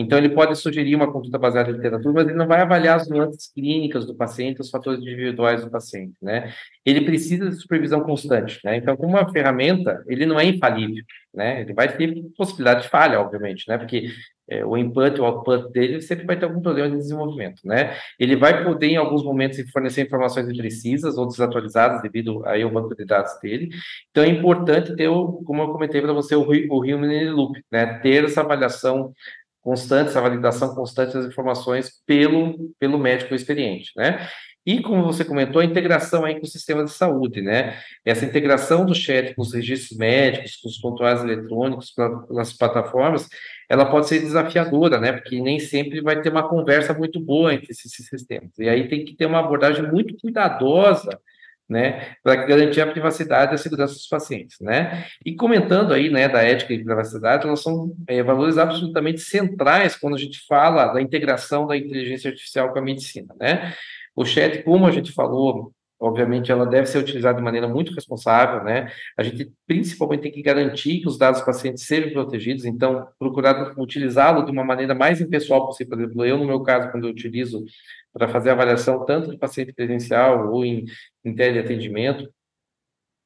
Então, 0.00 0.16
ele 0.16 0.28
pode 0.28 0.54
sugerir 0.54 0.94
uma 0.94 1.10
conduta 1.10 1.36
baseada 1.36 1.70
em 1.70 1.74
literatura, 1.74 2.14
mas 2.14 2.28
ele 2.28 2.36
não 2.36 2.46
vai 2.46 2.60
avaliar 2.60 2.94
as 3.00 3.08
nuances 3.08 3.52
clínicas 3.52 4.06
do 4.06 4.14
paciente, 4.14 4.60
os 4.60 4.70
fatores 4.70 5.00
individuais 5.00 5.64
do 5.64 5.70
paciente, 5.72 6.14
né? 6.22 6.54
Ele 6.86 7.00
precisa 7.00 7.50
de 7.50 7.56
supervisão 7.56 8.02
constante, 8.02 8.60
né? 8.64 8.76
Então, 8.76 8.96
como 8.96 9.16
uma 9.16 9.28
ferramenta, 9.32 10.04
ele 10.06 10.24
não 10.24 10.38
é 10.38 10.44
infalível, 10.44 11.02
né? 11.34 11.62
Ele 11.62 11.72
vai 11.72 11.96
ter 11.96 12.14
possibilidade 12.36 12.82
de 12.82 12.88
falha, 12.88 13.20
obviamente, 13.20 13.64
né? 13.68 13.76
Porque 13.76 14.12
é, 14.48 14.64
o 14.64 14.76
input 14.76 15.20
o 15.20 15.24
output 15.24 15.70
dele 15.72 16.00
sempre 16.00 16.24
vai 16.24 16.38
ter 16.38 16.46
algum 16.46 16.60
problema 16.60 16.90
de 16.90 16.96
desenvolvimento, 16.96 17.60
né? 17.64 17.96
Ele 18.18 18.34
vai 18.34 18.64
poder, 18.64 18.88
em 18.88 18.96
alguns 18.96 19.22
momentos, 19.22 19.58
fornecer 19.70 20.02
informações 20.02 20.48
imprecisas 20.48 21.18
ou 21.18 21.26
desatualizadas 21.26 22.00
devido 22.02 22.44
aí 22.46 22.62
ao 22.62 22.70
banco 22.70 22.94
de 22.96 23.04
dados 23.04 23.32
dele. 23.42 23.68
Então, 24.10 24.24
é 24.24 24.28
importante 24.28 24.96
ter, 24.96 25.08
o, 25.08 25.42
como 25.44 25.62
eu 25.62 25.68
comentei 25.68 26.00
para 26.00 26.12
você, 26.12 26.34
o, 26.34 26.42
o 26.42 26.82
Human 26.82 27.30
Loop, 27.30 27.62
né? 27.70 27.98
Ter 28.00 28.24
essa 28.24 28.40
avaliação 28.40 29.12
constante, 29.60 30.08
essa 30.08 30.20
validação 30.20 30.74
constante 30.74 31.12
das 31.12 31.26
informações 31.26 31.90
pelo, 32.06 32.72
pelo 32.78 32.98
médico 32.98 33.34
experiente, 33.34 33.92
né? 33.96 34.26
E, 34.68 34.82
como 34.82 35.02
você 35.02 35.24
comentou, 35.24 35.62
a 35.62 35.64
integração 35.64 36.26
aí 36.26 36.34
com 36.34 36.44
o 36.44 36.46
sistema 36.46 36.84
de 36.84 36.90
saúde, 36.90 37.40
né? 37.40 37.78
Essa 38.04 38.26
integração 38.26 38.84
do 38.84 38.94
chat 38.94 39.34
com 39.34 39.40
os 39.40 39.54
registros 39.54 39.96
médicos, 39.96 40.56
com 40.56 40.68
os 40.68 40.76
controles 40.76 41.22
eletrônicos, 41.22 41.90
pelas 41.90 42.52
plataformas, 42.52 43.30
ela 43.66 43.86
pode 43.86 44.08
ser 44.08 44.20
desafiadora, 44.20 45.00
né? 45.00 45.12
Porque 45.12 45.40
nem 45.40 45.58
sempre 45.58 46.02
vai 46.02 46.20
ter 46.20 46.28
uma 46.30 46.46
conversa 46.46 46.92
muito 46.92 47.18
boa 47.18 47.54
entre 47.54 47.72
esses 47.72 47.90
sistemas. 47.94 48.50
E 48.58 48.68
aí 48.68 48.86
tem 48.88 49.06
que 49.06 49.16
ter 49.16 49.24
uma 49.24 49.38
abordagem 49.38 49.90
muito 49.90 50.14
cuidadosa 50.18 51.18
né, 51.66 52.16
para 52.22 52.36
garantir 52.46 52.82
a 52.82 52.86
privacidade 52.86 53.52
e 53.52 53.54
a 53.54 53.58
segurança 53.58 53.94
dos 53.94 54.06
pacientes, 54.06 54.58
né? 54.60 55.06
E 55.24 55.34
comentando 55.34 55.94
aí, 55.94 56.10
né, 56.10 56.28
da 56.28 56.42
ética 56.42 56.74
e 56.74 56.84
privacidade, 56.84 57.46
elas 57.46 57.62
são 57.62 57.94
é, 58.06 58.22
valores 58.22 58.58
absolutamente 58.58 59.20
centrais 59.20 59.96
quando 59.96 60.14
a 60.14 60.18
gente 60.18 60.46
fala 60.46 60.92
da 60.92 61.00
integração 61.00 61.66
da 61.66 61.76
inteligência 61.76 62.30
artificial 62.30 62.70
com 62.72 62.78
a 62.78 62.82
medicina, 62.82 63.34
né? 63.40 63.74
O 64.18 64.24
chat, 64.24 64.64
como 64.64 64.84
a 64.84 64.90
gente 64.90 65.12
falou, 65.12 65.72
obviamente 66.00 66.50
ela 66.50 66.66
deve 66.66 66.88
ser 66.88 66.98
utilizada 66.98 67.38
de 67.38 67.44
maneira 67.44 67.68
muito 67.68 67.94
responsável, 67.94 68.64
né? 68.64 68.90
A 69.16 69.22
gente 69.22 69.52
principalmente 69.64 70.22
tem 70.22 70.32
que 70.32 70.42
garantir 70.42 70.98
que 70.98 71.06
os 71.06 71.16
dados 71.16 71.38
dos 71.38 71.46
pacientes 71.46 71.86
sejam 71.86 72.10
protegidos, 72.10 72.64
então 72.64 73.06
procurar 73.16 73.78
utilizá-lo 73.78 74.44
de 74.44 74.50
uma 74.50 74.64
maneira 74.64 74.92
mais 74.92 75.20
impessoal 75.20 75.66
possível. 75.66 75.90
Por 75.90 76.00
exemplo, 76.00 76.24
eu 76.24 76.36
no 76.36 76.44
meu 76.46 76.60
caso, 76.64 76.90
quando 76.90 77.04
eu 77.04 77.12
utilizo 77.12 77.64
para 78.12 78.28
fazer 78.28 78.50
avaliação 78.50 79.04
tanto 79.04 79.30
de 79.30 79.38
paciente 79.38 79.72
presencial 79.72 80.52
ou 80.52 80.64
em, 80.64 80.84
em 81.24 81.32
teleatendimento, 81.32 82.28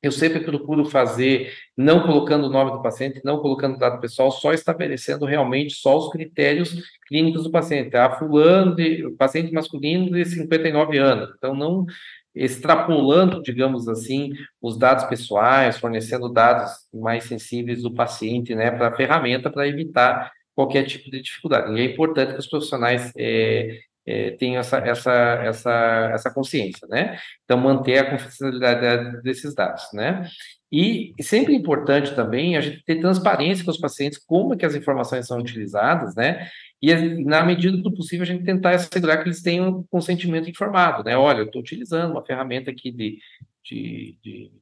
eu 0.02 0.10
sempre 0.10 0.40
procuro 0.40 0.84
fazer, 0.84 1.52
não 1.76 2.04
colocando 2.04 2.46
o 2.46 2.50
nome 2.50 2.72
do 2.72 2.82
paciente, 2.82 3.20
não 3.24 3.38
colocando 3.40 3.76
o 3.76 3.78
dado 3.78 4.00
pessoal, 4.00 4.32
só 4.32 4.52
estabelecendo 4.52 5.24
realmente 5.24 5.74
só 5.74 5.96
os 5.96 6.10
critérios 6.10 6.74
clínicos 7.06 7.44
do 7.44 7.50
paciente. 7.50 7.96
Ah, 7.96 8.10
fulano, 8.18 8.74
de, 8.74 9.08
paciente 9.16 9.52
masculino 9.52 10.10
de 10.10 10.24
59 10.24 10.98
anos. 10.98 11.30
Então, 11.36 11.54
não 11.54 11.86
extrapolando, 12.34 13.42
digamos 13.42 13.88
assim, 13.88 14.32
os 14.60 14.76
dados 14.76 15.04
pessoais, 15.04 15.78
fornecendo 15.78 16.32
dados 16.32 16.72
mais 16.92 17.24
sensíveis 17.24 17.82
do 17.82 17.94
paciente, 17.94 18.54
né, 18.54 18.70
para 18.70 18.88
a 18.88 18.96
ferramenta 18.96 19.50
para 19.50 19.68
evitar 19.68 20.32
qualquer 20.54 20.84
tipo 20.84 21.10
de 21.10 21.22
dificuldade. 21.22 21.72
E 21.74 21.80
é 21.80 21.84
importante 21.84 22.32
que 22.32 22.40
os 22.40 22.48
profissionais 22.48 23.12
é, 23.16 23.78
é, 24.06 24.32
tenham 24.32 24.60
essa, 24.60 24.78
essa, 24.78 25.12
essa, 25.44 26.10
essa 26.14 26.30
consciência, 26.30 26.86
né? 26.88 27.18
Então, 27.44 27.58
manter 27.58 27.98
a 27.98 28.10
confidencialidade 28.10 29.22
desses 29.22 29.54
dados, 29.54 29.84
né? 29.92 30.28
E 30.70 31.12
sempre 31.20 31.54
importante 31.54 32.14
também 32.14 32.56
a 32.56 32.60
gente 32.62 32.82
ter 32.84 32.98
transparência 32.98 33.62
com 33.64 33.70
os 33.70 33.78
pacientes, 33.78 34.18
como 34.18 34.54
é 34.54 34.56
que 34.56 34.64
as 34.64 34.74
informações 34.74 35.26
são 35.26 35.38
utilizadas, 35.38 36.14
né? 36.14 36.48
E, 36.80 36.94
na 37.24 37.44
medida 37.44 37.76
do 37.76 37.94
possível, 37.94 38.24
a 38.24 38.26
gente 38.26 38.44
tentar 38.44 38.70
assegurar 38.70 39.18
que 39.18 39.28
eles 39.28 39.42
tenham 39.42 39.84
consentimento 39.90 40.48
informado, 40.48 41.04
né? 41.04 41.16
Olha, 41.16 41.40
eu 41.40 41.46
estou 41.46 41.60
utilizando 41.60 42.12
uma 42.12 42.24
ferramenta 42.24 42.70
aqui 42.70 42.90
de, 42.90 43.18
de, 43.62 44.18
de, 44.22 44.52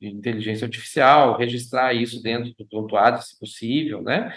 de, 0.00 0.08
inteligência 0.08 0.66
artificial, 0.66 1.36
registrar 1.38 1.94
isso 1.94 2.22
dentro 2.22 2.54
do 2.56 2.66
prontuário, 2.66 3.20
se 3.22 3.38
possível, 3.38 4.02
né? 4.02 4.32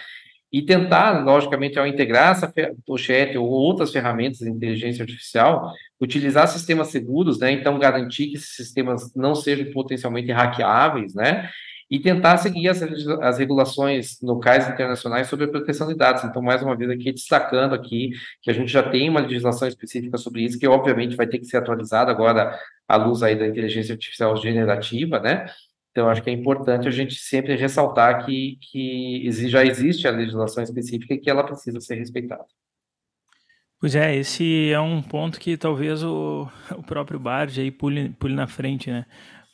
E 0.54 0.62
tentar, 0.62 1.24
logicamente, 1.24 1.76
ao 1.76 1.84
integrar 1.84 2.30
essa, 2.30 2.52
o 2.86 2.96
chat 2.96 3.36
ou 3.36 3.48
outras 3.48 3.90
ferramentas 3.90 4.38
de 4.38 4.48
inteligência 4.48 5.02
artificial, 5.02 5.72
utilizar 6.00 6.46
sistemas 6.46 6.88
seguros, 6.88 7.40
né? 7.40 7.50
Então, 7.50 7.76
garantir 7.76 8.28
que 8.28 8.36
esses 8.36 8.54
sistemas 8.54 9.12
não 9.16 9.34
sejam 9.34 9.72
potencialmente 9.72 10.30
hackeáveis, 10.30 11.12
né? 11.12 11.50
e 11.90 12.00
tentar 12.00 12.38
seguir 12.38 12.68
as, 12.68 12.82
as 13.20 13.38
regulações 13.38 14.18
locais 14.22 14.66
e 14.66 14.70
internacionais 14.70 15.28
sobre 15.28 15.44
a 15.44 15.48
proteção 15.48 15.86
de 15.86 15.94
dados. 15.94 16.24
Então, 16.24 16.40
mais 16.40 16.62
uma 16.62 16.76
vez 16.76 16.90
aqui, 16.90 17.12
destacando 17.12 17.74
aqui 17.74 18.10
que 18.42 18.50
a 18.50 18.54
gente 18.54 18.72
já 18.72 18.82
tem 18.82 19.10
uma 19.10 19.20
legislação 19.20 19.68
específica 19.68 20.16
sobre 20.16 20.42
isso, 20.42 20.58
que 20.58 20.66
obviamente 20.66 21.16
vai 21.16 21.26
ter 21.26 21.38
que 21.38 21.44
ser 21.44 21.58
atualizada 21.58 22.10
agora 22.10 22.58
à 22.88 22.96
luz 22.96 23.22
aí 23.22 23.36
da 23.36 23.46
inteligência 23.46 23.92
artificial 23.92 24.36
generativa, 24.36 25.20
né? 25.20 25.46
Então, 25.94 26.08
acho 26.08 26.24
que 26.24 26.30
é 26.30 26.32
importante 26.32 26.88
a 26.88 26.90
gente 26.90 27.14
sempre 27.14 27.54
ressaltar 27.54 28.26
que, 28.26 28.58
que 28.60 29.30
já 29.48 29.64
existe 29.64 30.08
a 30.08 30.10
legislação 30.10 30.64
específica 30.64 31.14
e 31.14 31.18
que 31.18 31.30
ela 31.30 31.44
precisa 31.44 31.80
ser 31.80 31.94
respeitada. 31.94 32.44
Pois 33.78 33.94
é, 33.94 34.16
esse 34.16 34.72
é 34.72 34.80
um 34.80 35.00
ponto 35.00 35.38
que 35.38 35.56
talvez 35.56 36.02
o, 36.02 36.48
o 36.76 36.82
próprio 36.82 37.20
Bard 37.20 37.60
aí 37.60 37.70
pule, 37.70 38.08
pule 38.18 38.34
na 38.34 38.48
frente, 38.48 38.90
né? 38.90 39.06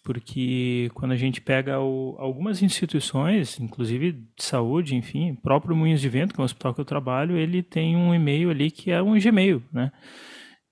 porque 0.03 0.91
quando 0.95 1.13
a 1.13 1.17
gente 1.17 1.43
pega 1.43 1.79
o, 1.79 2.17
algumas 2.19 2.63
instituições, 2.63 3.61
inclusive 3.61 4.13
de 4.13 4.43
saúde, 4.43 4.97
enfim, 4.97 5.35
próprio 5.35 5.77
Moinhos 5.77 6.01
de 6.01 6.09
Vento, 6.09 6.35
que 6.35 6.41
é 6.41 6.43
o 6.43 6.45
hospital 6.45 6.73
que 6.73 6.81
eu 6.81 6.87
trabalho, 6.87 7.37
ele 7.37 7.63
tem 7.63 7.97
um 7.97 8.15
e-mail 8.15 8.51
ali 8.51 8.71
que 8.71 8.91
é 8.91 9.03
um 9.03 9.19
Gmail, 9.19 9.63
né? 9.71 9.93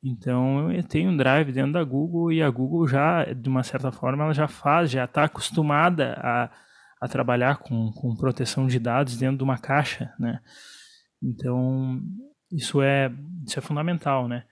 Então, 0.02 0.70
eu 0.72 0.82
tenho 0.82 1.10
um 1.10 1.16
drive 1.16 1.52
dentro 1.52 1.72
da 1.72 1.82
Google 1.82 2.32
e 2.32 2.40
a 2.40 2.48
Google 2.48 2.86
já, 2.86 3.24
de 3.24 3.48
uma 3.48 3.62
certa 3.62 3.90
forma, 3.90 4.24
ela 4.24 4.32
já 4.32 4.46
faz, 4.46 4.90
já 4.90 5.04
está 5.04 5.24
acostumada 5.24 6.14
a, 6.22 6.50
a 7.00 7.08
trabalhar 7.08 7.58
com, 7.58 7.90
com 7.92 8.16
proteção 8.16 8.66
de 8.66 8.78
dados 8.78 9.16
dentro 9.16 9.38
de 9.38 9.44
uma 9.44 9.58
caixa, 9.58 10.12
né? 10.18 10.40
Então, 11.22 12.00
isso 12.52 12.80
é, 12.80 13.10
isso 13.46 13.58
é 13.58 13.62
fundamental, 13.62 14.28
né? 14.28 14.44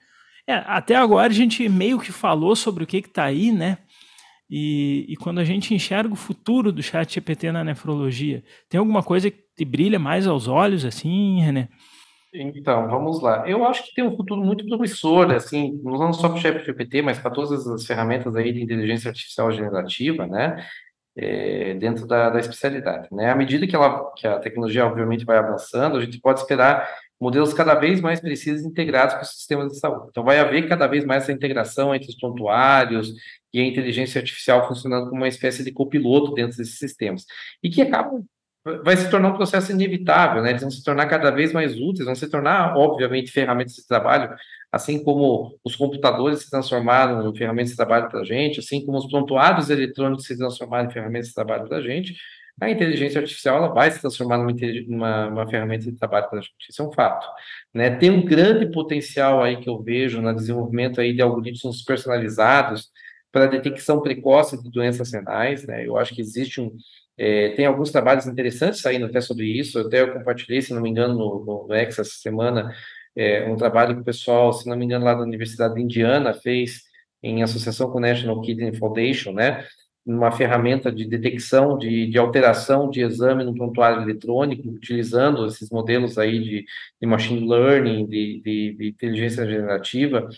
É, 0.49 0.55
até 0.55 0.97
agora 0.97 1.29
a 1.29 1.35
gente 1.35 1.69
meio 1.69 1.99
que 2.01 2.13
falou 2.13 2.55
sobre 2.57 2.83
o 2.83 2.87
que 2.87 2.99
está 2.99 3.25
aí, 3.25 3.53
né? 3.53 3.79
E, 4.49 5.07
e, 5.09 5.17
quando 5.17 5.41
a 5.41 5.45
gente 5.45 5.75
enxerga 5.75 6.13
o 6.13 6.17
futuro 6.17 6.71
do 6.71 6.83
chat 6.83 7.13
GPT 7.13 7.51
na 7.51 7.65
nefrologia, 7.65 8.45
tem 8.69 8.79
alguma 8.79 9.03
coisa 9.03 9.29
que 9.29 9.39
te 9.57 9.65
brilha 9.65 9.99
mais 9.99 10.25
aos 10.25 10.47
olhos, 10.47 10.85
assim, 10.85 11.41
René? 11.41 11.69
Então, 12.43 12.89
vamos 12.89 13.21
lá. 13.23 13.49
Eu 13.49 13.65
acho 13.65 13.85
que 13.85 13.95
tem 13.95 14.05
um 14.05 14.17
futuro 14.17 14.43
muito 14.43 14.67
promissor, 14.67 15.31
assim, 15.33 15.81
não 15.83 16.13
só 16.13 16.29
para 16.29 16.39
o 16.39 16.41
chat 16.41 16.65
GPT, 16.65 17.03
mas 17.03 17.19
para 17.19 17.31
todas 17.31 17.67
as 17.67 17.87
ferramentas 17.87 18.35
aí 18.37 18.53
de 18.53 18.63
inteligência 18.63 19.09
artificial 19.09 19.51
generativa, 19.53 20.27
né? 20.27 20.65
É, 21.19 21.75
dentro 21.75 22.07
da, 22.07 22.29
da, 22.29 22.39
especialidade, 22.39 23.09
né? 23.11 23.31
À 23.31 23.35
medida 23.35 23.67
que, 23.67 23.75
ela, 23.75 24.13
que 24.15 24.27
a 24.27 24.39
tecnologia, 24.39 24.85
obviamente, 24.85 25.25
vai 25.25 25.39
avançando, 25.39 25.97
a 25.97 26.05
gente 26.05 26.21
pode 26.21 26.41
esperar 26.41 26.87
modelos 27.19 27.55
cada 27.55 27.75
vez 27.75 28.01
mais 28.03 28.21
precisos 28.21 28.67
integrados 28.67 29.15
com 29.15 29.23
os 29.23 29.31
sistemas 29.31 29.73
de 29.73 29.79
saúde. 29.79 30.09
Então, 30.11 30.23
vai 30.23 30.39
haver 30.39 30.69
cada 30.69 30.87
vez 30.87 31.05
mais 31.07 31.23
essa 31.23 31.33
integração 31.33 31.95
entre 31.95 32.11
os 32.11 32.17
prontuários 32.17 33.15
e 33.53 33.61
a 33.61 33.65
inteligência 33.65 34.21
artificial 34.21 34.69
funcionando 34.69 35.09
como 35.09 35.23
uma 35.23 35.29
espécie 35.29 35.65
de 35.65 35.73
copiloto 35.73 36.35
dentro 36.35 36.59
desses 36.59 36.79
sistemas. 36.79 37.25
E 37.63 37.71
que 37.71 37.81
acabam 37.81 38.23
vai 38.83 38.97
se 38.97 39.09
tornar 39.11 39.29
um 39.29 39.37
processo 39.37 39.71
inevitável, 39.71 40.43
né? 40.43 40.51
Eles 40.51 40.63
vão 40.63 40.71
se 40.71 40.83
tornar 40.83 41.07
cada 41.07 41.31
vez 41.31 41.53
mais 41.53 41.79
úteis, 41.79 42.07
vão 42.07 42.15
se 42.15 42.29
tornar, 42.29 42.77
obviamente, 42.77 43.31
ferramentas 43.31 43.75
de 43.75 43.87
trabalho, 43.87 44.35
assim 44.73 45.03
como 45.03 45.57
os 45.65 45.77
computadores 45.77 46.41
se 46.41 46.51
transformaram 46.51 47.29
em 47.29 47.37
ferramentas 47.37 47.71
de 47.71 47.77
trabalho 47.77 48.09
para 48.09 48.21
a 48.21 48.25
gente, 48.25 48.61
assim 48.61 48.85
como 48.85 48.99
os 48.99 49.07
prontuários 49.07 49.71
eletrônicos 49.71 50.27
se 50.27 50.37
transformaram 50.37 50.89
em 50.89 50.93
ferramentas 50.93 51.29
de 51.29 51.35
trabalho 51.35 51.69
para 51.69 51.79
a 51.79 51.83
gente, 51.83 52.17
a 52.61 52.71
inteligência 52.71 53.21
artificial 53.21 53.59
ela 53.59 53.69
vai 53.69 53.91
se 53.91 54.01
transformar 54.01 54.39
numa, 54.39 54.53
numa, 54.89 55.31
numa 55.31 55.49
ferramenta 55.49 55.85
de 55.85 55.93
trabalho 55.93 56.29
para 56.29 56.39
a 56.39 56.43
gente, 56.43 56.55
isso 56.69 56.83
é 56.83 56.85
um 56.87 56.93
fato. 56.93 57.27
Né? 57.73 57.91
Tem 57.91 58.11
um 58.11 58.25
grande 58.25 58.67
potencial 58.73 59.43
aí 59.43 59.59
que 59.59 59.69
eu 59.69 59.83
vejo 59.83 60.21
no 60.23 60.35
desenvolvimento 60.35 61.01
aí 61.01 61.13
de 61.15 61.23
algoritmos 61.23 61.83
personalizados 61.83 62.91
para 63.31 63.47
detecção 63.47 64.01
precoce 64.01 64.61
de 64.63 64.71
doenças 64.71 65.13
renais, 65.13 65.67
né? 65.67 65.87
Eu 65.87 65.99
acho 65.99 66.15
que 66.15 66.23
existe 66.23 66.59
um, 66.59 66.75
é, 67.19 67.51
tem 67.51 67.67
alguns 67.67 67.91
trabalhos 67.91 68.27
interessantes 68.27 68.81
saindo 68.81 69.07
até 69.07 69.21
sobre 69.21 69.47
isso, 69.47 69.79
até 69.79 70.03
eu 70.03 70.13
compartilhei, 70.13 70.61
se 70.61 70.75
não 70.75 70.83
me 70.83 70.91
engano, 70.91 71.15
no, 71.15 71.45
no, 71.45 71.67
no 71.69 71.75
Ex 71.75 71.99
essa 71.99 72.05
semana, 72.05 72.75
é, 73.17 73.49
um 73.49 73.57
trabalho 73.57 73.95
que 73.95 74.03
o 74.03 74.05
pessoal, 74.05 74.53
se 74.53 74.69
não 74.69 74.77
me 74.77 74.85
engano, 74.85 75.05
lá 75.05 75.15
da 75.15 75.23
Universidade 75.23 75.75
de 75.75 75.83
Indiana 75.83 76.35
fez 76.35 76.83
em 77.23 77.43
associação 77.43 77.91
com 77.91 77.99
o 77.99 78.01
National 78.01 78.41
Kidney 78.43 78.75
Foundation, 78.77 79.33
né? 79.33 79.65
uma 80.07 80.31
ferramenta 80.31 80.93
de 80.93 81.05
detecção 81.05 81.77
de, 81.77 82.07
de 82.07 82.17
alteração 82.17 82.89
de 82.89 83.01
exame 83.01 83.43
no 83.43 83.53
prontuário 83.53 84.03
eletrônico, 84.03 84.69
utilizando 84.69 85.45
esses 85.47 85.69
modelos 85.69 86.17
aí 86.17 86.39
de, 86.39 86.65
de 87.01 87.07
machine 87.07 87.49
learning, 87.49 88.07
de, 88.07 88.41
de, 88.41 88.77
de 88.79 88.89
inteligência 88.89 89.45
generativa, 89.45 90.29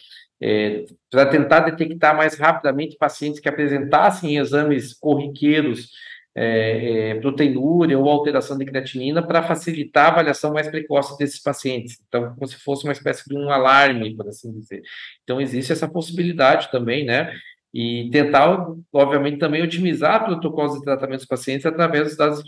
é, 0.41 0.87
para 1.11 1.27
tentar 1.27 1.61
detectar 1.61 2.17
mais 2.17 2.38
rapidamente 2.38 2.97
pacientes 2.97 3.41
que 3.41 3.49
apresentassem 3.49 4.38
exames 4.38 4.95
corriqueiros 4.95 5.91
é, 6.40 7.11
é, 7.11 7.14
proteinúria 7.16 7.98
ou 7.98 8.09
alteração 8.09 8.57
de 8.57 8.64
creatinina 8.64 9.27
para 9.27 9.42
facilitar 9.42 10.07
a 10.07 10.09
avaliação 10.12 10.53
mais 10.53 10.68
precoce 10.68 11.18
desses 11.18 11.40
pacientes. 11.40 11.98
Então, 12.07 12.33
como 12.35 12.46
se 12.46 12.57
fosse 12.57 12.85
uma 12.85 12.92
espécie 12.92 13.29
de 13.29 13.37
um 13.37 13.51
alarme, 13.51 14.14
por 14.14 14.29
assim 14.29 14.53
dizer. 14.53 14.83
Então, 15.24 15.40
existe 15.40 15.72
essa 15.72 15.88
possibilidade 15.88 16.70
também, 16.70 17.05
né? 17.05 17.35
E 17.72 18.09
tentar, 18.11 18.66
obviamente, 18.92 19.38
também 19.38 19.62
otimizar 19.62 20.24
protocolos 20.24 20.78
de 20.78 20.85
tratamento 20.85 21.18
dos 21.18 21.26
pacientes 21.28 21.66
através 21.66 22.04
dos 22.04 22.16
dados 22.16 22.42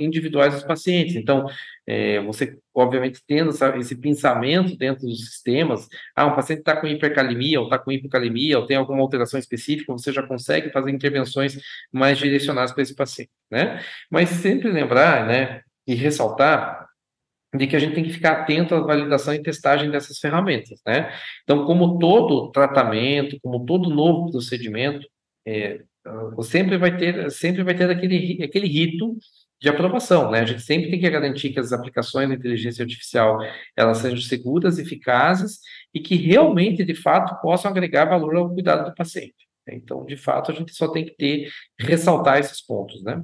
individuais 0.00 0.54
dos 0.54 0.64
pacientes. 0.64 1.14
Então, 1.14 1.46
é, 1.86 2.20
você, 2.22 2.58
obviamente, 2.74 3.20
tendo 3.26 3.50
esse 3.78 3.96
pensamento 3.96 4.76
dentro 4.76 5.06
dos 5.06 5.26
sistemas, 5.26 5.88
ah, 6.16 6.26
um 6.26 6.34
paciente 6.34 6.60
está 6.60 6.74
com 6.76 6.86
hipercalemia, 6.86 7.60
ou 7.60 7.66
está 7.66 7.78
com 7.78 7.92
hipocalemia, 7.92 8.58
ou 8.58 8.66
tem 8.66 8.76
alguma 8.76 9.02
alteração 9.02 9.38
específica, 9.38 9.92
você 9.92 10.12
já 10.12 10.22
consegue 10.22 10.70
fazer 10.70 10.90
intervenções 10.90 11.58
mais 11.92 12.18
direcionadas 12.18 12.72
para 12.72 12.82
esse 12.82 12.94
paciente, 12.94 13.30
né? 13.50 13.82
Mas 14.10 14.30
sempre 14.30 14.70
lembrar, 14.70 15.26
né, 15.26 15.62
e 15.86 15.94
ressaltar 15.94 16.81
de 17.54 17.66
que 17.66 17.76
a 17.76 17.78
gente 17.78 17.94
tem 17.94 18.04
que 18.04 18.12
ficar 18.12 18.32
atento 18.32 18.74
à 18.74 18.80
validação 18.80 19.34
e 19.34 19.42
testagem 19.42 19.90
dessas 19.90 20.18
ferramentas, 20.18 20.80
né? 20.86 21.12
Então, 21.42 21.66
como 21.66 21.98
todo 21.98 22.50
tratamento, 22.50 23.38
como 23.42 23.64
todo 23.66 23.90
novo 23.90 24.30
procedimento, 24.30 25.06
é, 25.46 25.82
sempre 26.42 26.78
vai 26.78 26.96
ter, 26.96 27.30
sempre 27.30 27.62
vai 27.62 27.74
ter 27.74 27.90
aquele, 27.90 28.42
aquele 28.42 28.66
rito 28.66 29.16
de 29.60 29.68
aprovação, 29.68 30.30
né? 30.30 30.40
A 30.40 30.44
gente 30.46 30.62
sempre 30.62 30.90
tem 30.90 30.98
que 30.98 31.10
garantir 31.10 31.50
que 31.50 31.60
as 31.60 31.72
aplicações 31.72 32.28
da 32.28 32.34
inteligência 32.34 32.82
artificial 32.82 33.38
elas 33.76 33.98
sejam 33.98 34.18
seguras, 34.18 34.78
eficazes 34.78 35.60
e 35.94 36.00
que 36.00 36.16
realmente, 36.16 36.84
de 36.84 36.94
fato, 36.94 37.40
possam 37.40 37.70
agregar 37.70 38.06
valor 38.06 38.34
ao 38.36 38.52
cuidado 38.52 38.88
do 38.88 38.94
paciente, 38.94 39.34
Então, 39.68 40.04
de 40.04 40.16
fato, 40.16 40.50
a 40.50 40.54
gente 40.54 40.74
só 40.74 40.88
tem 40.88 41.04
que 41.04 41.14
ter, 41.16 41.48
ressaltar 41.78 42.38
esses 42.38 42.60
pontos, 42.60 43.02
né? 43.04 43.22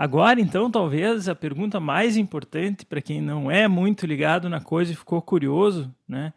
Agora, 0.00 0.40
então, 0.40 0.70
talvez 0.70 1.28
a 1.28 1.34
pergunta 1.34 1.78
mais 1.78 2.16
importante 2.16 2.86
para 2.86 3.02
quem 3.02 3.20
não 3.20 3.50
é 3.50 3.68
muito 3.68 4.06
ligado 4.06 4.48
na 4.48 4.58
coisa 4.58 4.90
e 4.90 4.96
ficou 4.96 5.20
curioso, 5.20 5.94
né? 6.08 6.32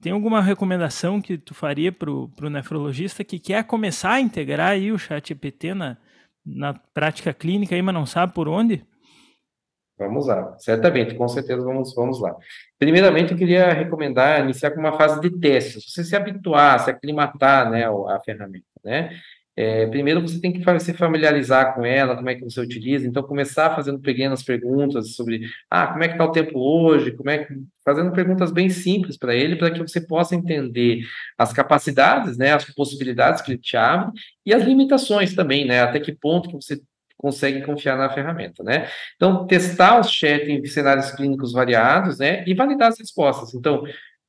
Tem 0.00 0.12
alguma 0.12 0.40
recomendação 0.40 1.20
que 1.20 1.36
tu 1.36 1.52
faria 1.52 1.90
para 1.90 2.08
o 2.08 2.30
nefrologista 2.48 3.24
que 3.24 3.40
quer 3.40 3.64
começar 3.64 4.12
a 4.12 4.20
integrar 4.20 4.68
aí 4.68 4.92
o 4.92 4.98
chat 4.98 5.32
EPT 5.32 5.74
na, 5.74 5.96
na 6.46 6.74
prática 6.94 7.34
clínica, 7.34 7.74
aí, 7.74 7.82
mas 7.82 7.92
não 7.92 8.06
sabe 8.06 8.32
por 8.32 8.46
onde? 8.46 8.86
Vamos 9.98 10.28
lá, 10.28 10.56
certamente, 10.58 11.16
com 11.16 11.26
certeza 11.26 11.64
vamos, 11.64 11.92
vamos 11.92 12.20
lá. 12.20 12.36
Primeiramente, 12.78 13.32
eu 13.32 13.38
queria 13.38 13.72
recomendar 13.72 14.44
iniciar 14.44 14.70
com 14.70 14.78
uma 14.78 14.96
fase 14.96 15.20
de 15.20 15.40
teste, 15.40 15.80
você 15.80 16.04
se 16.04 16.14
habituar, 16.14 16.78
se 16.78 16.88
aclimatar, 16.88 17.68
né, 17.68 17.84
à 17.84 18.20
ferramenta, 18.24 18.64
né? 18.84 19.10
É, 19.58 19.86
primeiro 19.86 20.20
você 20.20 20.38
tem 20.38 20.52
que 20.52 20.80
se 20.80 20.92
familiarizar 20.92 21.74
com 21.74 21.84
ela, 21.84 22.14
como 22.14 22.28
é 22.28 22.34
que 22.34 22.44
você 22.44 22.60
utiliza, 22.60 23.06
então 23.06 23.22
começar 23.22 23.74
fazendo 23.74 23.98
pequenas 23.98 24.42
perguntas 24.42 25.14
sobre, 25.14 25.40
ah, 25.70 25.86
como 25.86 26.04
é 26.04 26.08
que 26.08 26.14
está 26.14 26.24
o 26.26 26.32
tempo 26.32 26.58
hoje, 26.58 27.12
como 27.12 27.30
é 27.30 27.38
que, 27.38 27.54
fazendo 27.82 28.12
perguntas 28.12 28.52
bem 28.52 28.68
simples 28.68 29.16
para 29.16 29.34
ele, 29.34 29.56
para 29.56 29.70
que 29.70 29.78
você 29.78 29.98
possa 29.98 30.36
entender 30.36 31.00
as 31.38 31.54
capacidades, 31.54 32.36
né, 32.36 32.52
as 32.52 32.66
possibilidades 32.74 33.40
que 33.40 33.52
ele 33.52 33.58
te 33.58 33.78
abre 33.78 34.12
e 34.44 34.52
as 34.52 34.62
limitações 34.62 35.34
também, 35.34 35.64
né, 35.64 35.80
até 35.80 36.00
que 36.00 36.12
ponto 36.12 36.50
que 36.50 36.54
você 36.56 36.78
consegue 37.16 37.62
confiar 37.62 37.96
na 37.96 38.10
ferramenta, 38.10 38.62
né? 38.62 38.88
Então, 39.16 39.46
testar 39.46 39.98
os 39.98 40.10
chat 40.10 40.50
em 40.50 40.62
cenários 40.66 41.10
clínicos 41.12 41.50
variados, 41.50 42.18
né, 42.18 42.44
e 42.46 42.52
validar 42.52 42.88
as 42.88 42.98
respostas. 42.98 43.54
Então, 43.54 43.84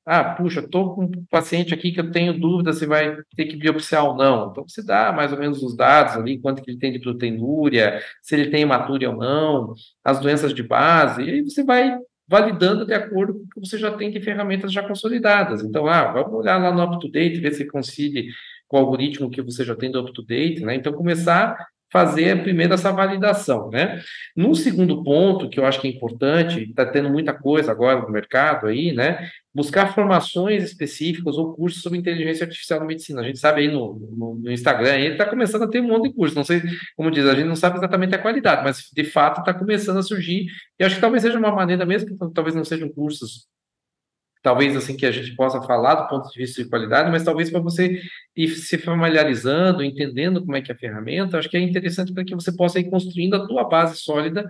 ah, 0.10 0.24
puxa, 0.24 0.62
estou 0.62 0.96
com 0.96 1.04
um 1.04 1.26
paciente 1.30 1.74
aqui 1.74 1.92
que 1.92 2.00
eu 2.00 2.10
tenho 2.10 2.40
dúvida 2.40 2.72
se 2.72 2.86
vai 2.86 3.18
ter 3.36 3.46
que 3.46 3.58
biopsiar 3.58 4.06
ou 4.06 4.16
não. 4.16 4.52
Então, 4.52 4.64
você 4.66 4.82
dá 4.82 5.12
mais 5.12 5.34
ou 5.34 5.38
menos 5.38 5.62
os 5.62 5.76
dados 5.76 6.16
ali, 6.16 6.40
quanto 6.40 6.64
que 6.64 6.72
ele 6.72 6.80
tem 6.80 6.94
de 6.94 7.00
proteinúria, 7.00 8.02
se 8.22 8.34
ele 8.34 8.50
tem 8.50 8.62
hematúria 8.62 9.10
ou 9.10 9.18
não, 9.18 9.74
as 10.02 10.22
doenças 10.22 10.54
de 10.54 10.64
base, 10.64 11.22
e 11.24 11.30
aí 11.30 11.42
você 11.44 11.62
vai 11.62 11.98
validando 12.26 12.86
de 12.86 12.94
acordo 12.94 13.34
com 13.34 13.40
o 13.40 13.48
que 13.50 13.60
você 13.60 13.78
já 13.78 13.92
tem 13.92 14.10
de 14.10 14.22
ferramentas 14.22 14.72
já 14.72 14.82
consolidadas. 14.88 15.62
Então, 15.62 15.88
ah, 15.88 16.10
vamos 16.14 16.34
olhar 16.34 16.58
lá 16.58 16.72
no 16.74 16.84
UpToDate, 16.84 17.42
ver 17.42 17.52
se 17.52 17.66
coincide 17.68 18.30
com 18.66 18.78
o 18.78 18.80
algoritmo 18.80 19.30
que 19.30 19.42
você 19.42 19.66
já 19.66 19.76
tem 19.76 19.92
do 19.92 20.00
UpToDate, 20.00 20.62
né? 20.62 20.76
Então, 20.76 20.94
começar 20.94 21.58
fazer 21.92 22.44
primeiro 22.44 22.74
essa 22.74 22.92
validação, 22.92 23.70
né? 23.70 24.02
No 24.36 24.54
segundo 24.56 25.04
ponto, 25.04 25.50
que 25.50 25.60
eu 25.60 25.66
acho 25.66 25.80
que 25.80 25.88
é 25.88 25.92
importante, 25.92 26.64
está 26.64 26.86
tendo 26.86 27.10
muita 27.10 27.34
coisa 27.34 27.72
agora 27.72 28.02
no 28.02 28.10
mercado 28.10 28.68
aí, 28.68 28.94
né? 28.94 29.30
Buscar 29.54 29.94
formações 29.94 30.64
específicas 30.64 31.38
ou 31.38 31.56
cursos 31.56 31.82
sobre 31.82 31.98
inteligência 31.98 32.46
artificial 32.46 32.80
na 32.80 32.86
medicina. 32.86 33.22
A 33.22 33.24
gente 33.24 33.40
sabe 33.40 33.62
aí 33.62 33.68
no, 33.70 34.00
no, 34.16 34.36
no 34.36 34.52
Instagram, 34.52 34.96
ele 34.96 35.14
está 35.14 35.26
começando 35.26 35.64
a 35.64 35.68
ter 35.68 35.82
um 35.82 35.88
monte 35.88 36.10
de 36.10 36.16
cursos. 36.16 36.36
Não 36.36 36.44
sei, 36.44 36.62
como 36.96 37.10
diz, 37.10 37.26
a 37.26 37.34
gente 37.34 37.48
não 37.48 37.56
sabe 37.56 37.78
exatamente 37.78 38.14
a 38.16 38.22
qualidade, 38.22 38.64
mas 38.64 38.90
de 38.94 39.04
fato 39.06 39.40
está 39.40 39.54
começando 39.54 39.98
a 39.98 40.04
surgir. 40.04 40.48
E 40.80 40.84
acho 40.84 40.96
que 40.96 41.02
talvez 41.02 41.24
seja 41.24 41.40
uma 41.40 41.52
maneira, 41.52 41.86
mesmo 41.86 42.10
que 42.10 42.34
talvez 42.34 42.54
não 42.56 42.66
sejam 42.66 42.90
cursos 42.90 43.48
talvez 44.42 44.76
assim 44.76 44.96
que 44.96 45.06
a 45.06 45.12
gente 45.12 45.36
possa 45.36 45.62
falar 45.62 45.96
do 45.96 46.08
ponto 46.08 46.30
de 46.30 46.38
vista 46.40 46.64
de 46.64 46.70
qualidade, 46.70 47.12
mas 47.12 47.24
talvez 47.24 47.50
para 47.50 47.60
você 47.60 48.02
ir 48.36 48.50
se 48.50 48.78
familiarizando, 48.78 49.84
entendendo 49.84 50.42
como 50.42 50.56
é 50.56 50.62
que 50.62 50.72
é 50.72 50.76
a 50.76 50.78
ferramenta, 50.78 51.38
acho 51.38 51.50
que 51.50 51.58
é 51.58 51.60
interessante 51.60 52.14
para 52.14 52.24
que 52.24 52.36
você 52.36 52.52
possa 52.56 52.80
ir 52.80 52.90
construindo 52.90 53.36
a 53.36 53.48
tua 53.48 53.64
base 53.68 53.98
sólida 53.98 54.48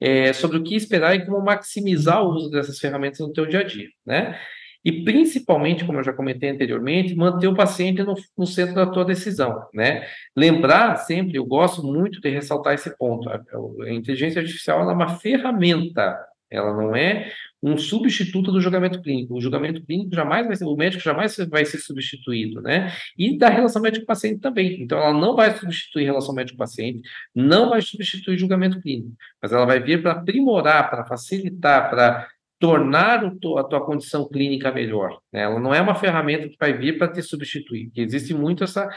é, 0.00 0.32
sobre 0.32 0.58
o 0.58 0.62
que 0.62 0.74
esperar 0.74 1.14
e 1.14 1.24
como 1.24 1.40
maximizar 1.42 2.22
o 2.22 2.30
uso 2.30 2.50
dessas 2.50 2.78
ferramentas 2.78 3.20
no 3.20 3.32
teu 3.32 3.46
dia 3.46 3.60
a 3.60 3.64
dia, 3.64 3.88
né? 4.04 4.38
E 4.84 5.02
principalmente, 5.02 5.84
como 5.84 5.98
eu 5.98 6.04
já 6.04 6.12
comentei 6.12 6.48
anteriormente, 6.48 7.16
manter 7.16 7.48
o 7.48 7.56
paciente 7.56 8.04
no, 8.04 8.14
no 8.38 8.46
centro 8.46 8.76
da 8.76 8.86
tua 8.86 9.04
decisão, 9.04 9.66
né? 9.74 10.06
Lembrar 10.36 10.94
sempre, 10.98 11.36
eu 11.36 11.44
gosto 11.44 11.82
muito 11.82 12.20
de 12.20 12.30
ressaltar 12.30 12.74
esse 12.74 12.96
ponto, 12.96 13.28
a, 13.28 13.42
a 13.84 13.90
inteligência 13.90 14.40
artificial 14.40 14.88
é 14.88 14.92
uma 14.92 15.08
ferramenta, 15.16 16.16
ela 16.48 16.72
não 16.72 16.94
é 16.94 17.32
um 17.66 17.76
substituto 17.76 18.52
do 18.52 18.60
julgamento 18.60 19.02
clínico. 19.02 19.34
O 19.34 19.40
julgamento 19.40 19.84
clínico 19.84 20.14
jamais 20.14 20.46
vai 20.46 20.54
ser, 20.54 20.64
o 20.64 20.76
médico 20.76 21.02
jamais 21.02 21.36
vai 21.50 21.64
ser 21.64 21.78
substituído, 21.78 22.62
né? 22.62 22.92
E 23.18 23.36
da 23.36 23.48
relação 23.48 23.82
médico-paciente 23.82 24.40
também. 24.40 24.80
Então, 24.80 24.96
ela 24.96 25.12
não 25.12 25.34
vai 25.34 25.50
substituir 25.50 26.04
relação 26.04 26.32
médico-paciente, 26.32 27.00
não 27.34 27.70
vai 27.70 27.82
substituir 27.82 28.38
julgamento 28.38 28.80
clínico, 28.80 29.10
mas 29.42 29.52
ela 29.52 29.66
vai 29.66 29.80
vir 29.80 30.00
para 30.00 30.12
aprimorar, 30.12 30.88
para 30.88 31.04
facilitar, 31.06 31.90
para 31.90 32.28
tornar 32.58 33.24
a 33.24 33.64
tua 33.64 33.84
condição 33.84 34.28
clínica 34.28 34.70
melhor. 34.70 35.18
Né? 35.32 35.42
Ela 35.42 35.58
não 35.58 35.74
é 35.74 35.80
uma 35.80 35.96
ferramenta 35.96 36.48
que 36.48 36.56
vai 36.58 36.72
vir 36.72 36.96
para 36.96 37.08
te 37.08 37.20
substituir, 37.20 37.90
que 37.90 38.00
existe 38.00 38.32
muito 38.32 38.62
essa, 38.62 38.88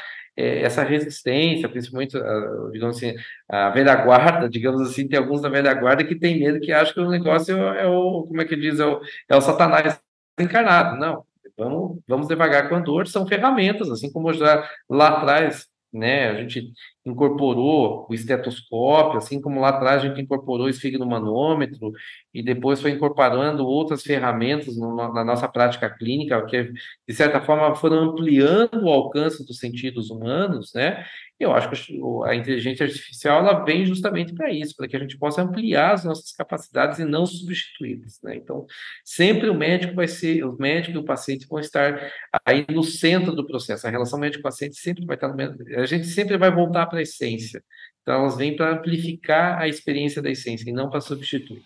essa 0.41 0.83
resistência, 0.83 1.69
principalmente, 1.69 2.17
a, 2.17 2.69
digamos 2.71 2.97
assim, 2.97 3.13
a 3.47 3.69
velha 3.69 3.95
guarda, 3.95 4.47
digamos 4.49 4.81
assim, 4.81 5.07
tem 5.07 5.19
alguns 5.19 5.41
da 5.41 5.49
velha 5.49 5.73
guarda 5.73 6.03
que 6.03 6.15
tem 6.15 6.39
medo, 6.39 6.59
que 6.59 6.71
acham 6.71 6.93
que 6.93 6.99
o 6.99 7.09
negócio 7.09 7.55
é 7.57 7.87
o, 7.87 8.23
como 8.27 8.41
é 8.41 8.45
que 8.45 8.55
diz, 8.55 8.79
é 8.79 8.85
o, 8.85 9.01
é 9.29 9.35
o 9.35 9.41
satanás 9.41 9.99
encarnado. 10.39 10.97
Não, 10.97 11.23
vamos, 11.57 11.99
vamos 12.07 12.27
devagar 12.27 12.69
com 12.69 12.75
a 12.75 12.79
dor, 12.79 13.07
são 13.07 13.27
ferramentas, 13.27 13.89
assim 13.89 14.11
como 14.11 14.33
já 14.33 14.67
lá 14.89 15.09
atrás 15.09 15.69
né? 15.91 16.29
A 16.29 16.35
gente 16.35 16.71
incorporou 17.11 18.05
o 18.09 18.13
estetoscópio, 18.13 19.17
assim 19.17 19.41
como 19.41 19.59
lá 19.59 19.69
atrás 19.69 20.03
a 20.03 20.07
gente 20.07 20.21
incorporou 20.21 20.67
o 20.67 20.69
esfigmomanômetro 20.69 21.91
e 22.33 22.43
depois 22.43 22.81
foi 22.81 22.91
incorporando 22.91 23.65
outras 23.65 24.03
ferramentas 24.03 24.77
no, 24.77 24.95
na 24.95 25.23
nossa 25.23 25.47
prática 25.47 25.89
clínica, 25.89 26.45
que 26.45 26.71
de 27.07 27.13
certa 27.13 27.41
forma 27.41 27.75
foram 27.75 28.11
ampliando 28.11 28.83
o 28.83 28.89
alcance 28.89 29.45
dos 29.45 29.59
sentidos 29.59 30.09
humanos, 30.09 30.71
né? 30.73 31.05
Eu 31.39 31.53
acho 31.53 31.69
que 31.69 31.97
a 32.25 32.35
inteligência 32.35 32.85
artificial 32.85 33.39
ela 33.39 33.63
vem 33.63 33.85
justamente 33.85 34.33
para 34.33 34.51
isso, 34.51 34.75
para 34.75 34.89
que 34.89 34.95
a 34.97 34.99
gente 34.99 35.17
possa 35.17 35.41
ampliar 35.41 35.93
as 35.93 36.03
nossas 36.03 36.33
capacidades 36.33 36.99
e 36.99 37.05
não 37.05 37.25
substituí-las. 37.25 38.19
Né? 38.21 38.35
Então, 38.35 38.65
sempre 39.05 39.49
o 39.49 39.53
médico 39.53 39.95
vai 39.95 40.07
ser, 40.07 40.43
o 40.43 40.57
médico 40.59 40.97
e 40.97 40.99
o 40.99 41.05
paciente 41.05 41.47
vão 41.47 41.59
estar 41.59 42.11
aí 42.45 42.65
no 42.69 42.83
centro 42.83 43.33
do 43.33 43.47
processo. 43.47 43.87
A 43.87 43.89
relação 43.89 44.19
médico-paciente 44.19 44.75
sempre 44.75 45.05
vai 45.05 45.15
estar 45.15 45.29
no. 45.29 45.55
A 45.77 45.85
gente 45.85 46.07
sempre 46.07 46.37
vai 46.37 46.53
voltar 46.53 46.87
para 46.87 46.98
a 46.99 47.03
essência. 47.03 47.63
Então, 48.01 48.21
elas 48.21 48.37
vêm 48.37 48.55
para 48.55 48.71
amplificar 48.71 49.59
a 49.59 49.67
experiência 49.67 50.21
da 50.21 50.29
essência 50.29 50.69
e 50.69 50.73
não 50.73 50.89
para 50.89 51.01
substituir. 51.01 51.63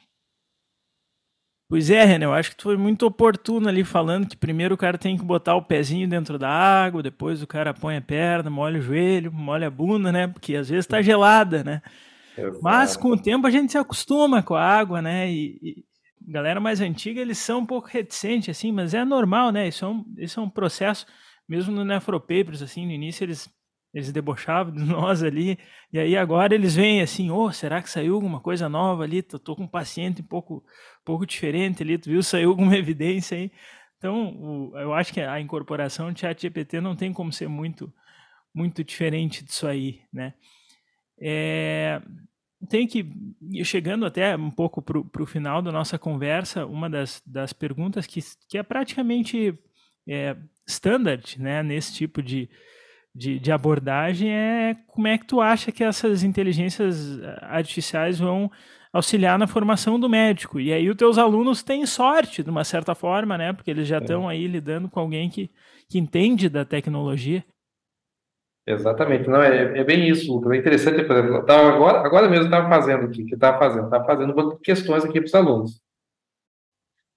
Pois 1.69 1.89
é, 1.89 2.03
René, 2.03 2.25
eu 2.25 2.33
acho 2.33 2.51
que 2.51 2.57
tu 2.57 2.63
foi 2.63 2.77
muito 2.77 3.03
oportuno 3.05 3.67
ali 3.67 3.83
falando 3.83 4.27
que 4.27 4.37
primeiro 4.37 4.75
o 4.75 4.77
cara 4.77 4.97
tem 4.97 5.17
que 5.17 5.23
botar 5.23 5.55
o 5.55 5.61
pezinho 5.63 6.07
dentro 6.07 6.37
da 6.37 6.49
água, 6.49 7.01
depois 7.01 7.41
o 7.41 7.47
cara 7.47 7.73
põe 7.73 7.97
a 7.97 8.01
perna, 8.01 8.49
molha 8.49 8.77
o 8.77 8.81
joelho, 8.81 9.31
molha 9.31 9.67
a 9.67 9.71
bunda, 9.71 10.11
né? 10.11 10.27
Porque 10.27 10.55
às 10.55 10.69
vezes 10.69 10.85
está 10.85 11.01
gelada, 11.01 11.63
né? 11.63 11.81
Mas 12.61 12.95
com 12.95 13.09
o 13.09 13.17
tempo 13.19 13.47
a 13.47 13.49
gente 13.49 13.71
se 13.71 13.77
acostuma 13.77 14.43
com 14.43 14.53
a 14.53 14.63
água, 14.63 15.01
né? 15.01 15.31
E, 15.31 15.59
e 15.63 15.85
galera 16.31 16.59
mais 16.59 16.79
antiga, 16.79 17.19
eles 17.19 17.37
são 17.37 17.59
um 17.59 17.65
pouco 17.65 17.87
reticentes, 17.87 18.55
assim, 18.55 18.71
mas 18.71 18.93
é 18.93 19.03
normal, 19.03 19.51
né? 19.51 19.67
Isso 19.67 19.83
é 19.83 19.87
um, 19.87 20.05
isso 20.17 20.39
é 20.39 20.43
um 20.43 20.49
processo, 20.49 21.05
mesmo 21.47 21.73
no 21.73 21.83
Nefropapers, 21.83 22.61
assim, 22.61 22.85
no 22.85 22.91
início 22.91 23.23
eles 23.23 23.49
eles 23.93 24.11
debochavam 24.11 24.73
de 24.73 24.83
nós 24.83 25.21
ali, 25.21 25.57
e 25.91 25.99
aí 25.99 26.17
agora 26.17 26.55
eles 26.55 26.75
vêm 26.75 27.01
assim, 27.01 27.29
oh, 27.29 27.51
será 27.51 27.81
que 27.81 27.89
saiu 27.89 28.15
alguma 28.15 28.39
coisa 28.39 28.67
nova 28.67 29.03
ali? 29.03 29.21
Tô, 29.21 29.37
tô 29.37 29.55
com 29.55 29.63
um 29.63 29.67
paciente 29.67 30.21
um 30.21 30.25
pouco, 30.25 30.63
pouco 31.05 31.25
diferente 31.25 31.83
ali, 31.83 31.97
tu 31.97 32.09
viu, 32.09 32.21
saiu 32.23 32.49
alguma 32.49 32.75
evidência 32.75 33.37
aí? 33.37 33.51
Então, 33.97 34.35
o, 34.35 34.77
eu 34.77 34.93
acho 34.93 35.13
que 35.13 35.21
a 35.21 35.39
incorporação 35.39 36.11
do 36.11 36.19
chat 36.19 36.41
GPT 36.41 36.81
não 36.81 36.95
tem 36.95 37.13
como 37.13 37.31
ser 37.31 37.47
muito, 37.47 37.93
muito 38.53 38.83
diferente 38.83 39.45
disso 39.45 39.67
aí, 39.67 40.01
né? 40.11 40.33
É, 41.21 42.01
tem 42.69 42.87
que, 42.87 43.05
chegando 43.63 44.05
até 44.05 44.35
um 44.35 44.51
pouco 44.51 44.81
para 44.81 45.23
o 45.23 45.25
final 45.25 45.61
da 45.61 45.71
nossa 45.71 45.97
conversa, 45.97 46.65
uma 46.65 46.89
das, 46.89 47.21
das 47.25 47.53
perguntas 47.53 48.05
que, 48.05 48.19
que 48.49 48.57
é 48.57 48.63
praticamente 48.63 49.57
é, 50.07 50.35
standard, 50.67 51.39
né, 51.39 51.63
nesse 51.63 51.93
tipo 51.93 52.21
de, 52.21 52.49
de, 53.15 53.39
de, 53.39 53.51
abordagem 53.51 54.31
é 54.31 54.75
como 54.87 55.07
é 55.07 55.17
que 55.17 55.25
tu 55.25 55.39
acha 55.39 55.71
que 55.71 55.83
essas 55.83 56.23
inteligências 56.23 57.19
artificiais 57.41 58.19
vão 58.19 58.49
auxiliar 58.91 59.39
na 59.39 59.47
formação 59.47 59.99
do 59.99 60.07
médico. 60.07 60.59
E 60.59 60.71
aí 60.71 60.89
os 60.89 60.95
teus 60.95 61.17
alunos 61.17 61.63
têm 61.63 61.85
sorte, 61.85 62.43
de 62.43 62.49
uma 62.49 62.63
certa 62.63 62.93
forma, 62.93 63.37
né? 63.37 63.51
Porque 63.51 63.71
eles 63.71 63.87
já 63.87 63.97
estão 63.97 64.29
é. 64.29 64.33
aí 64.33 64.47
lidando 64.47 64.87
com 64.87 64.99
alguém 64.99 65.29
que, 65.29 65.49
que 65.89 65.97
entende 65.97 66.47
da 66.47 66.63
tecnologia. 66.63 67.43
Exatamente, 68.65 69.27
não 69.27 69.41
é, 69.41 69.79
é 69.79 69.83
bem 69.83 70.07
isso. 70.07 70.39
É 70.51 70.57
interessante, 70.57 71.03
por 71.03 71.17
exemplo, 71.17 71.35
agora, 71.37 71.99
agora 71.99 72.29
mesmo 72.29 72.45
estava 72.45 72.69
fazendo 72.69 73.05
aqui, 73.05 73.25
que 73.25 73.33
estava 73.33 73.59
fazendo, 73.59 73.85
estava 73.85 74.05
fazendo 74.05 74.59
questões 74.59 75.03
aqui 75.03 75.19
para 75.19 75.27
os 75.27 75.35
alunos. 75.35 75.81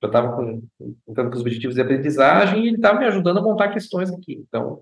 Eu 0.03 0.09
estava 0.09 0.35
com, 0.35 0.63
com 0.79 1.29
os 1.29 1.41
objetivos 1.41 1.75
de 1.75 1.81
aprendizagem 1.81 2.65
e 2.65 2.69
ele 2.69 2.77
estava 2.77 2.99
me 2.99 3.07
ajudando 3.07 3.39
a 3.39 3.43
montar 3.43 3.69
questões 3.69 4.13
aqui. 4.13 4.45
Então, 4.47 4.81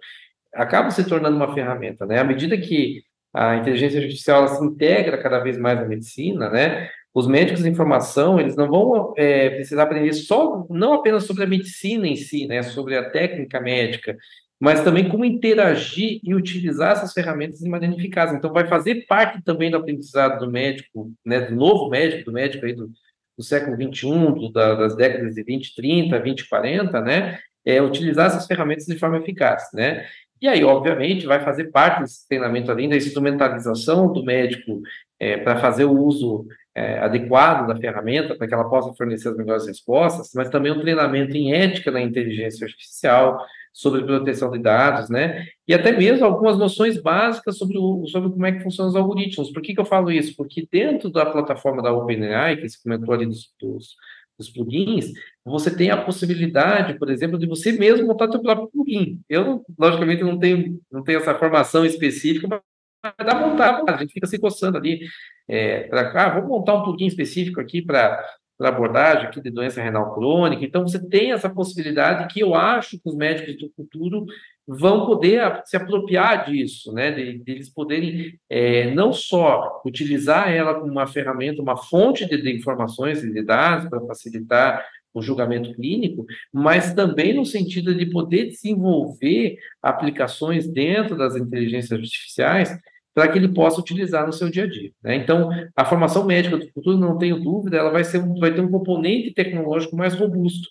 acaba 0.55 0.91
se 0.91 1.05
tornando 1.05 1.37
uma 1.37 1.53
ferramenta, 1.55 2.07
né? 2.07 2.19
À 2.19 2.25
medida 2.25 2.57
que 2.57 3.03
a 3.33 3.57
inteligência 3.57 4.01
artificial 4.01 4.47
se 4.49 4.65
integra 4.65 5.19
cada 5.19 5.41
vez 5.41 5.59
mais 5.59 5.79
na 5.79 5.87
medicina, 5.87 6.49
né? 6.49 6.89
Os 7.13 7.27
médicos 7.27 7.63
de 7.63 7.69
informação, 7.69 8.41
eles 8.41 8.57
não 8.57 8.69
vão 8.69 9.15
é, 9.17 9.51
precisar 9.51 9.85
aprender 9.85 10.13
só, 10.13 10.67
não 10.69 10.95
apenas 10.95 11.25
sobre 11.25 11.45
a 11.45 11.47
medicina 11.47 12.07
em 12.07 12.17
si, 12.17 12.47
né? 12.47 12.63
Sobre 12.63 12.97
a 12.97 13.11
técnica 13.11 13.61
médica, 13.61 14.17
mas 14.61 14.83
também 14.83 15.09
como 15.09 15.25
interagir 15.25 16.21
e 16.23 16.35
utilizar 16.35 16.93
essas 16.93 17.13
ferramentas 17.13 17.59
de 17.59 17.69
maneira 17.69 17.95
eficaz. 17.95 18.33
Então, 18.33 18.53
vai 18.53 18.67
fazer 18.67 19.07
parte 19.07 19.43
também 19.43 19.71
do 19.71 19.77
aprendizado 19.77 20.45
do 20.45 20.51
médico, 20.51 21.13
né, 21.25 21.41
do 21.41 21.55
novo 21.55 21.91
médico, 21.91 22.25
do 22.25 22.33
médico 22.33 22.65
aí 22.65 22.73
do, 22.73 22.91
do 23.37 23.45
século 23.45 23.77
XXI, 23.77 24.09
do, 24.09 24.53
da, 24.53 24.75
das 24.75 24.97
décadas 24.97 25.35
de 25.35 25.43
20, 25.43 25.75
30, 25.75 26.19
20, 26.19 26.49
40, 26.49 27.01
né, 27.01 27.39
é 27.65 27.83
utilizar 27.83 28.27
essas 28.27 28.47
ferramentas 28.47 28.87
de 28.87 28.99
forma 28.99 29.19
eficaz, 29.19 29.69
né. 29.75 30.07
E 30.45 30.49
aí, 30.49 30.63
obviamente, 30.63 31.25
vai 31.25 31.43
fazer 31.43 31.71
parte 31.71 32.03
desse 32.03 32.29
treinamento, 32.29 32.71
além 32.71 32.87
da 32.87 32.99
instrumentalização 32.99 34.13
do 34.13 34.23
médico 34.23 34.83
é, 35.19 35.39
para 35.39 35.57
fazer 35.59 35.87
o 35.87 35.99
uso 35.99 36.45
é, 36.75 36.99
adequado 36.99 37.67
da 37.67 37.75
ferramenta, 37.75 38.35
para 38.37 38.47
que 38.47 38.53
ela 38.53 38.69
possa 38.69 38.93
fornecer 38.93 39.31
as 39.31 39.37
melhores 39.39 39.67
respostas, 39.67 40.33
mas 40.35 40.51
também 40.51 40.71
um 40.71 40.83
treinamento 40.83 41.35
em 41.35 41.55
ética 41.55 41.91
da 41.91 41.99
inteligência 41.99 42.67
artificial, 42.67 43.43
sobre 43.73 44.05
proteção 44.05 44.51
de 44.51 44.59
dados, 44.59 45.09
né? 45.09 45.47
E 45.67 45.73
até 45.73 45.93
mesmo 45.93 46.27
algumas 46.27 46.59
noções 46.59 47.01
básicas 47.01 47.57
sobre, 47.57 47.79
o, 47.79 48.07
sobre 48.07 48.29
como 48.29 48.45
é 48.45 48.53
que 48.53 48.63
funcionam 48.63 48.91
os 48.91 48.97
algoritmos. 48.97 49.51
Por 49.51 49.63
que, 49.63 49.73
que 49.73 49.81
eu 49.81 49.87
falo 49.87 50.13
isso? 50.13 50.37
Porque 50.37 50.69
dentro 50.71 51.09
da 51.09 51.25
plataforma 51.25 51.83
da 51.83 51.91
OpenAI, 51.91 52.59
que 52.59 52.69
você 52.69 52.77
comentou 52.83 53.15
ali 53.15 53.25
dos, 53.25 53.51
dos, 53.59 53.97
dos 54.39 54.51
plugins, 54.51 55.13
você 55.45 55.75
tem 55.75 55.91
a 55.91 56.03
possibilidade, 56.03 56.99
por 56.99 57.11
exemplo, 57.11 57.39
de 57.39 57.47
você 57.47 57.73
mesmo 57.73 58.07
montar 58.07 58.31
seu 58.31 58.43
próprio 58.43 58.69
plugin. 58.69 59.21
Eu, 59.29 59.65
logicamente, 59.79 60.23
não 60.23 60.39
tenho, 60.39 60.81
não 60.91 61.03
tenho 61.03 61.19
essa 61.19 61.35
formação 61.35 61.85
específica, 61.85 62.49
mas 62.49 63.27
dá 63.27 63.35
montar, 63.35 63.83
a 63.87 63.97
gente 63.99 64.13
fica 64.13 64.27
se 64.27 64.39
coçando 64.39 64.79
ali, 64.79 65.01
é, 65.49 65.85
para 65.85 66.11
ah, 66.25 66.29
vamos 66.35 66.49
montar 66.49 66.75
um 66.75 66.85
plugin 66.85 67.07
específico 67.07 67.61
aqui 67.61 67.83
para 67.83 68.25
para 68.57 68.69
abordagem 68.69 69.27
aqui 69.27 69.41
de 69.41 69.51
doença 69.51 69.83
renal 69.83 70.15
crônica. 70.15 70.65
Então, 70.65 70.83
você 70.83 71.05
tem 71.09 71.33
essa 71.33 71.51
possibilidade 71.51 72.33
que 72.33 72.41
eu 72.41 72.55
acho 72.55 72.99
que 72.99 73.09
os 73.09 73.17
médicos 73.17 73.57
do 73.59 73.71
futuro 73.75 74.27
vão 74.67 75.07
poder 75.07 75.63
se 75.65 75.77
apropriar 75.77 76.47
disso, 76.47 76.93
né? 76.93 77.11
De, 77.13 77.39
de 77.39 77.53
eles 77.53 77.69
poderem 77.69 78.39
é, 78.49 78.91
não 78.95 79.13
só 79.13 79.83
utilizar 79.85 80.51
ela 80.51 80.75
como 80.75 80.91
uma 80.91 81.07
ferramenta, 81.07 81.63
uma 81.63 81.77
fonte 81.77 82.27
de, 82.27 82.41
de 82.41 82.57
informações 82.57 83.23
e 83.23 83.33
de 83.33 83.43
dados 83.43 83.89
para 83.89 84.01
facilitar 84.07 84.85
o 85.13 85.23
julgamento 85.23 85.73
clínico, 85.75 86.27
mas 86.53 86.93
também 86.93 87.33
no 87.35 87.47
sentido 87.47 87.95
de 87.95 88.07
poder 88.07 88.47
desenvolver 88.47 89.57
aplicações 89.81 90.67
dentro 90.67 91.17
das 91.17 91.37
inteligências 91.37 91.93
artificiais 91.93 92.77
para 93.15 93.29
que 93.29 93.39
ele 93.39 93.49
possa 93.49 93.81
utilizar 93.81 94.27
no 94.27 94.33
seu 94.33 94.51
dia 94.51 94.65
a 94.65 94.67
dia. 94.67 94.91
Né? 95.01 95.15
Então, 95.15 95.49
a 95.77 95.85
formação 95.85 96.27
médica 96.27 96.57
do 96.57 96.69
futuro, 96.73 96.99
não 96.99 97.17
tenho 97.17 97.39
dúvida, 97.39 97.77
ela 97.77 97.91
vai, 97.91 98.03
ser, 98.03 98.21
vai 98.41 98.53
ter 98.53 98.61
um 98.61 98.71
componente 98.71 99.33
tecnológico 99.33 99.97
mais 99.97 100.15
robusto. 100.15 100.69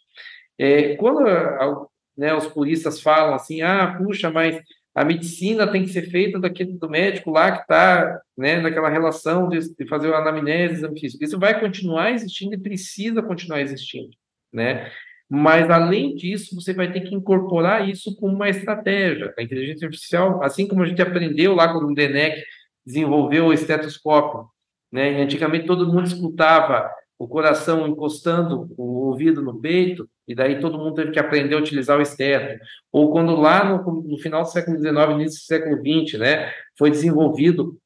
É, 0.59 0.95
quando 0.97 1.25
a, 1.25 1.85
né, 2.17 2.33
os 2.33 2.47
puristas 2.47 3.01
falam 3.01 3.33
assim, 3.33 3.61
ah, 3.61 3.95
puxa, 3.97 4.29
mas 4.29 4.61
a 4.95 5.03
medicina 5.03 5.65
tem 5.65 5.83
que 5.83 5.89
ser 5.89 6.03
feita 6.09 6.39
daquele 6.39 6.73
do 6.73 6.89
médico 6.89 7.31
lá 7.31 7.51
que 7.51 7.61
está 7.61 8.21
né, 8.37 8.59
naquela 8.59 8.89
relação 8.89 9.49
de, 9.49 9.59
de 9.75 9.87
fazer 9.87 10.07
o 10.09 10.15
anamnese, 10.15 10.75
exame 10.75 10.99
físico. 10.99 11.23
Isso 11.23 11.39
vai 11.39 11.59
continuar 11.59 12.11
existindo 12.11 12.53
e 12.53 12.59
precisa 12.59 13.21
continuar 13.23 13.61
existindo, 13.61 14.11
né? 14.53 14.91
Mas, 15.27 15.67
além 15.67 16.13
disso, 16.13 16.53
você 16.53 16.73
vai 16.73 16.91
ter 16.91 17.01
que 17.01 17.15
incorporar 17.15 17.89
isso 17.89 18.15
como 18.17 18.35
uma 18.35 18.49
estratégia. 18.49 19.33
A 19.35 19.41
inteligência 19.41 19.87
artificial, 19.87 20.43
assim 20.43 20.67
como 20.67 20.83
a 20.83 20.85
gente 20.85 21.01
aprendeu 21.01 21.55
lá 21.55 21.71
quando 21.71 21.89
o 21.89 21.95
DENEC 21.95 22.43
desenvolveu 22.85 23.45
o 23.45 23.53
estetoscópio, 23.53 24.45
né? 24.91 25.13
E 25.13 25.21
antigamente 25.23 25.65
todo 25.65 25.91
mundo 25.91 26.05
escutava 26.05 26.87
o 27.17 27.27
coração 27.27 27.87
encostando 27.87 28.69
o 28.77 29.07
ouvido 29.07 29.41
no 29.41 29.59
peito, 29.59 30.09
e 30.27 30.35
daí 30.35 30.59
todo 30.59 30.77
mundo 30.77 30.95
teve 30.95 31.11
que 31.11 31.19
aprender 31.19 31.55
a 31.55 31.59
utilizar 31.59 31.97
o 31.97 32.01
esteto. 32.01 32.59
Ou 32.91 33.11
quando 33.11 33.35
lá 33.35 33.63
no, 33.63 34.01
no 34.01 34.17
final 34.17 34.43
do 34.43 34.49
século 34.49 34.77
XIX, 34.77 34.95
início 35.11 35.39
do 35.39 35.45
século 35.45 35.77
XX, 35.77 36.19
né, 36.19 36.51
foi 36.77 36.89
desenvolvido 36.89 37.77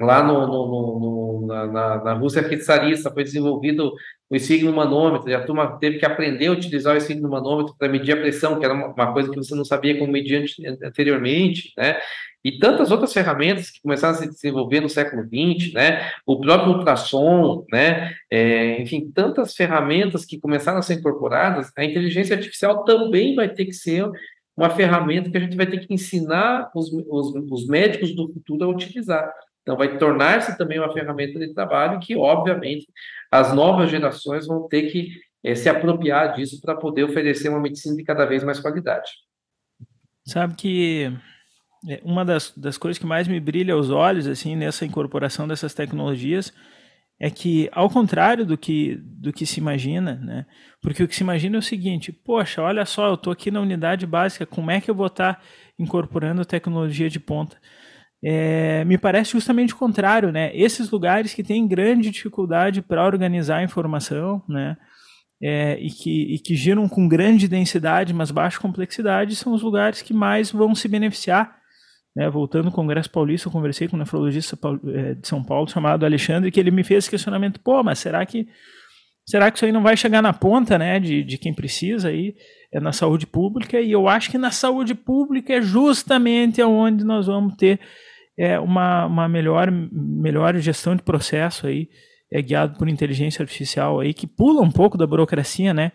lá 0.00 0.22
no, 0.22 0.46
no, 0.46 1.00
no, 1.00 1.46
na, 1.46 2.02
na, 2.02 2.12
Rússia 2.14 2.42
czarista, 2.58 3.12
foi 3.12 3.24
desenvolvido 3.24 3.92
o 4.28 4.38
signo 4.38 4.72
manômetro, 4.72 5.30
e 5.30 5.34
a 5.34 5.44
turma 5.44 5.78
teve 5.78 5.98
que 5.98 6.06
aprender 6.06 6.48
a 6.48 6.52
utilizar 6.52 6.96
o 6.96 7.00
signo 7.00 7.28
manômetro 7.28 7.74
para 7.78 7.88
medir 7.88 8.12
a 8.12 8.20
pressão, 8.20 8.58
que 8.58 8.64
era 8.64 8.74
uma, 8.74 8.88
uma, 8.88 9.12
coisa 9.12 9.30
que 9.30 9.36
você 9.36 9.54
não 9.54 9.64
sabia 9.64 9.98
como 9.98 10.10
medir 10.10 10.44
anteriormente, 10.82 11.72
né? 11.76 12.00
E 12.44 12.58
tantas 12.58 12.90
outras 12.90 13.12
ferramentas 13.12 13.70
que 13.70 13.80
começaram 13.80 14.14
a 14.14 14.18
se 14.18 14.28
desenvolver 14.28 14.80
no 14.80 14.88
século 14.88 15.22
XX, 15.22 15.72
né? 15.74 16.10
O 16.26 16.40
próprio 16.40 16.74
ultrassom, 16.74 17.64
né? 17.70 18.14
É, 18.30 18.82
enfim, 18.82 19.10
tantas 19.14 19.54
ferramentas 19.54 20.24
que 20.24 20.40
começaram 20.40 20.78
a 20.78 20.82
ser 20.82 20.94
incorporadas, 20.94 21.70
a 21.76 21.84
inteligência 21.84 22.34
artificial 22.34 22.84
também 22.84 23.34
vai 23.34 23.48
ter 23.48 23.66
que 23.66 23.72
ser 23.72 24.10
uma 24.56 24.70
ferramenta 24.70 25.30
que 25.30 25.36
a 25.36 25.40
gente 25.40 25.56
vai 25.56 25.66
ter 25.66 25.86
que 25.86 25.94
ensinar 25.94 26.70
os, 26.74 26.92
os, 26.92 27.34
os 27.50 27.66
médicos 27.66 28.14
do 28.14 28.32
futuro 28.32 28.64
a 28.64 28.68
utilizar. 28.68 29.32
Então, 29.62 29.76
vai 29.76 29.96
tornar-se 29.96 30.58
também 30.58 30.78
uma 30.78 30.92
ferramenta 30.92 31.38
de 31.38 31.54
trabalho 31.54 32.00
que, 32.00 32.16
obviamente, 32.16 32.86
as 33.30 33.54
novas 33.54 33.90
gerações 33.90 34.46
vão 34.46 34.68
ter 34.68 34.90
que 34.90 35.10
é, 35.44 35.54
se 35.54 35.68
apropriar 35.68 36.34
disso 36.34 36.60
para 36.60 36.74
poder 36.74 37.04
oferecer 37.04 37.48
uma 37.48 37.60
medicina 37.60 37.96
de 37.96 38.02
cada 38.02 38.24
vez 38.26 38.42
mais 38.42 38.58
qualidade. 38.58 39.10
Sabe 40.24 40.54
que 40.54 41.12
uma 42.02 42.24
das, 42.24 42.52
das 42.56 42.78
coisas 42.78 42.98
que 42.98 43.06
mais 43.06 43.26
me 43.26 43.40
brilha 43.40 43.74
aos 43.74 43.90
olhos, 43.90 44.26
assim, 44.26 44.54
nessa 44.56 44.84
incorporação 44.84 45.48
dessas 45.48 45.74
tecnologias, 45.74 46.52
é 47.20 47.30
que, 47.30 47.68
ao 47.72 47.88
contrário 47.88 48.44
do 48.44 48.58
que, 48.58 48.96
do 48.96 49.32
que 49.32 49.46
se 49.46 49.60
imagina, 49.60 50.16
né? 50.16 50.46
Porque 50.80 51.02
o 51.04 51.08
que 51.08 51.14
se 51.14 51.22
imagina 51.22 51.56
é 51.56 51.58
o 51.60 51.62
seguinte: 51.62 52.12
poxa, 52.12 52.60
olha 52.60 52.84
só, 52.84 53.08
eu 53.08 53.14
estou 53.14 53.32
aqui 53.32 53.50
na 53.50 53.60
unidade 53.60 54.06
básica, 54.06 54.44
como 54.44 54.70
é 54.70 54.80
que 54.80 54.90
eu 54.90 54.94
vou 54.94 55.06
estar 55.06 55.34
tá 55.34 55.42
incorporando 55.78 56.44
tecnologia 56.44 57.08
de 57.08 57.20
ponta? 57.20 57.56
É, 58.24 58.84
me 58.84 58.98
parece 58.98 59.32
justamente 59.32 59.72
o 59.72 59.76
contrário, 59.76 60.32
né? 60.32 60.50
Esses 60.52 60.90
lugares 60.90 61.32
que 61.34 61.44
têm 61.44 61.66
grande 61.66 62.10
dificuldade 62.10 62.82
para 62.82 63.04
organizar 63.04 63.58
a 63.58 63.64
informação, 63.64 64.42
né? 64.48 64.76
É, 65.40 65.76
e, 65.80 65.90
que, 65.90 66.34
e 66.34 66.38
que 66.38 66.54
giram 66.54 66.88
com 66.88 67.08
grande 67.08 67.48
densidade, 67.48 68.14
mas 68.14 68.30
baixa 68.30 68.60
complexidade, 68.60 69.34
são 69.34 69.52
os 69.52 69.62
lugares 69.62 70.00
que 70.00 70.14
mais 70.14 70.52
vão 70.52 70.72
se 70.74 70.86
beneficiar. 70.88 71.61
Né? 72.14 72.28
Voltando 72.28 72.66
ao 72.66 72.72
Congresso 72.72 73.10
Paulista, 73.10 73.48
eu 73.48 73.52
conversei 73.52 73.88
com 73.88 73.96
um 73.96 73.98
nefrologista 73.98 74.58
é, 74.94 75.14
de 75.14 75.26
São 75.26 75.42
Paulo 75.42 75.68
chamado 75.68 76.04
Alexandre, 76.04 76.50
que 76.50 76.60
ele 76.60 76.70
me 76.70 76.84
fez 76.84 77.04
esse 77.04 77.10
questionamento: 77.10 77.60
pô, 77.60 77.82
mas 77.82 77.98
será 77.98 78.24
que 78.26 78.46
será 79.24 79.50
que 79.50 79.58
isso 79.58 79.64
aí 79.64 79.72
não 79.72 79.82
vai 79.82 79.96
chegar 79.96 80.20
na 80.20 80.32
ponta, 80.32 80.76
né, 80.76 80.98
de, 80.98 81.22
de 81.22 81.38
quem 81.38 81.54
precisa 81.54 82.08
aí, 82.08 82.34
é 82.72 82.80
na 82.80 82.92
saúde 82.92 83.26
pública? 83.26 83.80
E 83.80 83.90
eu 83.90 84.08
acho 84.08 84.30
que 84.30 84.38
na 84.38 84.50
saúde 84.50 84.94
pública 84.94 85.54
é 85.54 85.62
justamente 85.62 86.62
onde 86.62 87.04
nós 87.04 87.26
vamos 87.26 87.54
ter 87.56 87.80
é 88.36 88.58
uma, 88.58 89.06
uma 89.06 89.28
melhor, 89.28 89.70
melhor 89.70 90.56
gestão 90.56 90.96
de 90.96 91.02
processo 91.02 91.66
aí, 91.66 91.88
é 92.30 92.40
guiado 92.40 92.78
por 92.78 92.88
inteligência 92.88 93.42
artificial 93.42 94.00
aí, 94.00 94.14
que 94.14 94.26
pula 94.26 94.62
um 94.62 94.70
pouco 94.70 94.96
da 94.96 95.06
burocracia, 95.06 95.74
né? 95.74 95.92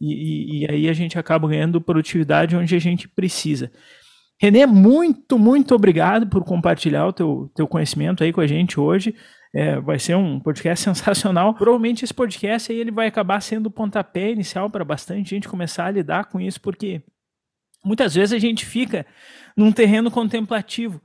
E, 0.00 0.12
e, 0.12 0.64
e 0.64 0.70
aí 0.70 0.88
a 0.88 0.92
gente 0.92 1.18
acaba 1.18 1.48
ganhando 1.48 1.80
produtividade 1.80 2.56
onde 2.56 2.74
a 2.74 2.78
gente 2.78 3.08
precisa. 3.08 3.70
Renê, 4.40 4.66
muito, 4.66 5.38
muito 5.38 5.74
obrigado 5.74 6.26
por 6.26 6.44
compartilhar 6.44 7.06
o 7.06 7.12
teu, 7.12 7.50
teu 7.54 7.66
conhecimento 7.66 8.22
aí 8.22 8.32
com 8.32 8.40
a 8.40 8.46
gente 8.46 8.78
hoje. 8.78 9.14
É, 9.54 9.80
vai 9.80 9.98
ser 9.98 10.14
um 10.16 10.38
podcast 10.38 10.84
sensacional. 10.84 11.54
Provavelmente 11.54 12.04
esse 12.04 12.12
podcast 12.12 12.70
aí 12.70 12.78
ele 12.78 12.90
vai 12.90 13.06
acabar 13.06 13.40
sendo 13.40 13.66
o 13.66 13.70
pontapé 13.70 14.30
inicial 14.30 14.68
para 14.68 14.84
bastante 14.84 15.30
gente 15.30 15.48
começar 15.48 15.86
a 15.86 15.90
lidar 15.90 16.26
com 16.26 16.40
isso, 16.40 16.60
porque 16.60 17.02
muitas 17.84 18.14
vezes 18.14 18.32
a 18.32 18.38
gente 18.38 18.66
fica 18.66 19.06
num 19.56 19.72
terreno 19.72 20.10
contemplativo 20.10 21.00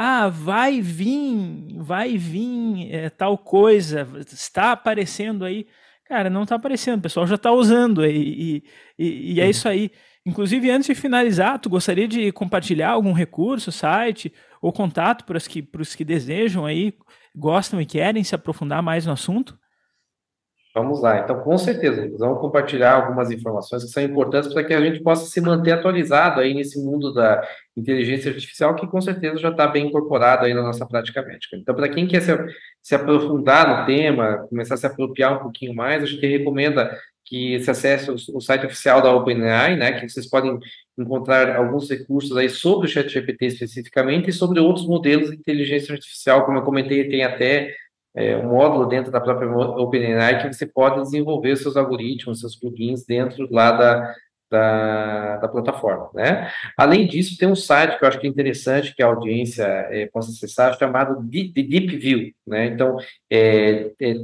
ah, 0.00 0.28
vai 0.28 0.80
vir, 0.80 1.76
vai 1.76 2.16
vir 2.16 2.94
é, 2.94 3.10
tal 3.10 3.36
coisa, 3.36 4.06
está 4.32 4.70
aparecendo 4.70 5.44
aí. 5.44 5.66
Cara, 6.06 6.30
não 6.30 6.44
está 6.44 6.54
aparecendo, 6.54 7.00
o 7.00 7.02
pessoal 7.02 7.26
já 7.26 7.34
está 7.34 7.50
usando 7.50 8.06
e, 8.06 8.62
e, 8.96 9.34
e 9.34 9.40
é 9.40 9.44
uhum. 9.44 9.50
isso 9.50 9.68
aí. 9.68 9.90
Inclusive, 10.26 10.70
antes 10.70 10.86
de 10.86 10.94
finalizar, 10.94 11.58
tu 11.58 11.70
gostaria 11.70 12.06
de 12.06 12.30
compartilhar 12.32 12.90
algum 12.90 13.12
recurso, 13.12 13.72
site 13.72 14.32
ou 14.60 14.72
contato 14.72 15.24
para 15.24 15.38
os 15.38 15.46
que, 15.46 15.62
para 15.62 15.82
os 15.82 15.94
que 15.94 16.04
desejam 16.04 16.66
aí, 16.66 16.94
gostam 17.34 17.80
e 17.80 17.86
querem 17.86 18.22
se 18.24 18.34
aprofundar 18.34 18.82
mais 18.82 19.06
no 19.06 19.12
assunto? 19.12 19.58
Vamos 20.74 21.02
lá, 21.02 21.18
então 21.18 21.40
com 21.40 21.58
certeza, 21.58 22.08
vamos 22.18 22.40
compartilhar 22.40 22.92
algumas 22.92 23.32
informações 23.32 23.82
que 23.84 23.90
são 23.90 24.02
importantes 24.02 24.52
para 24.52 24.62
que 24.62 24.72
a 24.72 24.80
gente 24.80 25.02
possa 25.02 25.28
se 25.28 25.40
manter 25.40 25.72
atualizado 25.72 26.40
aí 26.40 26.54
nesse 26.54 26.78
mundo 26.80 27.12
da 27.12 27.42
inteligência 27.76 28.30
artificial, 28.30 28.76
que 28.76 28.86
com 28.86 29.00
certeza 29.00 29.38
já 29.38 29.48
está 29.48 29.66
bem 29.66 29.86
incorporado 29.86 30.44
aí 30.44 30.54
na 30.54 30.62
nossa 30.62 30.86
prática 30.86 31.20
médica. 31.22 31.56
Então, 31.56 31.74
para 31.74 31.88
quem 31.88 32.06
quer 32.06 32.20
se, 32.20 32.32
se 32.80 32.94
aprofundar 32.94 33.80
no 33.80 33.86
tema, 33.86 34.46
começar 34.48 34.74
a 34.74 34.76
se 34.76 34.86
apropriar 34.86 35.38
um 35.38 35.42
pouquinho 35.42 35.74
mais, 35.74 36.02
a 36.02 36.06
gente 36.06 36.24
recomenda 36.24 36.96
que 37.28 37.60
se 37.60 37.70
acesse 37.70 38.10
o, 38.10 38.40
site 38.40 38.64
oficial 38.64 39.02
da 39.02 39.14
OpenAI, 39.14 39.76
né, 39.76 39.92
que 39.92 40.08
vocês 40.08 40.28
podem 40.28 40.58
encontrar 40.96 41.54
alguns 41.56 41.88
recursos 41.90 42.34
aí 42.36 42.48
sobre 42.48 42.86
o 42.86 42.90
ChatGPT 42.90 43.46
especificamente 43.46 44.30
e 44.30 44.32
sobre 44.32 44.60
outros 44.60 44.86
modelos 44.86 45.30
de 45.30 45.36
inteligência 45.36 45.92
artificial, 45.92 46.46
como 46.46 46.58
eu 46.58 46.62
comentei, 46.62 47.08
tem 47.08 47.22
até 47.22 47.74
é, 48.16 48.36
um 48.36 48.48
módulo 48.48 48.86
dentro 48.86 49.12
da 49.12 49.20
própria 49.20 49.48
OpenAI 49.50 50.40
que 50.40 50.52
você 50.52 50.64
pode 50.64 51.02
desenvolver 51.02 51.56
seus 51.56 51.76
algoritmos, 51.76 52.40
seus 52.40 52.56
plugins 52.56 53.04
dentro 53.04 53.46
lá 53.50 53.72
da, 53.72 54.14
da, 54.50 55.36
da 55.36 55.48
plataforma, 55.48 56.10
né? 56.14 56.50
Além 56.76 57.06
disso, 57.06 57.36
tem 57.36 57.48
um 57.48 57.54
site 57.54 57.98
que 57.98 58.04
eu 58.04 58.08
acho 58.08 58.18
que 58.18 58.26
é 58.26 58.30
interessante 58.30 58.94
que 58.94 59.02
a 59.02 59.06
audiência 59.06 59.64
é, 59.64 60.06
possa 60.06 60.30
acessar, 60.30 60.76
chamado 60.78 61.22
de 61.22 61.52
Deep 61.52 61.96
View, 61.98 62.32
né? 62.46 62.66
Então, 62.66 62.96
é, 63.30 63.92
é 64.00 64.14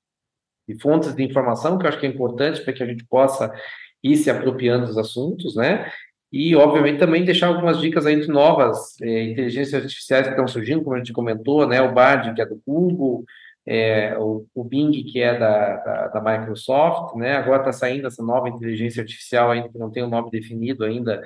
de 0.69 0.81
fontes 0.81 1.15
de 1.15 1.23
informação, 1.23 1.79
que 1.79 1.85
eu 1.85 1.89
acho 1.89 1.99
que 1.99 2.07
é 2.07 2.09
importante 2.09 2.63
para 2.63 2.73
que 2.73 2.83
a 2.83 2.87
gente 2.87 3.05
possa 3.05 3.53
ir 4.03 4.17
se 4.17 4.31
apropriando 4.31 4.87
dos 4.87 4.99
assuntos, 4.99 5.57
né? 5.57 5.91
E, 6.33 6.55
obviamente, 6.57 6.99
também 6.99 7.25
deixar 7.25 7.49
algumas 7.49 7.81
dicas 7.81 8.05
aí 8.05 8.21
de 8.21 8.29
novas 8.29 9.01
é, 9.01 9.23
inteligências 9.25 9.83
artificiais 9.83 10.27
que 10.27 10.33
estão 10.33 10.47
surgindo, 10.47 10.83
como 10.83 10.97
a 10.97 10.99
gente 10.99 11.13
comentou, 11.13 11.67
né? 11.67 11.81
O 11.81 11.95
Bard, 11.95 12.35
que 12.35 12.43
é 12.43 12.47
do 12.47 12.61
Google, 12.67 13.25
é, 13.67 14.17
o, 14.19 14.45
o, 14.55 14.65
Bing, 14.65 14.93
que 15.05 15.21
é 15.21 15.39
da, 15.39 15.77
da, 15.77 16.09
da 16.09 16.21
Microsoft, 16.21 17.17
né? 17.17 17.37
Agora 17.37 17.61
está 17.61 17.73
saindo 17.73 18.07
essa 18.07 18.23
nova 18.23 18.49
inteligência 18.49 19.01
artificial 19.03 19.51
ainda, 19.51 19.69
que 19.69 19.79
não 19.79 19.91
tem 19.91 20.03
o 20.03 20.07
um 20.07 20.11
nome 20.11 20.31
definido 20.31 20.85
ainda, 20.85 21.23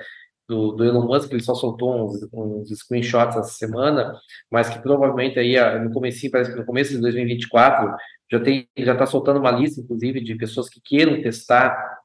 do, 0.47 0.73
do, 0.73 0.83
Elon 0.83 1.05
Musk, 1.05 1.31
ele 1.31 1.41
só 1.41 1.55
soltou 1.55 2.05
uns, 2.05 2.27
uns, 2.33 2.69
screenshots 2.77 3.37
essa 3.37 3.53
semana, 3.53 4.13
mas 4.51 4.69
que 4.69 4.79
provavelmente 4.79 5.39
aí 5.39 5.55
no 5.79 5.91
começo, 5.91 6.29
parece 6.29 6.51
que 6.51 6.59
no 6.59 6.65
começo 6.65 6.93
de 6.93 6.99
2024 6.99 7.95
já 8.31 8.39
tem, 8.39 8.67
já 8.77 8.93
está 8.93 9.05
soltando 9.05 9.39
uma 9.39 9.51
lista, 9.51 9.81
inclusive, 9.81 10.21
de 10.21 10.35
pessoas 10.35 10.69
que 10.69 10.79
queiram 10.81 11.21
testar 11.21 11.99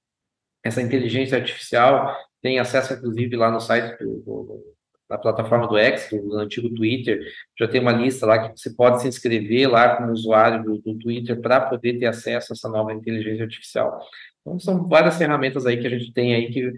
essa 0.64 0.82
inteligência 0.82 1.38
artificial, 1.38 2.16
tem 2.42 2.58
acesso, 2.58 2.94
inclusive, 2.94 3.36
lá 3.36 3.50
no 3.50 3.60
site 3.60 3.96
do, 4.02 4.20
do, 4.20 4.74
da 5.08 5.16
plataforma 5.16 5.68
do 5.68 5.78
X, 5.78 6.10
do, 6.10 6.20
do, 6.28 6.38
antigo 6.38 6.74
Twitter, 6.74 7.24
já 7.56 7.68
tem 7.68 7.80
uma 7.80 7.92
lista 7.92 8.26
lá 8.26 8.48
que 8.48 8.58
você 8.58 8.74
pode 8.74 9.00
se 9.00 9.08
inscrever 9.08 9.70
lá 9.70 9.96
como 9.96 10.10
usuário 10.10 10.64
do, 10.64 10.78
do 10.78 10.98
Twitter 10.98 11.40
para 11.40 11.60
poder 11.60 11.98
ter 11.98 12.06
acesso 12.06 12.52
a 12.52 12.54
essa 12.54 12.68
nova 12.68 12.92
inteligência 12.92 13.44
artificial. 13.44 14.00
Então, 14.40 14.58
são 14.58 14.88
várias 14.88 15.16
ferramentas 15.16 15.64
aí 15.64 15.76
que 15.76 15.86
a 15.86 15.90
gente 15.90 16.12
tem 16.12 16.34
aí 16.34 16.50
que, 16.52 16.72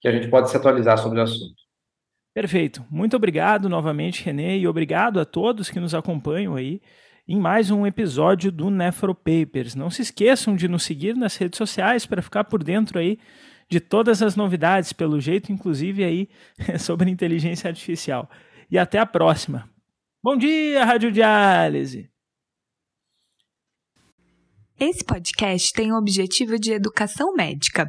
que 0.00 0.08
a 0.08 0.12
gente 0.12 0.28
pode 0.28 0.50
se 0.50 0.56
atualizar 0.56 0.98
sobre 0.98 1.18
o 1.18 1.22
assunto. 1.22 1.54
Perfeito. 2.32 2.84
Muito 2.90 3.16
obrigado 3.16 3.68
novamente, 3.68 4.24
Renê, 4.24 4.58
e 4.58 4.68
obrigado 4.68 5.18
a 5.18 5.24
todos 5.24 5.70
que 5.70 5.80
nos 5.80 5.94
acompanham 5.94 6.54
aí 6.54 6.80
em 7.26 7.38
mais 7.38 7.70
um 7.70 7.86
episódio 7.86 8.52
do 8.52 8.70
Nefropapers. 8.70 9.74
Não 9.74 9.90
se 9.90 10.02
esqueçam 10.02 10.54
de 10.54 10.68
nos 10.68 10.82
seguir 10.82 11.16
nas 11.16 11.36
redes 11.36 11.56
sociais 11.56 12.04
para 12.04 12.22
ficar 12.22 12.44
por 12.44 12.62
dentro 12.62 12.98
aí 12.98 13.18
de 13.68 13.80
todas 13.80 14.22
as 14.22 14.36
novidades, 14.36 14.92
pelo 14.92 15.20
jeito, 15.20 15.50
inclusive 15.50 16.04
aí 16.04 16.28
sobre 16.78 17.10
inteligência 17.10 17.68
artificial. 17.68 18.28
E 18.70 18.78
até 18.78 18.98
a 18.98 19.06
próxima. 19.06 19.68
Bom 20.22 20.36
dia, 20.36 20.84
Rádio 20.84 21.10
Diálise! 21.10 22.10
Esse 24.78 25.04
podcast 25.04 25.72
tem 25.72 25.92
o 25.92 25.96
objetivo 25.96 26.58
de 26.58 26.72
educação 26.72 27.32
médica. 27.32 27.88